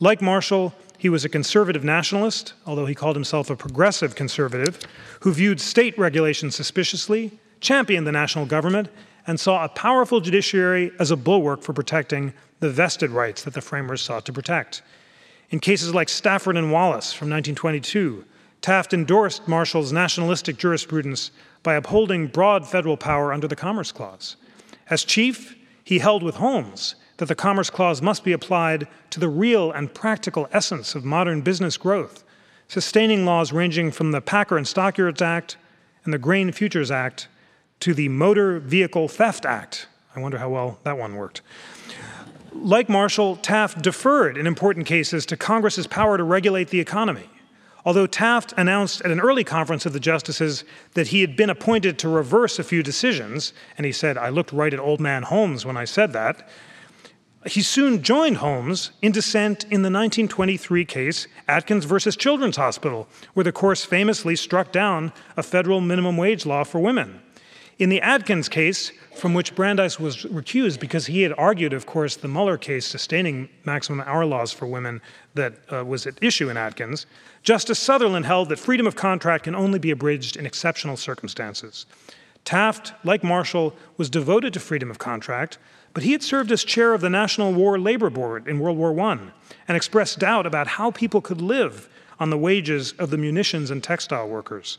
Like 0.00 0.20
Marshall, 0.20 0.74
he 1.02 1.08
was 1.08 1.24
a 1.24 1.28
conservative 1.28 1.82
nationalist, 1.82 2.52
although 2.64 2.86
he 2.86 2.94
called 2.94 3.16
himself 3.16 3.50
a 3.50 3.56
progressive 3.56 4.14
conservative, 4.14 4.78
who 5.22 5.32
viewed 5.32 5.60
state 5.60 5.98
regulation 5.98 6.48
suspiciously, 6.48 7.32
championed 7.58 8.06
the 8.06 8.12
national 8.12 8.46
government, 8.46 8.88
and 9.26 9.40
saw 9.40 9.64
a 9.64 9.68
powerful 9.68 10.20
judiciary 10.20 10.92
as 11.00 11.10
a 11.10 11.16
bulwark 11.16 11.60
for 11.60 11.72
protecting 11.72 12.32
the 12.60 12.70
vested 12.70 13.10
rights 13.10 13.42
that 13.42 13.52
the 13.52 13.60
framers 13.60 14.00
sought 14.00 14.24
to 14.24 14.32
protect. 14.32 14.80
In 15.50 15.58
cases 15.58 15.92
like 15.92 16.08
Stafford 16.08 16.56
and 16.56 16.70
Wallace 16.70 17.12
from 17.12 17.28
1922, 17.28 18.24
Taft 18.60 18.94
endorsed 18.94 19.48
Marshall's 19.48 19.90
nationalistic 19.90 20.56
jurisprudence 20.56 21.32
by 21.64 21.74
upholding 21.74 22.28
broad 22.28 22.64
federal 22.64 22.96
power 22.96 23.32
under 23.32 23.48
the 23.48 23.56
Commerce 23.56 23.90
Clause. 23.90 24.36
As 24.88 25.02
chief, 25.02 25.56
he 25.82 25.98
held 25.98 26.22
with 26.22 26.36
Holmes 26.36 26.94
that 27.22 27.28
the 27.28 27.36
Commerce 27.36 27.70
Clause 27.70 28.02
must 28.02 28.24
be 28.24 28.32
applied 28.32 28.88
to 29.10 29.20
the 29.20 29.28
real 29.28 29.70
and 29.70 29.94
practical 29.94 30.48
essence 30.50 30.96
of 30.96 31.04
modern 31.04 31.40
business 31.40 31.76
growth, 31.76 32.24
sustaining 32.66 33.24
laws 33.24 33.52
ranging 33.52 33.92
from 33.92 34.10
the 34.10 34.20
Packer 34.20 34.56
and 34.56 34.66
Stockyards 34.66 35.22
Act 35.22 35.56
and 36.02 36.12
the 36.12 36.18
Grain 36.18 36.50
Futures 36.50 36.90
Act 36.90 37.28
to 37.78 37.94
the 37.94 38.08
Motor 38.08 38.58
Vehicle 38.58 39.06
Theft 39.06 39.46
Act. 39.46 39.86
I 40.16 40.20
wonder 40.20 40.38
how 40.38 40.48
well 40.48 40.80
that 40.82 40.98
one 40.98 41.14
worked. 41.14 41.42
Like 42.52 42.88
Marshall, 42.88 43.36
Taft 43.36 43.82
deferred 43.82 44.36
in 44.36 44.48
important 44.48 44.86
cases 44.86 45.24
to 45.26 45.36
Congress's 45.36 45.86
power 45.86 46.18
to 46.18 46.24
regulate 46.24 46.70
the 46.70 46.80
economy. 46.80 47.30
Although 47.84 48.08
Taft 48.08 48.52
announced 48.56 49.00
at 49.02 49.12
an 49.12 49.20
early 49.20 49.44
conference 49.44 49.86
of 49.86 49.92
the 49.92 50.00
justices 50.00 50.64
that 50.94 51.08
he 51.08 51.20
had 51.20 51.36
been 51.36 51.50
appointed 51.50 52.00
to 52.00 52.08
reverse 52.08 52.58
a 52.58 52.64
few 52.64 52.82
decisions, 52.82 53.52
and 53.76 53.86
he 53.86 53.92
said, 53.92 54.18
I 54.18 54.28
looked 54.28 54.52
right 54.52 54.74
at 54.74 54.80
old 54.80 55.00
man 55.00 55.22
Holmes 55.22 55.64
when 55.64 55.76
I 55.76 55.84
said 55.84 56.12
that, 56.14 56.48
he 57.46 57.62
soon 57.62 58.02
joined 58.02 58.36
Holmes 58.36 58.92
in 59.00 59.12
dissent 59.12 59.64
in 59.64 59.82
the 59.82 59.90
1923 59.90 60.84
case 60.84 61.26
Adkins 61.48 61.84
versus 61.84 62.16
Children's 62.16 62.56
Hospital, 62.56 63.08
where 63.34 63.44
the 63.44 63.52
court 63.52 63.78
famously 63.78 64.36
struck 64.36 64.70
down 64.70 65.12
a 65.36 65.42
federal 65.42 65.80
minimum 65.80 66.16
wage 66.16 66.46
law 66.46 66.62
for 66.62 66.78
women. 66.78 67.20
In 67.78 67.88
the 67.88 68.00
Adkins 68.00 68.48
case, 68.48 68.92
from 69.16 69.34
which 69.34 69.56
Brandeis 69.56 69.98
was 69.98 70.18
recused 70.24 70.78
because 70.78 71.06
he 71.06 71.22
had 71.22 71.32
argued, 71.36 71.72
of 71.72 71.84
course, 71.84 72.16
the 72.16 72.28
Muller 72.28 72.56
case 72.56 72.86
sustaining 72.86 73.48
maximum 73.64 74.00
hour 74.02 74.24
laws 74.24 74.52
for 74.52 74.66
women 74.66 75.00
that 75.34 75.54
uh, 75.72 75.84
was 75.84 76.06
at 76.06 76.22
issue 76.22 76.48
in 76.48 76.56
Adkins, 76.56 77.06
Justice 77.42 77.78
Sutherland 77.78 78.24
held 78.24 78.50
that 78.50 78.58
freedom 78.58 78.86
of 78.86 78.94
contract 78.94 79.44
can 79.44 79.54
only 79.54 79.80
be 79.80 79.90
abridged 79.90 80.36
in 80.36 80.46
exceptional 80.46 80.96
circumstances. 80.96 81.86
Taft, 82.44 82.92
like 83.04 83.24
Marshall, 83.24 83.74
was 83.96 84.10
devoted 84.10 84.52
to 84.52 84.60
freedom 84.60 84.90
of 84.90 84.98
contract, 84.98 85.58
but 85.94 86.02
he 86.02 86.12
had 86.12 86.22
served 86.22 86.50
as 86.52 86.64
chair 86.64 86.94
of 86.94 87.00
the 87.00 87.10
National 87.10 87.52
War 87.52 87.78
Labor 87.78 88.10
Board 88.10 88.48
in 88.48 88.58
World 88.58 88.78
War 88.78 88.98
I 88.98 89.18
and 89.68 89.76
expressed 89.76 90.18
doubt 90.18 90.46
about 90.46 90.66
how 90.66 90.90
people 90.90 91.20
could 91.20 91.40
live 91.40 91.88
on 92.18 92.30
the 92.30 92.38
wages 92.38 92.92
of 92.92 93.10
the 93.10 93.18
munitions 93.18 93.70
and 93.70 93.82
textile 93.82 94.28
workers. 94.28 94.78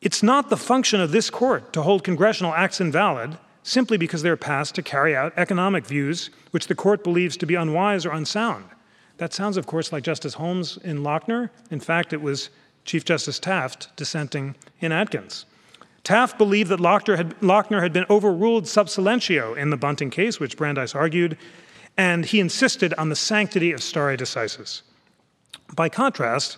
It's 0.00 0.22
not 0.22 0.50
the 0.50 0.56
function 0.56 1.00
of 1.00 1.10
this 1.10 1.30
court 1.30 1.72
to 1.72 1.82
hold 1.82 2.04
congressional 2.04 2.54
acts 2.54 2.80
invalid 2.80 3.36
simply 3.62 3.96
because 3.98 4.22
they're 4.22 4.36
passed 4.36 4.74
to 4.76 4.82
carry 4.82 5.14
out 5.14 5.32
economic 5.36 5.84
views 5.84 6.30
which 6.52 6.68
the 6.68 6.74
court 6.74 7.02
believes 7.02 7.36
to 7.36 7.46
be 7.46 7.56
unwise 7.56 8.06
or 8.06 8.12
unsound. 8.12 8.64
That 9.18 9.34
sounds, 9.34 9.56
of 9.56 9.66
course, 9.66 9.92
like 9.92 10.04
Justice 10.04 10.34
Holmes 10.34 10.78
in 10.84 11.00
Lochner. 11.00 11.50
In 11.70 11.80
fact, 11.80 12.12
it 12.12 12.22
was 12.22 12.50
Chief 12.84 13.04
Justice 13.04 13.38
Taft 13.40 13.94
dissenting 13.96 14.54
in 14.80 14.92
Adkins. 14.92 15.44
Taft 16.08 16.38
believed 16.38 16.70
that 16.70 16.80
Lochner 16.80 17.18
had, 17.18 17.38
Lochner 17.40 17.82
had 17.82 17.92
been 17.92 18.06
overruled 18.08 18.66
sub 18.66 18.88
silentio 18.88 19.52
in 19.52 19.68
the 19.68 19.76
Bunting 19.76 20.08
case, 20.08 20.40
which 20.40 20.56
Brandeis 20.56 20.94
argued, 20.94 21.36
and 21.98 22.24
he 22.24 22.40
insisted 22.40 22.94
on 22.94 23.10
the 23.10 23.14
sanctity 23.14 23.72
of 23.72 23.82
stare 23.82 24.16
decisis. 24.16 24.80
By 25.76 25.90
contrast, 25.90 26.56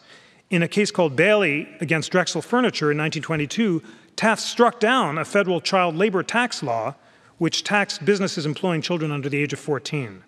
in 0.50 0.62
a 0.62 0.68
case 0.68 0.92
called 0.92 1.16
Bailey 1.16 1.68
against 1.80 2.12
Drexel 2.12 2.42
Furniture 2.42 2.92
in 2.92 2.98
1922, 2.98 3.82
Taft 4.14 4.40
struck 4.40 4.78
down 4.78 5.18
a 5.18 5.24
federal 5.24 5.60
child 5.60 5.96
labor 5.96 6.22
tax 6.22 6.62
law 6.62 6.94
which 7.38 7.64
taxed 7.64 8.04
businesses 8.04 8.46
employing 8.46 8.82
children 8.82 9.10
under 9.10 9.28
the 9.28 9.42
age 9.42 9.52
of 9.52 9.58
14. 9.58 10.22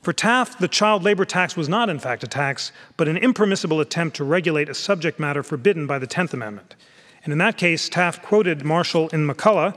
For 0.00 0.14
Taft, 0.14 0.58
the 0.58 0.68
child 0.68 1.02
labor 1.02 1.26
tax 1.26 1.54
was 1.54 1.68
not, 1.68 1.90
in 1.90 1.98
fact, 1.98 2.24
a 2.24 2.26
tax, 2.26 2.72
but 2.96 3.08
an 3.08 3.18
impermissible 3.18 3.80
attempt 3.80 4.16
to 4.16 4.24
regulate 4.24 4.70
a 4.70 4.74
subject 4.74 5.20
matter 5.20 5.42
forbidden 5.42 5.86
by 5.86 5.98
the 5.98 6.06
10th 6.06 6.32
Amendment. 6.32 6.76
And 7.24 7.32
in 7.32 7.38
that 7.38 7.56
case, 7.56 7.88
Taft 7.88 8.22
quoted 8.22 8.64
Marshall 8.64 9.08
in 9.08 9.26
McCulloch 9.26 9.76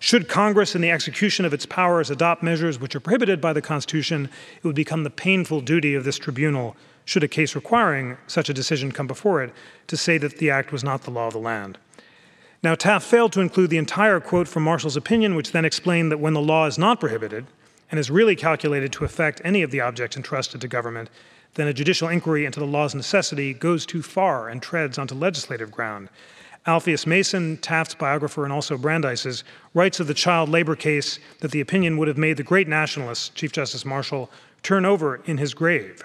Should 0.00 0.28
Congress, 0.28 0.74
in 0.74 0.80
the 0.80 0.90
execution 0.90 1.44
of 1.44 1.54
its 1.54 1.66
powers, 1.66 2.10
adopt 2.10 2.42
measures 2.42 2.78
which 2.78 2.94
are 2.94 3.00
prohibited 3.00 3.40
by 3.40 3.52
the 3.52 3.62
Constitution, 3.62 4.28
it 4.56 4.64
would 4.64 4.76
become 4.76 5.04
the 5.04 5.10
painful 5.10 5.60
duty 5.60 5.94
of 5.94 6.04
this 6.04 6.18
tribunal 6.18 6.76
should 7.04 7.24
a 7.24 7.28
case 7.28 7.54
requiring 7.54 8.18
such 8.26 8.50
a 8.50 8.54
decision 8.54 8.92
come 8.92 9.06
before 9.06 9.42
it, 9.42 9.50
to 9.86 9.96
say 9.96 10.18
that 10.18 10.36
the 10.36 10.50
act 10.50 10.72
was 10.72 10.84
not 10.84 11.02
the 11.02 11.10
law 11.10 11.28
of 11.28 11.32
the 11.32 11.38
land. 11.38 11.78
Now, 12.62 12.74
Taft 12.74 13.06
failed 13.06 13.32
to 13.32 13.40
include 13.40 13.70
the 13.70 13.78
entire 13.78 14.20
quote 14.20 14.46
from 14.46 14.64
Marshall's 14.64 14.96
opinion, 14.96 15.34
which 15.34 15.52
then 15.52 15.64
explained 15.64 16.12
that 16.12 16.20
when 16.20 16.34
the 16.34 16.40
law 16.40 16.66
is 16.66 16.76
not 16.76 17.00
prohibited 17.00 17.46
and 17.90 17.98
is 17.98 18.10
really 18.10 18.36
calculated 18.36 18.92
to 18.92 19.04
affect 19.04 19.40
any 19.42 19.62
of 19.62 19.70
the 19.70 19.80
objects 19.80 20.16
entrusted 20.16 20.60
to 20.60 20.68
government, 20.68 21.08
then 21.54 21.66
a 21.66 21.72
judicial 21.72 22.08
inquiry 22.08 22.44
into 22.44 22.60
the 22.60 22.66
law's 22.66 22.94
necessity 22.94 23.54
goes 23.54 23.86
too 23.86 24.02
far 24.02 24.48
and 24.48 24.60
treads 24.60 24.98
onto 24.98 25.14
legislative 25.14 25.70
ground. 25.70 26.10
Alpheus 26.68 27.06
Mason, 27.06 27.56
Taft's 27.56 27.94
biographer 27.94 28.44
and 28.44 28.52
also 28.52 28.76
Brandeis's, 28.76 29.42
writes 29.72 30.00
of 30.00 30.06
the 30.06 30.12
child 30.12 30.50
labor 30.50 30.76
case 30.76 31.18
that 31.40 31.50
the 31.50 31.62
opinion 31.62 31.96
would 31.96 32.08
have 32.08 32.18
made 32.18 32.36
the 32.36 32.42
great 32.42 32.68
nationalist, 32.68 33.34
Chief 33.34 33.50
Justice 33.50 33.86
Marshall, 33.86 34.30
turn 34.62 34.84
over 34.84 35.22
in 35.24 35.38
his 35.38 35.54
grave. 35.54 36.04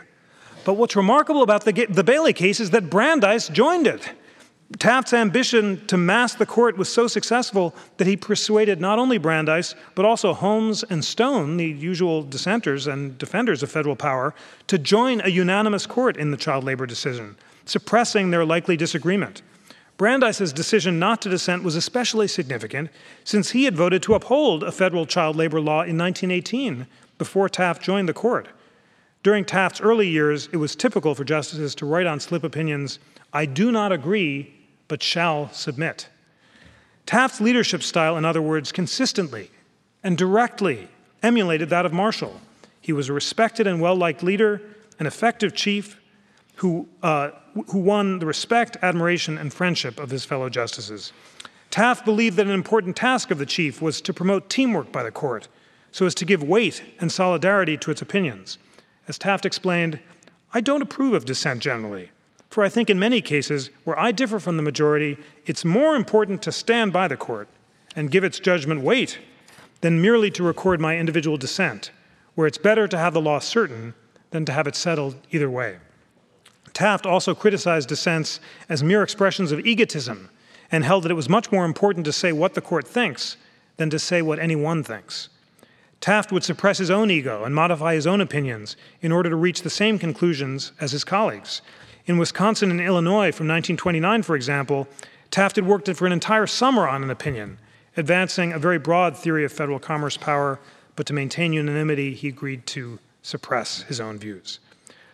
But 0.64 0.76
what's 0.76 0.96
remarkable 0.96 1.44
about 1.44 1.66
the, 1.66 1.86
the 1.90 2.04
Bailey 2.04 2.32
case 2.32 2.62
is 2.62 2.70
that 2.70 2.90
Brandeis 2.90 3.50
joined 3.50 3.88
it. 3.88 4.10
Taft's 4.80 5.12
ambition 5.12 5.86
to 5.88 5.98
mask 5.98 6.38
the 6.38 6.46
court 6.46 6.78
was 6.78 6.88
so 6.88 7.08
successful 7.08 7.76
that 7.98 8.08
he 8.08 8.16
persuaded 8.16 8.80
not 8.80 9.00
only 9.00 9.18
Brandeis, 9.18 9.76
but 9.96 10.06
also 10.06 10.34
Holmes 10.34 10.84
and 10.84 11.04
Stone, 11.04 11.58
the 11.58 11.68
usual 11.68 12.24
dissenters 12.24 12.88
and 12.88 13.18
defenders 13.18 13.64
of 13.64 13.70
federal 13.70 13.98
power, 13.98 14.34
to 14.68 14.78
join 14.78 15.20
a 15.22 15.28
unanimous 15.28 15.86
court 15.86 16.16
in 16.16 16.32
the 16.32 16.38
child 16.38 16.64
labor 16.64 16.86
decision, 16.86 17.36
suppressing 17.66 18.32
their 18.32 18.46
likely 18.46 18.78
disagreement. 18.78 19.42
Brandeis's 19.98 20.52
decision 20.52 20.98
not 20.98 21.22
to 21.22 21.30
dissent 21.30 21.64
was 21.64 21.76
especially 21.76 22.28
significant 22.28 22.90
since 23.24 23.52
he 23.52 23.66
had 23.66 23.76
voted 23.76 24.02
to 24.04 24.16
uphold 24.16 24.64
a 24.64 24.72
federal 24.72 25.06
child 25.06 25.36
labor 25.36 25.62
law 25.62 25.82
in 25.84 25.98
1918 25.98 26.88
before 27.18 27.48
Taft 27.48 27.82
joined 27.82 28.10
the 28.10 28.14
court. 28.14 28.48
During 29.22 29.46
Taft's 29.46 29.80
early 29.80 30.08
years, 30.08 30.50
it 30.52 30.58
was 30.58 30.76
typical 30.76 31.16
for 31.16 31.24
justices 31.24 31.76
to 31.76 31.86
write 31.86 32.08
on 32.08 32.20
slip 32.20 32.44
opinions, 32.44 33.00
I 33.32 33.46
do 33.46 33.72
not 33.72 33.92
agree, 33.92 34.54
but 34.88 35.02
shall 35.02 35.50
submit. 35.54 36.10
Taft's 37.06 37.40
leadership 37.40 37.84
style, 37.84 38.18
in 38.18 38.26
other 38.26 38.42
words, 38.42 38.72
consistently 38.72 39.50
and 40.04 40.18
directly 40.18 40.90
emulated 41.22 41.70
that 41.70 41.86
of 41.86 41.94
Marshall. 41.94 42.42
He 42.82 42.92
was 42.92 43.10
a 43.10 43.14
respected 43.14 43.66
and 43.68 43.80
well 43.80 43.96
liked 43.96 44.24
leader, 44.24 44.62
an 45.00 45.08
effective 45.08 45.56
chief 45.56 46.00
who, 46.56 46.88
uh, 47.02 47.32
who 47.70 47.80
won 47.80 48.20
the 48.20 48.26
respect, 48.26 48.78
admiration, 48.82 49.38
and 49.38 49.54
friendship 49.54 50.00
of 50.00 50.10
his 50.10 50.26
fellow 50.26 50.50
justices. 50.50 51.12
Taft 51.70 52.06
believed 52.06 52.38
that 52.38 52.46
an 52.46 52.54
important 52.54 52.96
task 52.96 53.32
of 53.32 53.40
the 53.40 53.46
chief 53.46 53.82
was 53.82 54.00
to 54.02 54.14
promote 54.14 54.50
teamwork 54.50 54.92
by 54.92 55.02
the 55.02 55.12
court 55.12 55.48
so 55.92 56.06
as 56.06 56.16
to 56.16 56.26
give 56.26 56.44
weight 56.44 56.84
and 57.00 57.12
solidarity 57.12 57.78
to 57.78 57.92
its 57.92 58.02
opinions. 58.02 58.58
As 59.08 59.18
Taft 59.18 59.46
explained, 59.46 60.00
I 60.54 60.62
don't 60.62 60.82
approve 60.82 61.14
of 61.14 61.26
dissent 61.26 61.62
generally, 61.62 62.12
for 62.50 62.64
I 62.64 62.70
think 62.70 62.90
in 62.90 63.00
many 63.00 63.22
cases 63.22 63.70
where 63.84 63.98
I 63.98 64.12
differ 64.12 64.40
from 64.40 64.58
the 64.58 64.64
majority, 64.64 65.18
it's 65.46 65.66
more 65.66 65.96
important 65.96 66.42
to 66.44 66.52
stand 66.52 66.94
by 66.94 67.08
the 67.08 67.18
court 67.18 67.48
and 67.96 68.12
give 68.12 68.24
its 68.24 68.40
judgment 68.40 68.82
weight 68.82 69.20
than 69.82 70.02
merely 70.02 70.32
to 70.32 70.44
record 70.44 70.80
my 70.80 70.98
individual 70.98 71.38
dissent, 71.38 71.92
where 72.36 72.48
it's 72.48 72.58
better 72.58 72.88
to 72.88 72.98
have 72.98 73.14
the 73.14 73.22
law 73.22 73.40
certain 73.40 73.94
than 74.32 74.46
to 74.46 74.52
have 74.52 74.68
it 74.68 74.76
settled 74.76 75.16
either 75.32 75.50
way. 75.50 75.78
Taft 76.74 77.06
also 77.06 77.36
criticized 77.36 77.90
dissents 77.90 78.40
as 78.68 78.84
mere 78.84 79.04
expressions 79.04 79.52
of 79.52 79.66
egotism 79.66 80.30
and 80.72 80.84
held 80.84 81.04
that 81.04 81.12
it 81.12 81.16
was 81.16 81.30
much 81.30 81.52
more 81.52 81.66
important 81.66 82.04
to 82.06 82.14
say 82.14 82.32
what 82.32 82.56
the 82.56 82.62
court 82.62 82.88
thinks 82.88 83.38
than 83.78 83.90
to 83.92 84.00
say 84.00 84.22
what 84.22 84.40
anyone 84.40 84.84
thinks. 84.84 85.30
Taft 86.02 86.32
would 86.32 86.44
suppress 86.44 86.80
his 86.80 86.92
own 86.92 87.10
ego 87.10 87.44
and 87.44 87.56
modify 87.56 87.94
his 87.94 88.08
own 88.08 88.20
opinions 88.20 88.76
in 89.02 89.12
order 89.12 89.30
to 89.30 89.36
reach 89.36 89.62
the 89.62 89.70
same 89.70 89.98
conclusions 89.98 90.74
as 90.82 90.92
his 90.92 91.04
colleagues. 91.04 91.62
In 92.06 92.18
Wisconsin 92.18 92.72
and 92.72 92.82
Illinois 92.82 93.32
from 93.32 93.48
1929, 93.48 94.24
for 94.24 94.36
example, 94.36 94.88
Taft 95.32 95.56
had 95.56 95.66
worked 95.66 95.90
for 95.96 96.06
an 96.06 96.12
entire 96.12 96.46
summer 96.46 96.88
on 96.88 97.04
an 97.04 97.10
opinion, 97.10 97.58
advancing 97.96 98.52
a 98.52 98.60
very 98.60 98.78
broad 98.78 99.16
theory 99.16 99.46
of 99.46 99.54
federal 99.54 99.80
commerce 99.80 100.18
power, 100.18 100.60
but 100.96 101.06
to 101.06 101.14
maintain 101.14 101.54
unanimity, 101.54 102.14
he 102.14 102.28
agreed 102.28 102.66
to 102.68 103.00
suppress 103.22 103.84
his 103.84 104.02
own 104.02 104.20
views. 104.20 104.60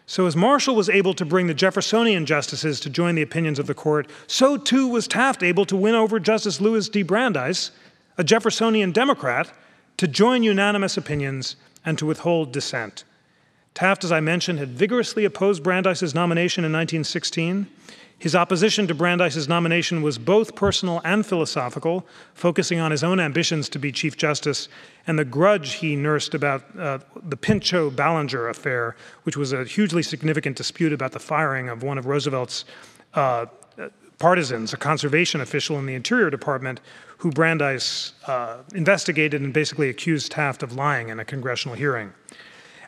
So, 0.10 0.26
as 0.26 0.36
Marshall 0.36 0.76
was 0.76 0.90
able 0.90 1.14
to 1.14 1.24
bring 1.24 1.46
the 1.46 1.54
Jeffersonian 1.54 2.26
justices 2.26 2.80
to 2.80 2.90
join 2.90 3.14
the 3.14 3.22
opinions 3.22 3.60
of 3.60 3.68
the 3.68 3.76
court, 3.76 4.10
so 4.26 4.58
too 4.58 4.88
was 4.88 5.08
Taft 5.08 5.44
able 5.44 5.68
to 5.68 5.76
win 5.76 5.94
over 5.94 6.20
Justice 6.20 6.60
Louis 6.60 6.90
D. 6.90 7.04
Brandeis, 7.04 7.70
a 8.18 8.24
Jeffersonian 8.24 8.92
Democrat, 8.92 9.54
to 9.98 10.08
join 10.08 10.42
unanimous 10.42 10.98
opinions 10.98 11.58
and 11.86 11.96
to 12.00 12.08
withhold 12.08 12.52
dissent. 12.52 13.04
Taft, 13.76 14.04
as 14.04 14.12
I 14.12 14.20
mentioned, 14.20 14.58
had 14.58 14.70
vigorously 14.70 15.26
opposed 15.26 15.62
Brandeis's 15.62 16.16
nomination 16.16 16.66
in 16.66 16.72
1916. 16.72 17.68
His 18.20 18.36
opposition 18.36 18.86
to 18.88 18.94
Brandeis's 18.94 19.48
nomination 19.48 20.02
was 20.02 20.18
both 20.18 20.54
personal 20.54 21.00
and 21.06 21.26
philosophical, 21.26 22.06
focusing 22.34 22.78
on 22.78 22.92
his 22.92 23.02
own 23.02 23.18
ambitions 23.18 23.70
to 23.70 23.80
be 23.80 23.94
Chief 23.94 24.18
Justice 24.18 24.68
and 25.08 25.18
the 25.18 25.24
grudge 25.24 25.76
he 25.76 25.96
nursed 25.96 26.34
about 26.34 26.64
uh, 26.78 27.00
the 27.24 27.38
Pinchot 27.38 27.96
Ballinger 27.96 28.50
affair, 28.50 28.98
which 29.24 29.38
was 29.38 29.54
a 29.54 29.64
hugely 29.64 30.04
significant 30.04 30.58
dispute 30.58 30.92
about 30.92 31.14
the 31.14 31.20
firing 31.20 31.70
of 31.70 31.82
one 31.82 31.98
of 31.98 32.08
Roosevelt's 32.08 32.66
uh, 33.14 33.46
partisans, 34.20 34.74
a 34.74 34.78
conservation 34.78 35.40
official 35.40 35.80
in 35.80 35.86
the 35.86 35.96
Interior 35.96 36.30
Department, 36.30 36.82
who 37.20 37.32
Brandeis 37.32 38.14
uh, 38.28 38.58
investigated 38.76 39.42
and 39.42 39.54
basically 39.54 39.90
accused 39.90 40.34
Taft 40.34 40.62
of 40.62 40.74
lying 40.74 41.08
in 41.08 41.22
a 41.22 41.26
congressional 41.26 41.76
hearing. 41.76 42.12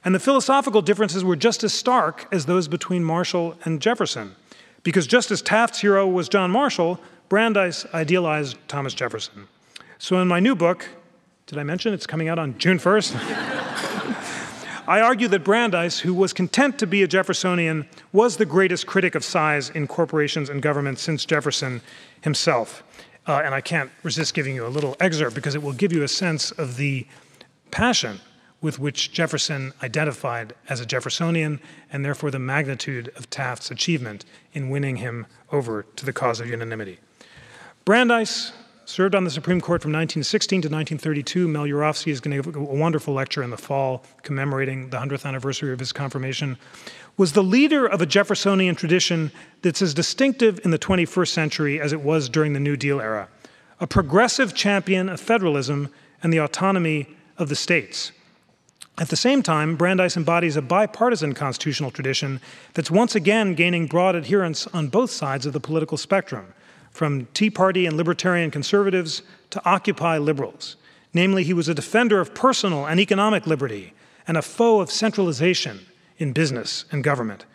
And 0.04 0.14
the 0.14 0.20
philosophical 0.20 0.82
differences 0.82 1.24
were 1.24 1.38
just 1.38 1.64
as 1.64 1.74
stark 1.74 2.28
as 2.34 2.48
those 2.48 2.68
between 2.68 3.04
Marshall 3.04 3.56
and 3.64 3.82
Jefferson. 3.82 4.36
Because 4.84 5.08
just 5.08 5.32
as 5.32 5.42
Taft's 5.42 5.82
hero 5.82 6.08
was 6.08 6.28
John 6.28 6.52
Marshall, 6.52 7.00
Brandeis 7.30 7.86
idealized 7.94 8.58
Thomas 8.68 8.94
Jefferson. 8.94 9.48
So 9.98 10.20
in 10.20 10.28
my 10.28 10.40
new 10.40 10.56
book, 10.56 10.88
did 11.46 11.58
I 11.58 11.64
mention 11.64 11.94
it's 11.94 12.08
coming 12.08 12.28
out 12.28 12.40
on 12.40 12.58
June 12.58 12.80
1st? 12.80 13.16
I 14.88 15.00
argue 15.00 15.28
that 15.28 15.44
Brandeis, 15.44 16.00
who 16.00 16.14
was 16.14 16.34
content 16.34 16.80
to 16.80 16.88
be 16.88 17.04
a 17.04 17.08
Jeffersonian, 17.08 17.88
was 18.12 18.38
the 18.38 18.46
greatest 18.46 18.88
critic 18.88 19.16
of 19.16 19.24
size 19.24 19.70
in 19.70 19.88
corporations 19.88 20.50
and 20.50 20.62
government 20.62 21.00
since 21.00 21.24
Jefferson 21.24 21.82
himself. 22.22 22.84
Uh, 23.28 23.42
and 23.46 23.54
I 23.54 23.62
can't 23.62 23.92
resist 24.04 24.34
giving 24.34 24.56
you 24.56 24.66
a 24.66 24.70
little 24.70 24.98
excerpt 25.00 25.36
because 25.36 25.54
it 25.54 25.62
will 25.62 25.74
give 25.74 25.94
you 25.94 26.04
a 26.04 26.08
sense 26.08 26.52
of 26.52 26.78
the 26.78 27.06
passion 27.70 28.20
with 28.62 28.80
which 28.80 29.12
Jefferson 29.12 29.74
identified 29.82 30.54
as 30.70 30.80
a 30.80 30.86
Jeffersonian, 30.86 31.60
and 31.92 32.06
therefore 32.06 32.32
the 32.32 32.40
magnitude 32.40 33.12
of 33.16 33.30
Taft's 33.30 33.72
achievement 33.72 34.24
in 34.54 34.70
winning 34.70 34.98
him 34.98 35.26
over 35.52 35.84
to 35.96 36.06
the 36.06 36.14
cause 36.14 36.40
of 36.40 36.48
unanimity. 36.48 37.00
Brandeis 37.84 38.54
served 38.86 39.16
on 39.16 39.24
the 39.24 39.30
Supreme 39.30 39.62
Court 39.62 39.82
from 39.82 39.92
1916 39.92 40.62
to 40.64 40.68
1932. 40.68 41.48
Mel 41.48 41.64
Urofsky 41.64 42.12
is 42.12 42.20
going 42.20 42.36
to 42.36 42.52
give 42.52 42.56
a 42.56 42.60
wonderful 42.60 43.14
lecture 43.14 43.42
in 43.42 43.50
the 43.50 43.58
fall 43.58 44.04
commemorating 44.22 44.90
the 44.90 44.98
100th 44.98 45.26
anniversary 45.26 45.72
of 45.74 45.80
his 45.80 45.92
confirmation. 45.92 46.58
Was 47.18 47.34
the 47.34 47.44
leader 47.44 47.86
of 47.86 48.02
a 48.02 48.06
Jeffersonian 48.06 48.76
tradition 48.76 49.32
that's 49.62 49.82
as 49.82 49.94
distinctive 49.94 50.60
in 50.64 50.72
the 50.72 50.80
21st 50.80 51.30
century 51.30 51.80
as 51.80 51.94
it 51.94 52.02
was 52.02 52.30
during 52.30 52.54
the 52.54 52.60
New 52.60 52.76
Deal 52.76 53.00
era. 53.00 53.30
A 53.80 53.88
progressive 53.88 54.54
champion 54.54 55.10
of 55.10 55.20
federalism 55.20 55.90
and 56.22 56.32
the 56.32 56.40
autonomy 56.40 57.18
of 57.38 57.50
the 57.50 57.56
states. 57.56 58.12
At 59.02 59.10
the 59.10 59.18
same 59.18 59.42
time, 59.42 59.78
Brandeis 59.78 60.16
embodies 60.16 60.56
a 60.56 60.62
bipartisan 60.62 61.34
constitutional 61.34 61.90
tradition 61.90 62.40
that's 62.76 62.92
once 62.92 63.16
again 63.16 63.56
gaining 63.56 63.88
broad 63.88 64.14
adherence 64.14 64.68
on 64.68 64.90
both 64.90 65.10
sides 65.10 65.48
of 65.48 65.54
the 65.54 65.60
political 65.60 65.98
spectrum, 65.98 66.54
from 66.92 67.26
Tea 67.34 67.50
Party 67.50 67.88
and 67.88 67.98
libertarian 67.98 68.52
conservatives 68.52 69.24
to 69.50 69.62
Occupy 69.66 70.20
liberals. 70.20 70.76
Namely, 71.16 71.44
he 71.44 71.52
was 71.52 71.68
a 71.68 71.74
defender 71.74 72.20
of 72.20 72.36
personal 72.36 72.86
and 72.86 73.00
economic 73.00 73.48
liberty 73.48 73.94
and 74.28 74.38
a 74.38 74.44
foe 74.44 74.80
of 74.82 74.92
centralization 74.92 75.80
in 76.20 76.32
business 76.32 76.86
and 76.92 77.04
government. 77.04 77.46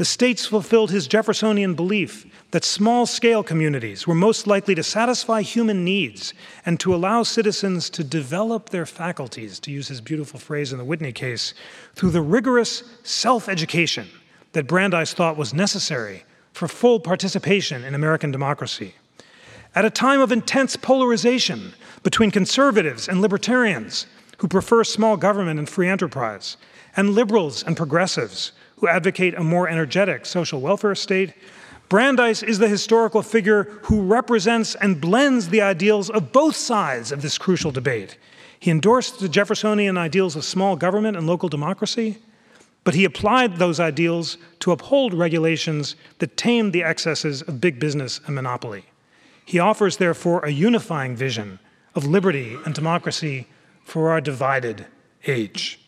The 0.00 0.06
states 0.06 0.46
fulfilled 0.46 0.90
his 0.90 1.06
Jeffersonian 1.06 1.74
belief 1.74 2.24
that 2.52 2.64
small 2.64 3.04
scale 3.04 3.42
communities 3.42 4.06
were 4.06 4.14
most 4.14 4.46
likely 4.46 4.74
to 4.74 4.82
satisfy 4.82 5.42
human 5.42 5.84
needs 5.84 6.32
and 6.64 6.80
to 6.80 6.94
allow 6.94 7.22
citizens 7.22 7.90
to 7.90 8.02
develop 8.02 8.70
their 8.70 8.86
faculties, 8.86 9.60
to 9.60 9.70
use 9.70 9.88
his 9.88 10.00
beautiful 10.00 10.40
phrase 10.40 10.72
in 10.72 10.78
the 10.78 10.86
Whitney 10.86 11.12
case, 11.12 11.52
through 11.96 12.12
the 12.12 12.22
rigorous 12.22 12.82
self 13.02 13.46
education 13.46 14.08
that 14.52 14.66
Brandeis 14.66 15.12
thought 15.12 15.36
was 15.36 15.52
necessary 15.52 16.24
for 16.54 16.66
full 16.66 16.98
participation 16.98 17.84
in 17.84 17.94
American 17.94 18.30
democracy. 18.30 18.94
At 19.74 19.84
a 19.84 19.90
time 19.90 20.22
of 20.22 20.32
intense 20.32 20.76
polarization 20.76 21.74
between 22.02 22.30
conservatives 22.30 23.06
and 23.06 23.20
libertarians 23.20 24.06
who 24.40 24.48
prefer 24.48 24.82
small 24.82 25.18
government 25.18 25.58
and 25.58 25.68
free 25.68 25.86
enterprise, 25.86 26.56
and 26.96 27.10
liberals 27.10 27.62
and 27.62 27.76
progressives 27.76 28.52
who 28.76 28.88
advocate 28.88 29.34
a 29.34 29.44
more 29.44 29.68
energetic 29.68 30.24
social 30.24 30.62
welfare 30.62 30.94
state, 30.94 31.34
Brandeis 31.90 32.42
is 32.42 32.58
the 32.58 32.68
historical 32.68 33.20
figure 33.20 33.64
who 33.82 34.00
represents 34.00 34.74
and 34.76 34.98
blends 34.98 35.50
the 35.50 35.60
ideals 35.60 36.08
of 36.08 36.32
both 36.32 36.56
sides 36.56 37.12
of 37.12 37.20
this 37.20 37.36
crucial 37.36 37.70
debate. 37.70 38.16
He 38.58 38.70
endorsed 38.70 39.20
the 39.20 39.28
Jeffersonian 39.28 39.98
ideals 39.98 40.36
of 40.36 40.44
small 40.44 40.74
government 40.74 41.18
and 41.18 41.26
local 41.26 41.50
democracy, 41.50 42.16
but 42.82 42.94
he 42.94 43.04
applied 43.04 43.56
those 43.56 43.78
ideals 43.78 44.38
to 44.60 44.72
uphold 44.72 45.12
regulations 45.12 45.96
that 46.18 46.38
tamed 46.38 46.72
the 46.72 46.82
excesses 46.82 47.42
of 47.42 47.60
big 47.60 47.78
business 47.78 48.22
and 48.24 48.34
monopoly. 48.34 48.86
He 49.44 49.58
offers, 49.58 49.98
therefore, 49.98 50.42
a 50.46 50.50
unifying 50.50 51.14
vision 51.14 51.58
of 51.94 52.06
liberty 52.06 52.56
and 52.64 52.74
democracy 52.74 53.46
for 53.90 54.08
our 54.10 54.20
divided 54.20 54.86
age. 55.26 55.80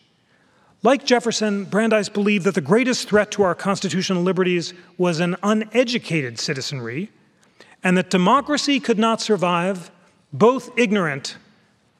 Like 0.81 1.05
Jefferson, 1.05 1.63
Brandeis 1.63 2.09
believed 2.09 2.43
that 2.43 2.53
the 2.53 2.59
greatest 2.59 3.07
threat 3.07 3.31
to 3.31 3.43
our 3.43 3.55
constitutional 3.55 4.23
liberties 4.23 4.73
was 4.97 5.21
an 5.21 5.37
uneducated 5.41 6.37
citizenry, 6.37 7.09
and 7.81 7.97
that 7.97 8.09
democracy 8.09 8.81
could 8.81 8.99
not 8.99 9.21
survive 9.21 9.89
both 10.33 10.77
ignorant 10.77 11.37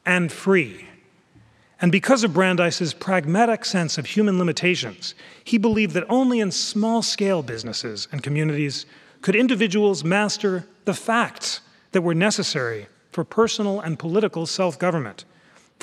and 0.06 0.30
free. 0.30 0.86
And 1.80 1.90
because 1.90 2.26
of 2.26 2.34
Brandeis's 2.34 2.94
pragmatic 2.94 3.64
sense 3.64 3.98
of 3.98 4.06
human 4.06 4.38
limitations, 4.38 5.16
he 5.46 5.58
believed 5.58 5.94
that 5.94 6.06
only 6.10 6.42
in 6.42 6.52
small 6.52 7.02
scale 7.02 7.44
businesses 7.44 8.10
and 8.12 8.22
communities 8.22 8.86
could 9.22 9.38
individuals 9.38 10.04
master 10.04 10.68
the 10.84 10.94
facts 10.94 11.62
that 11.94 12.02
were 12.02 12.14
necessary 12.14 12.88
for 13.14 13.24
personal 13.24 13.80
and 13.80 13.98
political 13.98 14.46
self 14.46 14.78
government. 14.78 15.24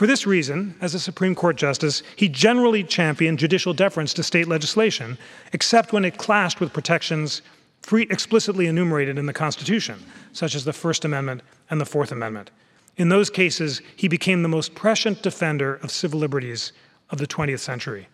For 0.01 0.07
this 0.07 0.27
reason, 0.27 0.77
as 0.81 0.95
a 0.95 0.99
Supreme 0.99 1.35
Court 1.35 1.57
justice, 1.57 2.03
he 2.17 2.27
generally 2.27 2.83
championed 2.83 3.39
judicial 3.39 3.75
deference 3.75 4.15
to 4.15 4.23
state 4.23 4.49
legislation, 4.49 5.19
except 5.53 5.93
when 5.93 6.07
it 6.07 6.17
clashed 6.17 6.59
with 6.59 6.73
protections 6.73 7.43
free, 7.83 8.07
explicitly 8.09 8.67
enumerated 8.67 9.19
in 9.19 9.27
the 9.27 9.35
Constitution, 9.35 10.03
such 10.33 10.55
as 10.55 10.65
the 10.65 10.73
First 10.73 11.05
Amendment 11.05 11.43
and 11.69 11.79
the 11.79 11.85
Fourth 11.85 12.13
Amendment. 12.13 12.51
In 12.97 13.11
those 13.11 13.29
cases, 13.29 13.83
he 13.95 14.09
became 14.09 14.43
the 14.43 14.49
most 14.49 14.75
prescient 14.75 15.23
defender 15.23 15.75
of 15.83 15.91
civil 15.91 16.19
liberties 16.19 16.73
of 17.11 17.19
the 17.19 17.27
20th 17.27 17.61
century. 17.61 18.09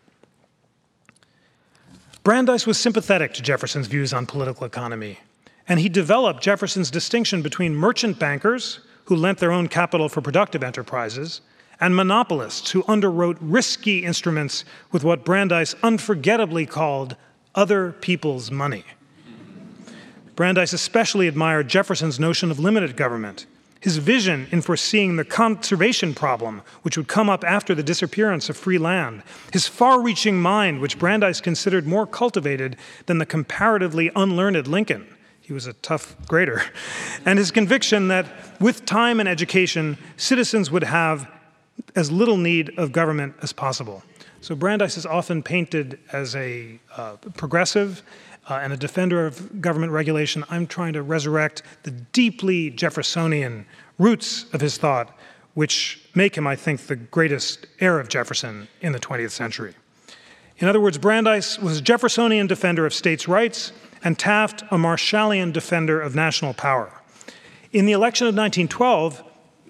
Brandeis 2.25 2.67
was 2.67 2.79
sympathetic 2.79 3.33
to 3.35 3.43
Jefferson's 3.43 3.87
views 3.87 4.13
on 4.13 4.27
political 4.27 4.67
economy, 4.67 5.21
and 5.69 5.79
he 5.79 5.89
developed 5.89 6.43
Jefferson's 6.43 6.91
distinction 6.91 7.43
between 7.43 7.77
merchant 7.77 8.19
bankers, 8.19 8.81
who 9.05 9.15
lent 9.15 9.39
their 9.39 9.53
own 9.53 9.69
capital 9.69 10.09
for 10.09 10.21
productive 10.21 10.65
enterprises, 10.65 11.43
and 11.81 11.95
monopolists 11.95 12.71
who 12.71 12.83
underwrote 12.85 13.37
risky 13.41 14.05
instruments 14.05 14.65
with 14.93 15.05
what 15.05 15.25
Brandeis 15.25 15.75
unforgettably 15.83 16.67
called 16.67 17.17
other 17.55 17.93
people's 17.93 18.51
money. 18.51 18.85
Brandeis 20.35 20.73
especially 20.73 21.29
admired 21.29 21.69
Jefferson's 21.69 22.21
notion 22.21 22.51
of 22.51 22.59
limited 22.59 22.97
government. 22.97 23.47
his 23.81 23.99
vision 23.99 24.49
in 24.51 24.61
foreseeing 24.61 25.15
the 25.15 25.25
conservation 25.25 26.13
problem, 26.13 26.61
which 26.83 26.97
would 26.97 27.07
come 27.07 27.29
up 27.29 27.45
after 27.45 27.73
the 27.73 27.85
disappearance 27.85 28.49
of 28.49 28.57
free 28.57 28.79
land, 28.79 29.23
his 29.53 29.69
far 29.69 30.01
reaching 30.01 30.41
mind, 30.41 30.81
which 30.81 30.99
Brandeis 30.99 31.41
considered 31.41 31.87
more 31.87 32.07
cultivated 32.07 32.77
than 33.05 33.19
the 33.19 33.27
comparatively 33.27 34.11
unlearned 34.17 34.67
Lincoln. 34.67 35.07
He 35.41 35.53
was 35.53 35.67
a 35.67 35.73
tough 35.75 36.17
grader. 36.27 36.63
And 37.25 37.39
his 37.39 37.51
conviction 37.51 38.09
that 38.09 38.27
with 38.61 38.87
time 38.87 39.21
and 39.21 39.29
education, 39.29 39.99
citizens 40.17 40.71
would 40.71 40.85
have 40.85 41.29
as 41.95 42.11
little 42.11 42.37
need 42.37 42.79
of 42.79 42.93
government 42.93 43.35
as 43.43 43.53
possible. 43.53 44.03
So 44.41 44.55
Brandeis 44.55 44.97
is 44.97 45.07
often 45.07 45.43
painted 45.43 45.99
as 46.13 46.37
a 46.37 46.79
uh, 46.97 47.17
progressive 47.37 48.03
uh, 48.49 48.61
and 48.63 48.73
a 48.73 48.77
defender 48.77 49.27
of 49.27 49.61
government 49.61 49.93
regulation, 49.93 50.45
I'm 50.49 50.67
trying 50.67 50.93
to 50.93 51.03
resurrect 51.03 51.63
the 51.83 51.91
deeply 51.91 52.71
Jeffersonian 52.71 53.67
roots 53.99 54.47
of 54.53 54.61
his 54.61 54.79
thought, 54.79 55.13
which 55.55 56.01
make 56.15 56.37
him, 56.37 56.47
I 56.47 56.55
think, 56.55 56.83
the 56.83 56.97
greatest 56.97 57.67
heir 57.81 57.99
of 57.99 58.09
Jefferson 58.09 58.69
in 58.81 58.93
the 58.93 59.01
20th 59.01 59.33
century. 59.33 59.75
In 60.59 60.69
other 60.69 60.81
words, 60.81 60.97
Brandeis 60.97 61.59
was 61.59 61.79
a 61.79 61.83
Jeffersonian 61.83 62.47
defender 62.47 62.87
of 62.87 62.95
states' 62.95 63.27
rights, 63.27 63.73
and 64.05 64.19
Taft 64.19 64.63
a 64.71 64.77
Marshallian 64.77 65.53
defender 65.53 66.01
of 66.01 66.15
national 66.15 66.55
power. 66.55 66.93
In 67.73 67.87
the 67.87 67.93
election 67.93 68.27
of 68.27 68.35
1912, 68.35 69.25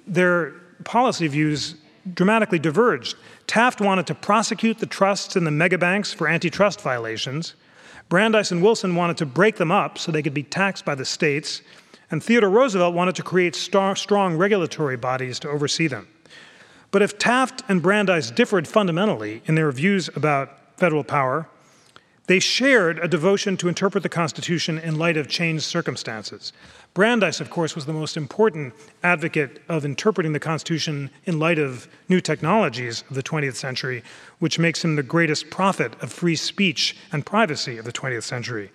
their 0.07 0.53
policy 0.85 1.27
views 1.27 1.77
dramatically 2.15 2.59
diverged. 2.59 3.17
Taft 3.47 3.81
wanted 3.81 4.07
to 4.07 4.15
prosecute 4.15 4.79
the 4.79 4.87
trusts 4.87 5.37
and 5.37 5.47
the 5.47 5.51
megabanks 5.51 6.15
for 6.15 6.29
antitrust 6.29 6.81
violations. 6.81 7.55
Brandeis 8.09 8.53
and 8.53 8.63
Wilson 8.63 8.95
wanted 8.95 9.17
to 9.17 9.27
break 9.27 9.57
them 9.57 9.73
up 9.73 9.99
so 9.99 10.13
they 10.13 10.23
could 10.23 10.35
be 10.35 10.43
taxed 10.43 10.85
by 10.85 10.95
the 10.95 11.05
states, 11.05 11.63
and 12.11 12.23
Theodore 12.23 12.51
Roosevelt 12.51 12.95
wanted 12.95 13.17
to 13.17 13.23
create 13.23 13.57
star- 13.57 13.97
strong 13.97 14.37
regulatory 14.37 14.97
bodies 14.97 15.41
to 15.41 15.51
oversee 15.51 15.89
them. 15.89 16.07
But 16.93 17.03
if 17.03 17.19
Taft 17.19 17.63
and 17.69 17.83
Brandeis 17.83 18.31
differed 18.31 18.69
fundamentally 18.69 19.43
in 19.47 19.57
their 19.57 19.73
views 19.73 20.09
about 20.15 20.79
federal 20.79 21.03
power, 21.03 21.49
they 22.27 22.39
shared 22.41 22.99
a 22.99 23.09
devotion 23.09 23.57
to 23.57 23.69
interpret 23.69 24.03
the 24.03 24.09
Constitution 24.09 24.79
in 24.79 24.99
light 24.99 25.17
of 25.17 25.29
changed 25.29 25.65
circumstances. 25.65 26.53
Brandeis, 26.93 27.41
of 27.41 27.51
course, 27.51 27.75
was 27.75 27.87
the 27.87 27.93
most 27.93 28.17
important 28.17 28.75
advocate 29.03 29.63
of 29.69 29.85
interpreting 29.85 30.33
the 30.33 30.41
Constitution 30.41 31.11
in 31.25 31.39
light 31.39 31.59
of 31.59 31.89
new 32.09 32.21
technologies 32.21 33.05
of 33.09 33.15
the 33.15 33.23
20th 33.23 33.55
century, 33.55 34.03
which 34.39 34.59
makes 34.59 34.83
him 34.83 34.97
the 34.97 35.03
greatest 35.03 35.51
prophet 35.51 35.95
of 36.03 36.13
free 36.13 36.37
speech 36.37 36.97
and 37.13 37.25
privacy 37.25 37.79
of 37.79 37.85
the 37.85 37.93
20th 37.93 38.25
century. 38.25 38.71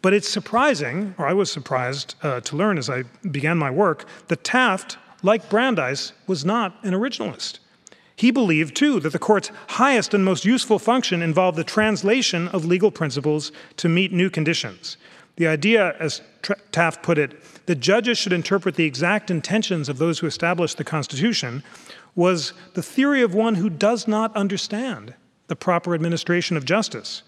But 0.00 0.14
it's 0.14 0.28
surprising, 0.28 1.14
or 1.18 1.26
I 1.26 1.32
was 1.32 1.50
surprised 1.50 2.14
uh, 2.22 2.40
to 2.42 2.56
learn 2.56 2.78
as 2.78 2.88
I 2.88 3.02
began 3.30 3.58
my 3.58 3.70
work, 3.70 4.06
that 4.28 4.44
Taft, 4.44 4.98
like 5.22 5.50
Brandeis, 5.50 6.12
was 6.26 6.44
not 6.44 6.76
an 6.82 6.92
originalist. 6.92 7.58
He 8.16 8.30
believed, 8.30 8.74
too, 8.74 8.98
that 9.00 9.12
the 9.12 9.18
court's 9.18 9.50
highest 9.68 10.14
and 10.14 10.24
most 10.24 10.46
useful 10.46 10.78
function 10.78 11.22
involved 11.22 11.58
the 11.58 11.64
translation 11.64 12.48
of 12.48 12.64
legal 12.64 12.90
principles 12.90 13.52
to 13.76 13.90
meet 13.90 14.10
new 14.10 14.30
conditions. 14.30 14.96
The 15.36 15.46
idea, 15.46 15.94
as 16.00 16.22
Taft 16.72 17.02
put 17.02 17.18
it, 17.18 17.34
that 17.66 17.76
judges 17.76 18.16
should 18.16 18.32
interpret 18.32 18.76
the 18.76 18.86
exact 18.86 19.30
intentions 19.30 19.90
of 19.90 19.98
those 19.98 20.18
who 20.18 20.26
established 20.26 20.78
the 20.78 20.84
Constitution 20.84 21.62
was 22.14 22.54
the 22.72 22.82
theory 22.82 23.20
of 23.20 23.34
one 23.34 23.56
who 23.56 23.68
does 23.68 24.08
not 24.08 24.34
understand 24.34 25.12
the 25.48 25.56
proper 25.56 25.94
administration 25.94 26.56
of 26.56 26.64
justice. 26.64 27.22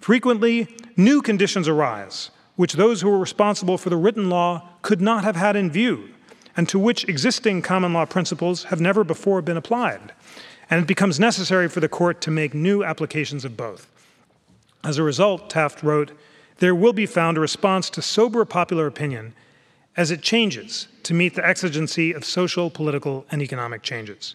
Frequently, 0.00 0.68
new 0.96 1.22
conditions 1.22 1.68
arise, 1.68 2.30
which 2.56 2.72
those 2.72 3.00
who 3.00 3.08
were 3.08 3.18
responsible 3.18 3.78
for 3.78 3.90
the 3.90 3.96
written 3.96 4.28
law 4.28 4.68
could 4.82 5.00
not 5.00 5.22
have 5.22 5.36
had 5.36 5.54
in 5.54 5.70
view, 5.70 6.08
and 6.56 6.68
to 6.68 6.78
which 6.78 7.08
existing 7.08 7.62
common 7.62 7.92
law 7.92 8.04
principles 8.04 8.64
have 8.64 8.80
never 8.80 9.04
before 9.04 9.42
been 9.42 9.56
applied. 9.56 10.12
And 10.70 10.80
it 10.82 10.86
becomes 10.86 11.20
necessary 11.20 11.68
for 11.68 11.80
the 11.80 11.88
court 11.88 12.20
to 12.22 12.30
make 12.30 12.54
new 12.54 12.84
applications 12.84 13.44
of 13.44 13.56
both. 13.56 13.90
As 14.82 14.98
a 14.98 15.02
result, 15.02 15.50
Taft 15.50 15.82
wrote, 15.82 16.12
there 16.58 16.74
will 16.74 16.92
be 16.92 17.06
found 17.06 17.36
a 17.36 17.40
response 17.40 17.90
to 17.90 18.02
sober 18.02 18.44
popular 18.44 18.86
opinion 18.86 19.34
as 19.96 20.10
it 20.10 20.22
changes 20.22 20.88
to 21.02 21.14
meet 21.14 21.34
the 21.34 21.46
exigency 21.46 22.12
of 22.12 22.24
social, 22.24 22.70
political, 22.70 23.26
and 23.30 23.42
economic 23.42 23.82
changes. 23.82 24.34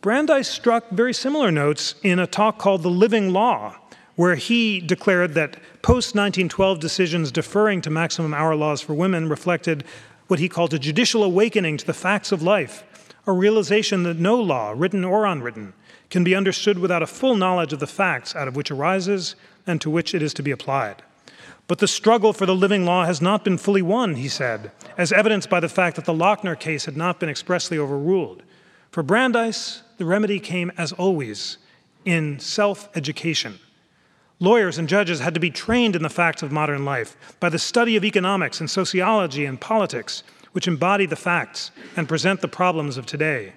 Brandeis 0.00 0.48
struck 0.48 0.90
very 0.90 1.14
similar 1.14 1.50
notes 1.50 1.94
in 2.02 2.18
a 2.18 2.26
talk 2.26 2.58
called 2.58 2.82
The 2.82 2.90
Living 2.90 3.32
Law, 3.32 3.76
where 4.16 4.34
he 4.34 4.80
declared 4.80 5.34
that 5.34 5.54
post 5.82 6.14
1912 6.14 6.80
decisions 6.80 7.32
deferring 7.32 7.80
to 7.82 7.90
maximum 7.90 8.34
hour 8.34 8.54
laws 8.54 8.80
for 8.80 8.94
women 8.94 9.28
reflected 9.28 9.84
what 10.32 10.38
he 10.38 10.48
called 10.48 10.72
a 10.72 10.78
judicial 10.78 11.22
awakening 11.22 11.76
to 11.76 11.84
the 11.84 11.92
facts 11.92 12.32
of 12.32 12.42
life, 12.42 12.84
a 13.26 13.32
realization 13.32 14.02
that 14.02 14.18
no 14.18 14.40
law, 14.40 14.72
written 14.74 15.04
or 15.04 15.26
unwritten, 15.26 15.74
can 16.08 16.24
be 16.24 16.34
understood 16.34 16.78
without 16.78 17.02
a 17.02 17.06
full 17.06 17.36
knowledge 17.36 17.74
of 17.74 17.80
the 17.80 17.86
facts 17.86 18.34
out 18.34 18.48
of 18.48 18.56
which 18.56 18.70
arises 18.70 19.36
and 19.66 19.78
to 19.78 19.90
which 19.90 20.14
it 20.14 20.22
is 20.22 20.32
to 20.32 20.42
be 20.42 20.50
applied. 20.50 21.02
But 21.66 21.80
the 21.80 21.86
struggle 21.86 22.32
for 22.32 22.46
the 22.46 22.54
living 22.54 22.86
law 22.86 23.04
has 23.04 23.20
not 23.20 23.44
been 23.44 23.58
fully 23.58 23.82
won, 23.82 24.14
he 24.14 24.26
said, 24.26 24.72
as 24.96 25.12
evidenced 25.12 25.50
by 25.50 25.60
the 25.60 25.68
fact 25.68 25.96
that 25.96 26.06
the 26.06 26.14
Lochner 26.14 26.58
case 26.58 26.86
had 26.86 26.96
not 26.96 27.20
been 27.20 27.28
expressly 27.28 27.76
overruled. 27.76 28.42
For 28.90 29.02
Brandeis, 29.02 29.82
the 29.98 30.06
remedy 30.06 30.40
came, 30.40 30.72
as 30.78 30.92
always, 30.92 31.58
in 32.06 32.38
self 32.38 32.88
education. 32.96 33.58
Lawyers 34.42 34.76
and 34.76 34.88
judges 34.88 35.20
had 35.20 35.34
to 35.34 35.40
be 35.40 35.52
trained 35.52 35.94
in 35.94 36.02
the 36.02 36.08
facts 36.08 36.42
of 36.42 36.50
modern 36.50 36.84
life 36.84 37.16
by 37.38 37.48
the 37.48 37.60
study 37.60 37.94
of 37.94 38.04
economics 38.04 38.58
and 38.58 38.68
sociology 38.68 39.44
and 39.44 39.60
politics, 39.60 40.24
which 40.50 40.66
embody 40.66 41.06
the 41.06 41.14
facts 41.14 41.70
and 41.96 42.08
present 42.08 42.40
the 42.40 42.48
problems 42.48 42.96
of 42.96 43.06
today. 43.06 43.52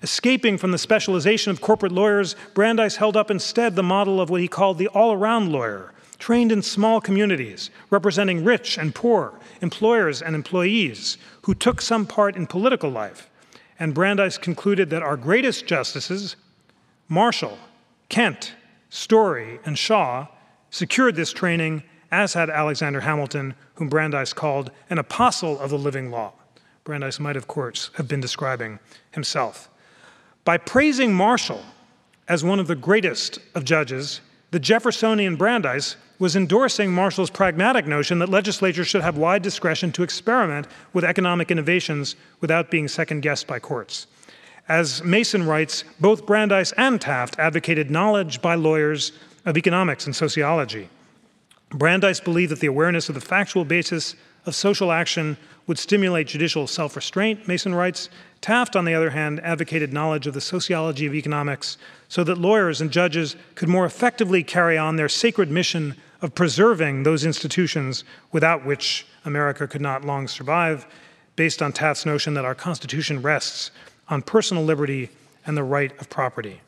Escaping 0.00 0.58
from 0.58 0.70
the 0.70 0.78
specialization 0.78 1.50
of 1.50 1.60
corporate 1.60 1.90
lawyers, 1.90 2.36
Brandeis 2.54 2.94
held 2.94 3.16
up 3.16 3.32
instead 3.32 3.74
the 3.74 3.82
model 3.82 4.20
of 4.20 4.30
what 4.30 4.40
he 4.40 4.46
called 4.46 4.78
the 4.78 4.86
all 4.86 5.12
around 5.12 5.50
lawyer, 5.50 5.92
trained 6.20 6.52
in 6.52 6.62
small 6.62 7.00
communities, 7.00 7.70
representing 7.90 8.44
rich 8.44 8.78
and 8.78 8.94
poor, 8.94 9.40
employers 9.60 10.22
and 10.22 10.36
employees, 10.36 11.18
who 11.42 11.52
took 11.52 11.80
some 11.80 12.06
part 12.06 12.36
in 12.36 12.46
political 12.46 12.90
life. 12.90 13.28
And 13.76 13.92
Brandeis 13.92 14.38
concluded 14.38 14.88
that 14.90 15.02
our 15.02 15.16
greatest 15.16 15.66
justices, 15.66 16.36
Marshall, 17.08 17.58
Kent, 18.08 18.54
Story, 18.94 19.58
and 19.64 19.78
Shaw, 19.78 20.26
secured 20.68 21.16
this 21.16 21.32
training, 21.32 21.82
as 22.10 22.34
had 22.34 22.50
Alexander 22.50 23.00
Hamilton, 23.00 23.54
whom 23.76 23.88
Brandeis 23.88 24.34
called 24.34 24.70
an 24.90 24.98
apostle 24.98 25.58
of 25.60 25.70
the 25.70 25.78
living 25.78 26.10
law. 26.10 26.34
Brandeis 26.84 27.18
might, 27.18 27.38
of 27.38 27.46
course, 27.46 27.88
have 27.94 28.06
been 28.06 28.20
describing 28.20 28.80
himself. 29.12 29.70
By 30.44 30.58
praising 30.58 31.14
Marshall 31.14 31.64
as 32.28 32.44
one 32.44 32.60
of 32.60 32.66
the 32.66 32.76
greatest 32.76 33.38
of 33.54 33.64
judges, 33.64 34.20
the 34.50 34.60
Jeffersonian 34.60 35.36
Brandeis 35.36 35.96
was 36.18 36.36
endorsing 36.36 36.92
Marshall's 36.92 37.30
pragmatic 37.30 37.86
notion 37.86 38.18
that 38.18 38.28
legislatures 38.28 38.88
should 38.88 39.00
have 39.00 39.16
wide 39.16 39.40
discretion 39.40 39.90
to 39.92 40.02
experiment 40.02 40.66
with 40.92 41.02
economic 41.02 41.50
innovations 41.50 42.14
without 42.42 42.70
being 42.70 42.88
second 42.88 43.22
guessed 43.22 43.46
by 43.46 43.58
courts. 43.58 44.06
As 44.72 45.04
Mason 45.04 45.44
writes, 45.44 45.84
both 46.00 46.24
Brandeis 46.24 46.72
and 46.78 46.98
Taft 46.98 47.38
advocated 47.38 47.90
knowledge 47.90 48.40
by 48.40 48.54
lawyers 48.54 49.12
of 49.44 49.58
economics 49.58 50.06
and 50.06 50.16
sociology. 50.16 50.88
Brandeis 51.68 52.20
believed 52.20 52.52
that 52.52 52.60
the 52.60 52.68
awareness 52.68 53.10
of 53.10 53.14
the 53.14 53.20
factual 53.20 53.66
basis 53.66 54.16
of 54.46 54.54
social 54.54 54.90
action 54.90 55.36
would 55.66 55.78
stimulate 55.78 56.26
judicial 56.26 56.66
self 56.66 56.96
restraint, 56.96 57.46
Mason 57.46 57.74
writes. 57.74 58.08
Taft, 58.40 58.74
on 58.74 58.86
the 58.86 58.94
other 58.94 59.10
hand, 59.10 59.40
advocated 59.40 59.92
knowledge 59.92 60.26
of 60.26 60.32
the 60.32 60.40
sociology 60.40 61.04
of 61.04 61.14
economics 61.14 61.76
so 62.08 62.24
that 62.24 62.38
lawyers 62.38 62.80
and 62.80 62.90
judges 62.90 63.36
could 63.54 63.68
more 63.68 63.84
effectively 63.84 64.42
carry 64.42 64.78
on 64.78 64.96
their 64.96 65.06
sacred 65.06 65.50
mission 65.50 65.96
of 66.22 66.34
preserving 66.34 67.02
those 67.02 67.26
institutions 67.26 68.04
without 68.32 68.64
which 68.64 69.06
America 69.26 69.68
could 69.68 69.82
not 69.82 70.06
long 70.06 70.26
survive, 70.26 70.86
based 71.36 71.60
on 71.60 71.74
Taft's 71.74 72.06
notion 72.06 72.32
that 72.32 72.46
our 72.46 72.54
Constitution 72.54 73.20
rests 73.20 73.70
on 74.12 74.22
personal 74.22 74.62
liberty 74.62 75.10
and 75.44 75.56
the 75.56 75.64
right 75.64 75.98
of 76.00 76.08
property. 76.08 76.60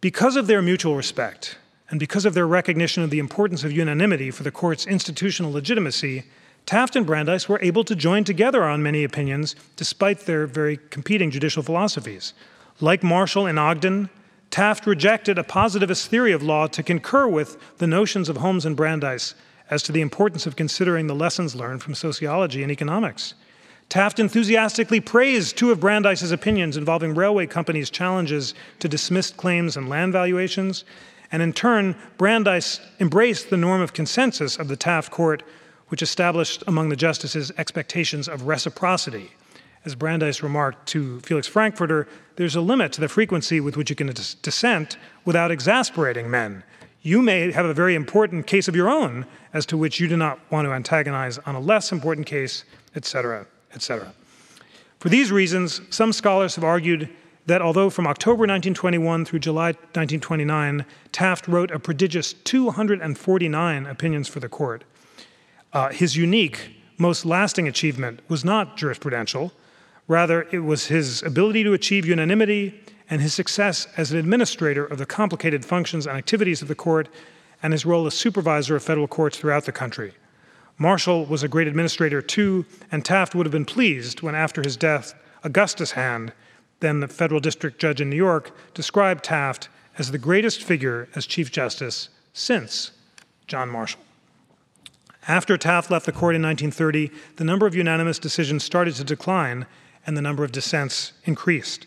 Because 0.00 0.36
of 0.36 0.46
their 0.46 0.62
mutual 0.62 0.94
respect, 0.94 1.58
and 1.88 1.98
because 1.98 2.24
of 2.24 2.34
their 2.34 2.46
recognition 2.46 3.02
of 3.02 3.10
the 3.10 3.18
importance 3.18 3.64
of 3.64 3.72
unanimity 3.72 4.30
for 4.30 4.42
the 4.42 4.50
court's 4.50 4.86
institutional 4.86 5.52
legitimacy, 5.52 6.24
Taft 6.66 6.96
and 6.96 7.06
Brandeis 7.06 7.48
were 7.48 7.60
able 7.62 7.84
to 7.84 7.94
join 7.94 8.24
together 8.24 8.64
on 8.64 8.82
many 8.82 9.04
opinions 9.04 9.54
despite 9.76 10.20
their 10.20 10.46
very 10.46 10.78
competing 10.90 11.30
judicial 11.30 11.62
philosophies. 11.62 12.34
Like 12.80 13.02
Marshall 13.02 13.46
and 13.46 13.58
Ogden, 13.58 14.10
Taft 14.50 14.86
rejected 14.86 15.38
a 15.38 15.44
positivist 15.44 16.08
theory 16.08 16.32
of 16.32 16.42
law 16.42 16.66
to 16.68 16.82
concur 16.82 17.28
with 17.28 17.78
the 17.78 17.86
notions 17.86 18.28
of 18.28 18.38
Holmes 18.38 18.66
and 18.66 18.76
Brandeis 18.76 19.34
as 19.70 19.82
to 19.84 19.92
the 19.92 20.00
importance 20.00 20.46
of 20.46 20.56
considering 20.56 21.06
the 21.06 21.14
lessons 21.14 21.54
learned 21.54 21.82
from 21.82 21.94
sociology 21.94 22.62
and 22.62 22.72
economics. 22.72 23.34
Taft 23.88 24.18
enthusiastically 24.18 25.00
praised 25.00 25.56
two 25.56 25.70
of 25.70 25.80
Brandeis's 25.80 26.32
opinions 26.32 26.76
involving 26.76 27.14
railway 27.14 27.46
companies' 27.46 27.90
challenges 27.90 28.54
to 28.80 28.88
dismissed 28.88 29.36
claims 29.36 29.76
and 29.76 29.88
land 29.88 30.12
valuations, 30.12 30.84
and 31.30 31.42
in 31.42 31.52
turn, 31.52 31.96
Brandeis 32.18 32.80
embraced 33.00 33.50
the 33.50 33.56
norm 33.56 33.80
of 33.80 33.92
consensus 33.92 34.56
of 34.56 34.68
the 34.68 34.76
Taft 34.76 35.10
court, 35.10 35.42
which 35.88 36.02
established 36.02 36.64
among 36.66 36.88
the 36.88 36.96
justices 36.96 37.52
expectations 37.56 38.28
of 38.28 38.42
reciprocity 38.42 39.30
as 39.86 39.94
Brandeis 39.94 40.42
remarked 40.42 40.88
to 40.88 41.20
Felix 41.20 41.46
Frankfurter, 41.46 42.08
there's 42.34 42.56
a 42.56 42.60
limit 42.60 42.92
to 42.92 43.00
the 43.00 43.08
frequency 43.08 43.60
with 43.60 43.76
which 43.76 43.88
you 43.88 43.96
can 43.96 44.08
dis- 44.08 44.34
dissent 44.34 44.98
without 45.24 45.52
exasperating 45.52 46.28
men. 46.28 46.64
You 47.02 47.22
may 47.22 47.52
have 47.52 47.64
a 47.64 47.72
very 47.72 47.94
important 47.94 48.48
case 48.48 48.66
of 48.66 48.74
your 48.74 48.88
own 48.88 49.26
as 49.54 49.64
to 49.66 49.76
which 49.76 50.00
you 50.00 50.08
do 50.08 50.16
not 50.16 50.40
want 50.50 50.66
to 50.66 50.72
antagonize 50.72 51.38
on 51.38 51.54
a 51.54 51.60
less 51.60 51.92
important 51.92 52.26
case, 52.26 52.64
etc., 52.96 53.46
etc. 53.76 54.12
For 54.98 55.08
these 55.08 55.30
reasons, 55.30 55.80
some 55.90 56.12
scholars 56.12 56.56
have 56.56 56.64
argued 56.64 57.08
that 57.46 57.62
although 57.62 57.90
from 57.90 58.06
October 58.06 58.40
1921 58.40 59.24
through 59.24 59.38
July 59.38 59.68
1929, 59.68 60.84
Taft 61.12 61.46
wrote 61.46 61.70
a 61.70 61.78
prodigious 61.78 62.32
249 62.32 63.86
opinions 63.86 64.26
for 64.26 64.40
the 64.40 64.48
court, 64.48 64.82
uh, 65.72 65.90
his 65.90 66.16
unique, 66.16 66.70
most 66.98 67.24
lasting 67.24 67.68
achievement 67.68 68.20
was 68.28 68.44
not 68.44 68.76
jurisprudential. 68.76 69.52
Rather, 70.08 70.48
it 70.50 70.60
was 70.60 70.86
his 70.86 71.22
ability 71.22 71.62
to 71.62 71.72
achieve 71.72 72.06
unanimity 72.06 72.80
and 73.08 73.20
his 73.20 73.34
success 73.34 73.86
as 73.96 74.10
an 74.10 74.18
administrator 74.18 74.84
of 74.84 74.98
the 74.98 75.06
complicated 75.06 75.64
functions 75.64 76.06
and 76.06 76.16
activities 76.16 76.62
of 76.62 76.68
the 76.68 76.74
court 76.74 77.08
and 77.62 77.72
his 77.72 77.86
role 77.86 78.06
as 78.06 78.14
supervisor 78.14 78.74
of 78.76 78.82
federal 78.82 79.06
courts 79.06 79.38
throughout 79.38 79.64
the 79.64 79.72
country. 79.72 80.14
Marshall 80.78 81.24
was 81.24 81.42
a 81.42 81.48
great 81.48 81.66
administrator 81.66 82.20
too, 82.20 82.66
and 82.92 83.04
Taft 83.04 83.34
would 83.34 83.46
have 83.46 83.52
been 83.52 83.64
pleased 83.64 84.20
when, 84.20 84.34
after 84.34 84.62
his 84.62 84.76
death, 84.76 85.14
Augustus 85.42 85.92
Hand, 85.92 86.32
then 86.80 87.00
the 87.00 87.08
federal 87.08 87.40
district 87.40 87.78
judge 87.78 88.00
in 88.00 88.10
New 88.10 88.16
York, 88.16 88.54
described 88.74 89.24
Taft 89.24 89.68
as 89.98 90.10
the 90.10 90.18
greatest 90.18 90.62
figure 90.62 91.08
as 91.14 91.26
Chief 91.26 91.50
Justice 91.50 92.10
since 92.32 92.90
John 93.46 93.70
Marshall. 93.70 94.00
After 95.26 95.56
Taft 95.56 95.90
left 95.90 96.06
the 96.06 96.12
court 96.12 96.36
in 96.36 96.42
1930, 96.42 97.10
the 97.36 97.44
number 97.44 97.66
of 97.66 97.74
unanimous 97.74 98.18
decisions 98.18 98.62
started 98.62 98.94
to 98.96 99.04
decline 99.04 99.66
and 100.06 100.16
the 100.16 100.22
number 100.22 100.44
of 100.44 100.52
dissents 100.52 101.12
increased. 101.24 101.86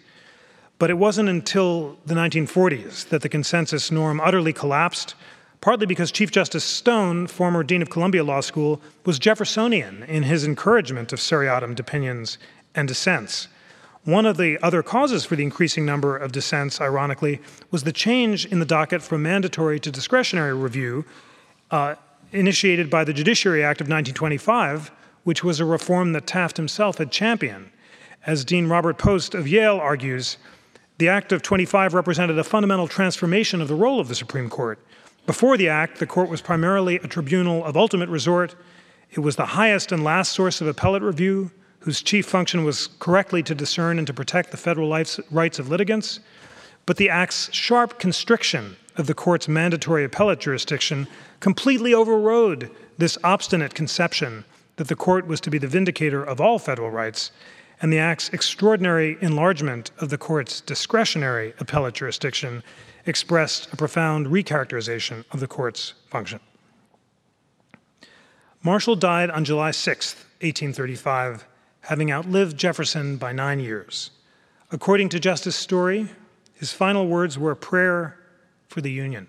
But 0.77 0.89
it 0.89 0.97
wasn't 0.97 1.29
until 1.29 1.97
the 2.05 2.15
1940s 2.15 3.07
that 3.09 3.21
the 3.21 3.29
consensus 3.29 3.91
norm 3.91 4.19
utterly 4.19 4.51
collapsed, 4.51 5.15
partly 5.61 5.85
because 5.85 6.11
Chief 6.11 6.31
Justice 6.31 6.63
Stone, 6.63 7.27
former 7.27 7.63
Dean 7.63 7.81
of 7.81 7.89
Columbia 7.89 8.23
Law 8.23 8.41
School, 8.41 8.81
was 9.05 9.19
Jeffersonian 9.19 10.03
in 10.03 10.23
his 10.23 10.45
encouragement 10.45 11.11
of 11.11 11.19
seriatim 11.19 11.75
opinions 11.79 12.37
and 12.75 12.87
dissents. 12.87 13.47
One 14.05 14.25
of 14.25 14.37
the 14.37 14.57
other 14.63 14.81
causes 14.81 15.25
for 15.25 15.35
the 15.35 15.43
increasing 15.43 15.85
number 15.85 16.15
of 16.15 16.31
dissents, 16.31 16.79
ironically, 16.79 17.41
was 17.69 17.83
the 17.83 17.91
change 17.91 18.45
in 18.45 18.59
the 18.59 18.65
docket 18.65 19.01
from 19.01 19.23
mandatory 19.23 19.79
to 19.81 19.91
discretionary 19.91 20.53
review, 20.53 21.05
uh, 21.69 21.95
initiated 22.31 22.89
by 22.89 23.03
the 23.03 23.13
Judiciary 23.13 23.63
Act 23.63 23.81
of 23.81 23.85
1925, 23.85 24.91
which 25.25 25.43
was 25.43 25.59
a 25.59 25.65
reform 25.65 26.13
that 26.13 26.25
Taft 26.25 26.57
himself 26.57 26.97
had 26.97 27.11
championed. 27.11 27.69
As 28.25 28.45
Dean 28.45 28.67
Robert 28.67 28.97
Post 28.97 29.35
of 29.35 29.47
Yale 29.47 29.77
argues, 29.77 30.37
the 30.97 31.09
Act 31.09 31.31
of 31.31 31.41
25 31.41 31.93
represented 31.93 32.37
a 32.37 32.43
fundamental 32.43 32.87
transformation 32.87 33.61
of 33.61 33.67
the 33.67 33.75
role 33.75 33.99
of 33.99 34.07
the 34.07 34.15
Supreme 34.15 34.49
Court. 34.49 34.79
Before 35.29 35.57
the 35.57 35.69
Act, 35.69 35.99
the 35.99 36.07
court 36.07 36.27
was 36.27 36.41
primarily 36.41 36.95
a 36.95 37.07
tribunal 37.07 37.63
of 37.63 37.77
ultimate 37.77 38.09
resort. 38.09 38.55
It 39.11 39.19
was 39.19 39.35
the 39.35 39.45
highest 39.45 39.91
and 39.91 40.03
last 40.03 40.31
source 40.31 40.59
of 40.59 40.65
appellate 40.65 41.03
review, 41.03 41.51
whose 41.81 42.01
chief 42.01 42.25
function 42.25 42.63
was 42.63 42.87
correctly 42.97 43.43
to 43.43 43.53
discern 43.53 43.99
and 43.99 44.07
to 44.07 44.13
protect 44.13 44.49
the 44.49 44.57
federal 44.57 44.89
rights 44.89 45.59
of 45.59 45.69
litigants. 45.69 46.19
But 46.87 46.97
the 46.97 47.11
Act's 47.11 47.53
sharp 47.53 47.99
constriction 47.99 48.75
of 48.95 49.05
the 49.05 49.13
court's 49.13 49.47
mandatory 49.47 50.03
appellate 50.03 50.39
jurisdiction 50.39 51.07
completely 51.41 51.93
overrode 51.93 52.71
this 52.97 53.15
obstinate 53.23 53.75
conception 53.75 54.45
that 54.77 54.87
the 54.87 54.95
court 54.95 55.27
was 55.27 55.39
to 55.41 55.51
be 55.51 55.59
the 55.59 55.67
vindicator 55.67 56.23
of 56.23 56.41
all 56.41 56.57
federal 56.57 56.89
rights 56.89 57.31
and 57.83 57.93
the 57.93 57.99
Act's 57.99 58.29
extraordinary 58.29 59.15
enlargement 59.21 59.91
of 59.99 60.09
the 60.09 60.17
court's 60.17 60.59
discretionary 60.59 61.53
appellate 61.59 61.93
jurisdiction 61.93 62.63
expressed 63.05 63.71
a 63.71 63.77
profound 63.77 64.27
recharacterization 64.27 65.25
of 65.31 65.39
the 65.39 65.47
court's 65.47 65.93
function. 66.07 66.39
Marshall 68.61 68.95
died 68.95 69.29
on 69.29 69.45
July 69.45 69.71
6, 69.71 70.15
1835, 70.41 71.45
having 71.81 72.11
outlived 72.11 72.57
Jefferson 72.57 73.17
by 73.17 73.31
nine 73.31 73.59
years. 73.59 74.11
According 74.71 75.09
to 75.09 75.19
Justice 75.19 75.55
Story, 75.55 76.09
his 76.53 76.73
final 76.73 77.07
words 77.07 77.39
were 77.39 77.51
a 77.51 77.55
prayer 77.55 78.19
for 78.67 78.81
the 78.81 78.91
Union. 78.91 79.27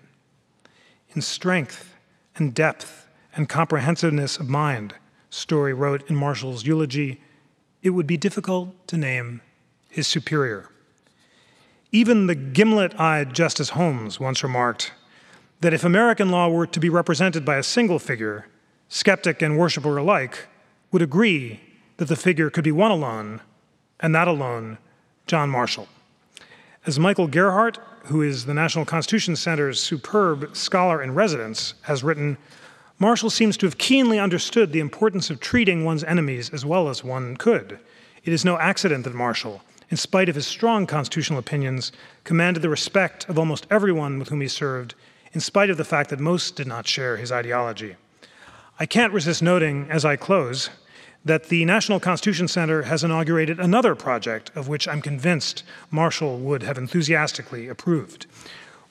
In 1.15 1.21
strength 1.21 1.95
and 2.35 2.53
depth 2.53 3.07
and 3.35 3.47
comprehensiveness 3.47 4.37
of 4.37 4.49
mind, 4.49 4.95
Story 5.29 5.73
wrote 5.73 6.09
in 6.09 6.15
Marshall's 6.15 6.65
eulogy 6.65 7.21
it 7.81 7.91
would 7.91 8.05
be 8.05 8.17
difficult 8.17 8.87
to 8.87 8.97
name 8.97 9.41
his 9.89 10.07
superior. 10.07 10.70
Even 11.93 12.27
the 12.27 12.35
gimlet 12.35 12.97
eyed 12.97 13.33
Justice 13.33 13.71
Holmes 13.71 14.17
once 14.17 14.43
remarked 14.43 14.93
that 15.59 15.73
if 15.73 15.83
American 15.83 16.29
law 16.29 16.47
were 16.47 16.65
to 16.65 16.79
be 16.79 16.87
represented 16.87 17.43
by 17.43 17.57
a 17.57 17.63
single 17.63 17.99
figure, 17.99 18.47
skeptic 18.87 19.41
and 19.41 19.57
worshiper 19.57 19.97
alike 19.97 20.47
would 20.91 21.01
agree 21.01 21.59
that 21.97 22.07
the 22.07 22.15
figure 22.15 22.49
could 22.49 22.63
be 22.63 22.71
one 22.71 22.91
alone, 22.91 23.41
and 23.99 24.15
that 24.15 24.27
alone, 24.27 24.77
John 25.27 25.49
Marshall. 25.49 25.89
As 26.85 26.97
Michael 26.97 27.27
Gerhardt, 27.27 27.77
who 28.05 28.21
is 28.21 28.45
the 28.45 28.53
National 28.53 28.85
Constitution 28.85 29.35
Center's 29.35 29.79
superb 29.79 30.55
scholar 30.55 31.03
in 31.03 31.13
residence, 31.13 31.73
has 31.83 32.03
written, 32.03 32.37
Marshall 32.99 33.29
seems 33.29 33.57
to 33.57 33.65
have 33.65 33.77
keenly 33.77 34.17
understood 34.17 34.71
the 34.71 34.79
importance 34.79 35.29
of 35.29 35.41
treating 35.41 35.83
one's 35.83 36.05
enemies 36.05 36.49
as 36.51 36.65
well 36.65 36.87
as 36.87 37.03
one 37.03 37.35
could. 37.35 37.79
It 38.23 38.31
is 38.31 38.45
no 38.45 38.57
accident 38.57 39.03
that 39.03 39.13
Marshall, 39.13 39.61
in 39.91 39.97
spite 39.97 40.29
of 40.29 40.35
his 40.35 40.47
strong 40.47 40.87
constitutional 40.87 41.37
opinions, 41.37 41.91
commanded 42.23 42.63
the 42.63 42.69
respect 42.69 43.29
of 43.29 43.37
almost 43.37 43.67
everyone 43.69 44.17
with 44.17 44.29
whom 44.29 44.41
he 44.41 44.47
served, 44.47 44.95
in 45.33 45.41
spite 45.41 45.69
of 45.69 45.77
the 45.77 45.85
fact 45.85 46.09
that 46.09 46.19
most 46.19 46.55
did 46.55 46.65
not 46.65 46.87
share 46.87 47.17
his 47.17 47.31
ideology. 47.31 47.95
I 48.79 48.85
can't 48.85 49.13
resist 49.13 49.43
noting, 49.43 49.87
as 49.89 50.05
I 50.05 50.15
close, 50.15 50.69
that 51.23 51.49
the 51.49 51.65
National 51.65 51.99
Constitution 51.99 52.47
Center 52.47 52.83
has 52.83 53.03
inaugurated 53.03 53.59
another 53.59 53.93
project 53.93 54.49
of 54.55 54.67
which 54.67 54.87
I'm 54.87 55.01
convinced 55.01 55.63
Marshall 55.91 56.39
would 56.39 56.63
have 56.63 56.77
enthusiastically 56.77 57.67
approved. 57.67 58.25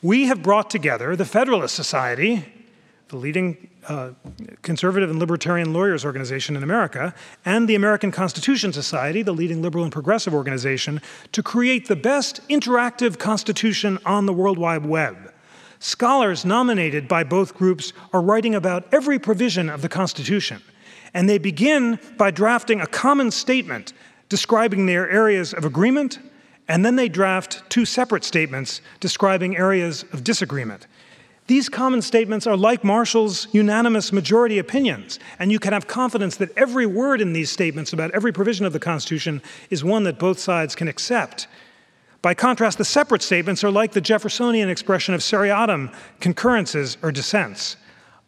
We 0.03 0.26
have 0.26 0.42
brought 0.42 0.70
together 0.70 1.16
the 1.16 1.24
Federalist 1.24 1.74
Society, 1.74 2.44
the 3.11 3.16
leading 3.16 3.68
uh, 3.88 4.11
conservative 4.62 5.11
and 5.11 5.18
libertarian 5.18 5.72
lawyers 5.72 6.04
organization 6.04 6.56
in 6.56 6.62
America, 6.62 7.12
and 7.44 7.68
the 7.68 7.74
American 7.74 8.12
Constitution 8.12 8.72
Society, 8.72 9.22
the 9.22 9.32
leading 9.32 9.62
liberal 9.62 9.82
and 9.82 9.92
progressive 9.92 10.32
organization, 10.32 11.00
to 11.32 11.42
create 11.42 11.88
the 11.88 11.96
best 11.96 12.40
interactive 12.48 13.18
constitution 13.18 13.98
on 14.06 14.26
the 14.26 14.32
World 14.32 14.58
Wide 14.58 14.86
Web. 14.86 15.32
Scholars 15.80 16.44
nominated 16.44 17.08
by 17.08 17.24
both 17.24 17.54
groups 17.54 17.92
are 18.12 18.22
writing 18.22 18.54
about 18.54 18.86
every 18.92 19.18
provision 19.18 19.68
of 19.68 19.82
the 19.82 19.88
Constitution, 19.88 20.62
and 21.12 21.28
they 21.28 21.38
begin 21.38 21.98
by 22.16 22.30
drafting 22.30 22.80
a 22.80 22.86
common 22.86 23.32
statement 23.32 23.92
describing 24.28 24.86
their 24.86 25.11
areas 25.11 25.52
of 25.52 25.64
agreement, 25.64 26.20
and 26.68 26.84
then 26.84 26.94
they 26.94 27.08
draft 27.08 27.68
two 27.70 27.84
separate 27.84 28.22
statements 28.22 28.80
describing 29.00 29.56
areas 29.56 30.04
of 30.12 30.22
disagreement. 30.22 30.86
These 31.51 31.68
common 31.68 32.01
statements 32.01 32.46
are 32.46 32.57
like 32.57 32.84
Marshall's 32.84 33.48
unanimous 33.51 34.12
majority 34.12 34.61
opinions, 34.61 35.18
and 35.36 35.51
you 35.51 35.59
can 35.59 35.72
have 35.72 35.88
confidence 35.88 36.36
that 36.36 36.57
every 36.57 36.86
word 36.86 37.20
in 37.20 37.32
these 37.32 37.51
statements 37.51 37.92
about 37.92 38.12
every 38.12 38.32
provision 38.32 38.66
of 38.66 38.72
the 38.72 38.78
Constitution 38.78 39.42
is 39.68 39.82
one 39.82 40.05
that 40.05 40.16
both 40.16 40.38
sides 40.38 40.76
can 40.76 40.86
accept. 40.86 41.48
By 42.22 42.34
contrast, 42.34 42.78
the 42.78 42.84
separate 42.84 43.20
statements 43.20 43.64
are 43.64 43.70
like 43.72 43.94
the 43.94 44.01
Jeffersonian 44.01 44.68
expression 44.68 45.12
of 45.12 45.24
seriatim, 45.24 45.90
concurrences 46.20 46.96
or 47.03 47.11
dissents. 47.11 47.76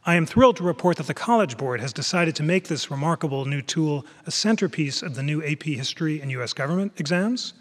I 0.05 0.17
am 0.17 0.27
thrilled 0.27 0.57
to 0.57 0.65
report 0.65 0.97
that 0.97 1.07
the 1.07 1.15
College 1.15 1.57
Board 1.57 1.81
has 1.81 1.93
decided 1.93 2.35
to 2.35 2.43
make 2.43 2.67
this 2.67 2.91
remarkable 2.91 3.45
new 3.45 3.63
tool 3.63 4.05
a 4.27 4.33
centerpiece 4.33 5.01
of 5.01 5.15
the 5.15 5.23
new 5.23 5.45
AP 5.45 5.63
History 5.63 6.21
and 6.21 6.29
U.S. 6.33 6.53
government 6.53 6.95
exams. 6.97 7.55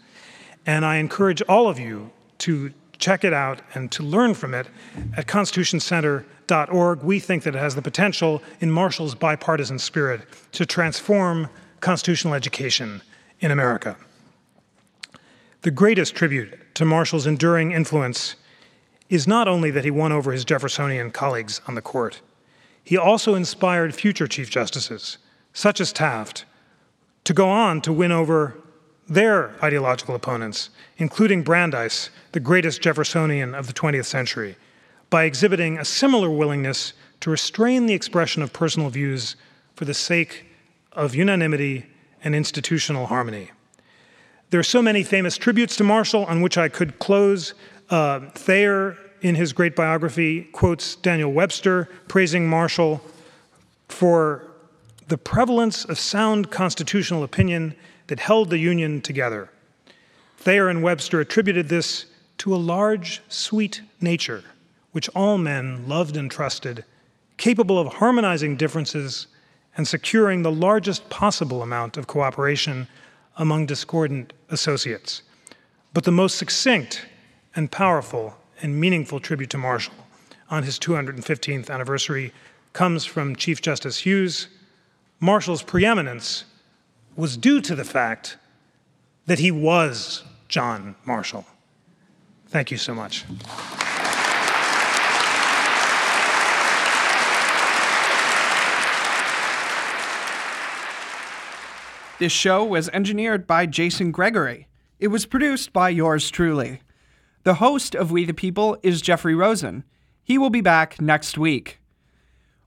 And 0.66 0.84
I 0.84 0.96
encourage 0.96 1.40
all 1.42 1.68
of 1.68 1.78
you 1.78 2.10
to 2.38 2.72
check 3.02 3.24
it 3.24 3.32
out 3.32 3.60
and 3.74 3.90
to 3.90 4.02
learn 4.02 4.32
from 4.32 4.54
it 4.54 4.68
at 5.16 5.26
constitutioncenter.org. 5.26 7.02
We 7.02 7.18
think 7.18 7.42
that 7.42 7.56
it 7.56 7.58
has 7.58 7.74
the 7.74 7.82
potential, 7.82 8.40
in 8.60 8.70
Marshall's 8.70 9.16
bipartisan 9.16 9.80
spirit, 9.80 10.22
to 10.52 10.64
transform 10.64 11.48
constitutional 11.80 12.34
education 12.34 13.02
in 13.40 13.50
America. 13.50 13.96
The 15.62 15.72
greatest 15.72 16.14
tribute 16.14 16.74
to 16.76 16.84
Marshall's 16.84 17.26
enduring 17.26 17.72
influence 17.72 18.36
is 19.08 19.26
not 19.26 19.48
only 19.48 19.72
that 19.72 19.84
he 19.84 19.90
won 19.90 20.12
over 20.12 20.30
his 20.30 20.44
Jeffersonian 20.44 21.10
colleagues 21.10 21.60
on 21.66 21.74
the 21.74 21.82
court, 21.82 22.20
he 22.84 22.96
also 22.96 23.34
inspired 23.34 23.94
future 23.94 24.28
Chief 24.28 24.48
Justices, 24.48 25.18
such 25.52 25.80
as 25.80 25.92
Taft, 25.92 26.44
to 27.24 27.34
go 27.34 27.48
on 27.48 27.80
to 27.82 27.92
win 27.92 28.12
over 28.12 28.56
their 29.14 29.54
ideological 29.62 30.14
opponents, 30.14 30.70
including 30.96 31.42
Brandeis, 31.42 32.10
the 32.32 32.40
greatest 32.40 32.80
Jeffersonian 32.80 33.54
of 33.54 33.66
the 33.66 33.72
20th 33.72 34.06
century, 34.06 34.56
by 35.10 35.24
exhibiting 35.24 35.78
a 35.78 35.84
similar 35.84 36.30
willingness 36.30 36.94
to 37.20 37.30
restrain 37.30 37.86
the 37.86 37.94
expression 37.94 38.42
of 38.42 38.52
personal 38.52 38.88
views 38.88 39.36
for 39.74 39.84
the 39.84 39.94
sake 39.94 40.46
of 40.92 41.14
unanimity 41.14 41.86
and 42.24 42.34
institutional 42.34 43.06
harmony. 43.06 43.50
There 44.50 44.60
are 44.60 44.64
so 44.64 44.82
many 44.82 45.02
famous 45.02 45.36
tributes 45.36 45.76
to 45.76 45.84
Marshall 45.84 46.24
on 46.26 46.40
which 46.40 46.58
I 46.58 46.68
could 46.68 46.98
close. 46.98 47.54
Uh, 47.90 48.20
Thayer, 48.30 48.96
in 49.20 49.34
his 49.34 49.52
great 49.52 49.76
biography, 49.76 50.44
quotes 50.52 50.96
Daniel 50.96 51.32
Webster 51.32 51.88
praising 52.08 52.48
Marshall 52.48 53.00
for 53.88 54.46
the 55.08 55.18
prevalence 55.18 55.84
of 55.84 55.98
sound 55.98 56.50
constitutional 56.50 57.22
opinion 57.22 57.74
that 58.12 58.20
held 58.20 58.50
the 58.50 58.58
Union 58.58 59.00
together. 59.00 59.48
Thayer 60.36 60.68
and 60.68 60.82
Webster 60.82 61.20
attributed 61.20 61.70
this 61.70 62.04
to 62.36 62.54
a 62.54 62.56
large, 62.56 63.22
sweet 63.30 63.80
nature, 64.02 64.44
which 64.90 65.08
all 65.14 65.38
men 65.38 65.88
loved 65.88 66.18
and 66.18 66.30
trusted, 66.30 66.84
capable 67.38 67.78
of 67.78 67.94
harmonizing 67.94 68.58
differences 68.58 69.28
and 69.78 69.88
securing 69.88 70.42
the 70.42 70.52
largest 70.52 71.08
possible 71.08 71.62
amount 71.62 71.96
of 71.96 72.06
cooperation 72.06 72.86
among 73.38 73.64
discordant 73.64 74.34
associates. 74.50 75.22
But 75.94 76.04
the 76.04 76.12
most 76.12 76.36
succinct 76.36 77.06
and 77.56 77.72
powerful 77.72 78.36
and 78.60 78.78
meaningful 78.78 79.20
tribute 79.20 79.48
to 79.48 79.56
Marshall 79.56 79.94
on 80.50 80.64
his 80.64 80.78
215th 80.78 81.70
anniversary 81.70 82.34
comes 82.74 83.06
from 83.06 83.36
Chief 83.36 83.62
Justice 83.62 83.96
Hughes. 83.96 84.48
Marshall's 85.18 85.62
preeminence 85.62 86.44
was 87.16 87.36
due 87.36 87.60
to 87.60 87.74
the 87.74 87.84
fact 87.84 88.36
that 89.26 89.38
he 89.38 89.50
was 89.50 90.24
John 90.48 90.96
Marshall. 91.04 91.44
Thank 92.48 92.70
you 92.70 92.76
so 92.76 92.94
much. 92.94 93.24
This 102.18 102.32
show 102.32 102.64
was 102.64 102.88
engineered 102.90 103.46
by 103.46 103.66
Jason 103.66 104.12
Gregory. 104.12 104.68
It 105.00 105.08
was 105.08 105.26
produced 105.26 105.72
by 105.72 105.88
yours 105.88 106.30
truly. 106.30 106.80
The 107.42 107.54
host 107.54 107.96
of 107.96 108.12
We 108.12 108.24
the 108.24 108.32
People 108.32 108.78
is 108.84 109.02
Jeffrey 109.02 109.34
Rosen. 109.34 109.82
He 110.22 110.38
will 110.38 110.50
be 110.50 110.60
back 110.60 111.00
next 111.00 111.36
week. 111.36 111.80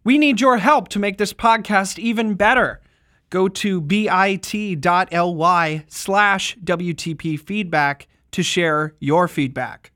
We 0.03 0.17
need 0.17 0.41
your 0.41 0.57
help 0.57 0.89
to 0.89 0.99
make 0.99 1.17
this 1.17 1.31
podcast 1.31 1.97
even 1.97 2.33
better. 2.33 2.81
Go 3.29 3.47
to 3.47 3.81
bit.ly 3.81 5.85
slash 5.87 6.57
WTP 6.63 7.39
feedback 7.39 8.07
to 8.31 8.43
share 8.43 8.93
your 8.99 9.27
feedback. 9.27 9.91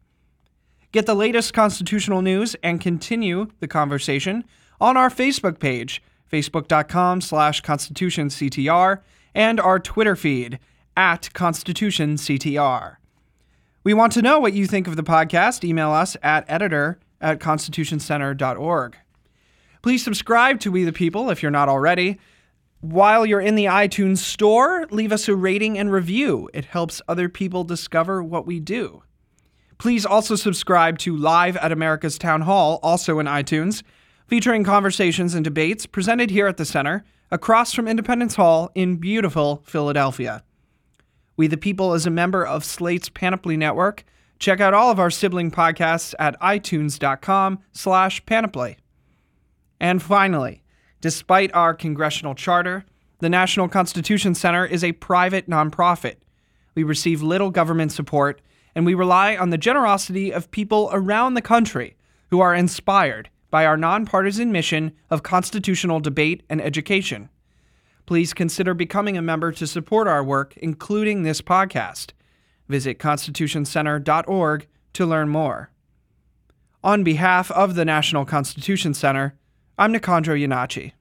Get 0.92 1.06
the 1.06 1.16
latest 1.16 1.54
constitutional 1.54 2.22
news 2.22 2.56
and 2.64 2.82
continue 2.82 3.48
the 3.60 3.68
conversation 3.68 4.44
on 4.82 4.98
our 4.98 5.10
Facebook 5.10 5.60
page, 5.60 6.02
facebook.com 6.32 7.22
slash 7.22 7.62
constitutionctr, 7.62 9.02
and 9.36 9.60
our 9.60 9.80
Twitter 9.80 10.16
feed 10.16 10.60
at 10.98 11.30
ConstitutionCTR. 11.34 12.96
We 13.84 13.94
want 13.94 14.14
to 14.14 14.22
know 14.22 14.40
what 14.40 14.54
you 14.54 14.66
think 14.66 14.88
of 14.88 14.96
the 14.96 15.04
podcast. 15.04 15.64
Email 15.64 15.92
us 15.92 16.18
at 16.22 16.44
editor 16.48 17.00
at 17.22 17.40
constitutioncenter.org. 17.40 18.98
Please 19.82 20.04
subscribe 20.04 20.60
to 20.60 20.72
We 20.72 20.84
the 20.84 20.92
People 20.92 21.30
if 21.30 21.42
you're 21.42 21.52
not 21.52 21.70
already. 21.70 22.20
While 22.82 23.26
you're 23.26 23.42
in 23.42 23.56
the 23.56 23.66
iTunes 23.66 24.20
store, 24.20 24.88
leave 24.90 25.12
us 25.12 25.28
a 25.28 25.36
rating 25.36 25.78
and 25.78 25.92
review. 25.92 26.50
It 26.54 26.64
helps 26.64 27.02
other 27.10 27.28
people 27.28 27.66
discover 27.66 28.24
what 28.24 28.46
we 28.48 28.62
do. 28.62 29.04
Please 29.78 30.06
also 30.06 30.36
subscribe 30.36 30.98
to 31.00 31.16
Live 31.16 31.58
at 31.58 31.74
America's 31.74 32.18
Town 32.18 32.42
Hall, 32.42 32.80
also 32.82 33.20
in 33.20 33.26
iTunes, 33.26 33.84
featuring 34.28 34.64
conversations 34.64 35.36
and 35.36 35.44
debates 35.44 35.86
presented 35.86 36.30
here 36.30 36.48
at 36.48 36.56
the 36.56 36.64
Center 36.64 37.04
across 37.32 37.74
from 37.74 37.88
Independence 37.88 38.36
Hall 38.36 38.72
in 38.76 38.96
beautiful 38.96 39.62
Philadelphia. 39.66 40.44
We 41.36 41.48
the 41.48 41.58
People 41.58 41.94
is 41.94 42.06
a 42.06 42.12
member 42.12 42.46
of 42.46 42.64
Slate's 42.64 43.10
Panoply 43.10 43.58
Network. 43.58 44.06
Check 44.40 44.62
out 44.62 44.74
all 44.74 44.90
of 44.90 45.00
our 45.00 45.12
sibling 45.12 45.52
podcasts 45.52 46.14
at 46.18 46.40
itunes.com 46.40 47.60
slash 47.74 48.26
panoply. 48.26 48.78
And 49.82 50.02
finally, 50.02 50.64
despite 51.02 51.54
our 51.54 51.74
congressional 51.74 52.36
charter, 52.36 52.86
the 53.20 53.30
National 53.30 53.68
Constitution 53.68 54.34
Center 54.36 54.66
is 54.66 54.84
a 54.84 54.94
private 54.94 55.50
nonprofit. 55.50 56.16
We 56.76 56.84
receive 56.84 57.22
little 57.22 57.52
government 57.52 57.92
support, 57.92 58.42
and 58.76 58.86
we 58.86 58.94
rely 58.94 59.36
on 59.36 59.50
the 59.50 59.58
generosity 59.58 60.32
of 60.32 60.52
people 60.52 60.90
around 60.94 61.34
the 61.34 61.42
country 61.42 61.98
who 62.30 62.40
are 62.40 62.56
inspired 62.56 63.30
by 63.52 63.66
our 63.66 63.78
nonpartisan 63.78 64.52
mission 64.52 64.94
of 65.10 65.24
constitutional 65.24 66.00
debate 66.00 66.44
and 66.50 66.62
education. 66.62 67.30
Please 68.06 68.34
consider 68.34 68.74
becoming 68.74 69.18
a 69.18 69.22
member 69.22 69.52
to 69.52 69.68
support 69.68 70.08
our 70.08 70.24
work, 70.24 70.56
including 70.58 71.24
this 71.24 71.42
podcast. 71.42 72.12
Visit 72.68 73.00
constitutioncenter.org 73.00 74.68
to 74.94 75.06
learn 75.06 75.30
more. 75.30 75.72
On 76.84 77.04
behalf 77.04 77.52
of 77.52 77.76
the 77.76 77.86
National 77.86 78.26
Constitution 78.26 78.94
Center, 78.94 79.36
I'm 79.80 79.94
Nicandro 79.94 80.36
Iannacci. 80.38 80.92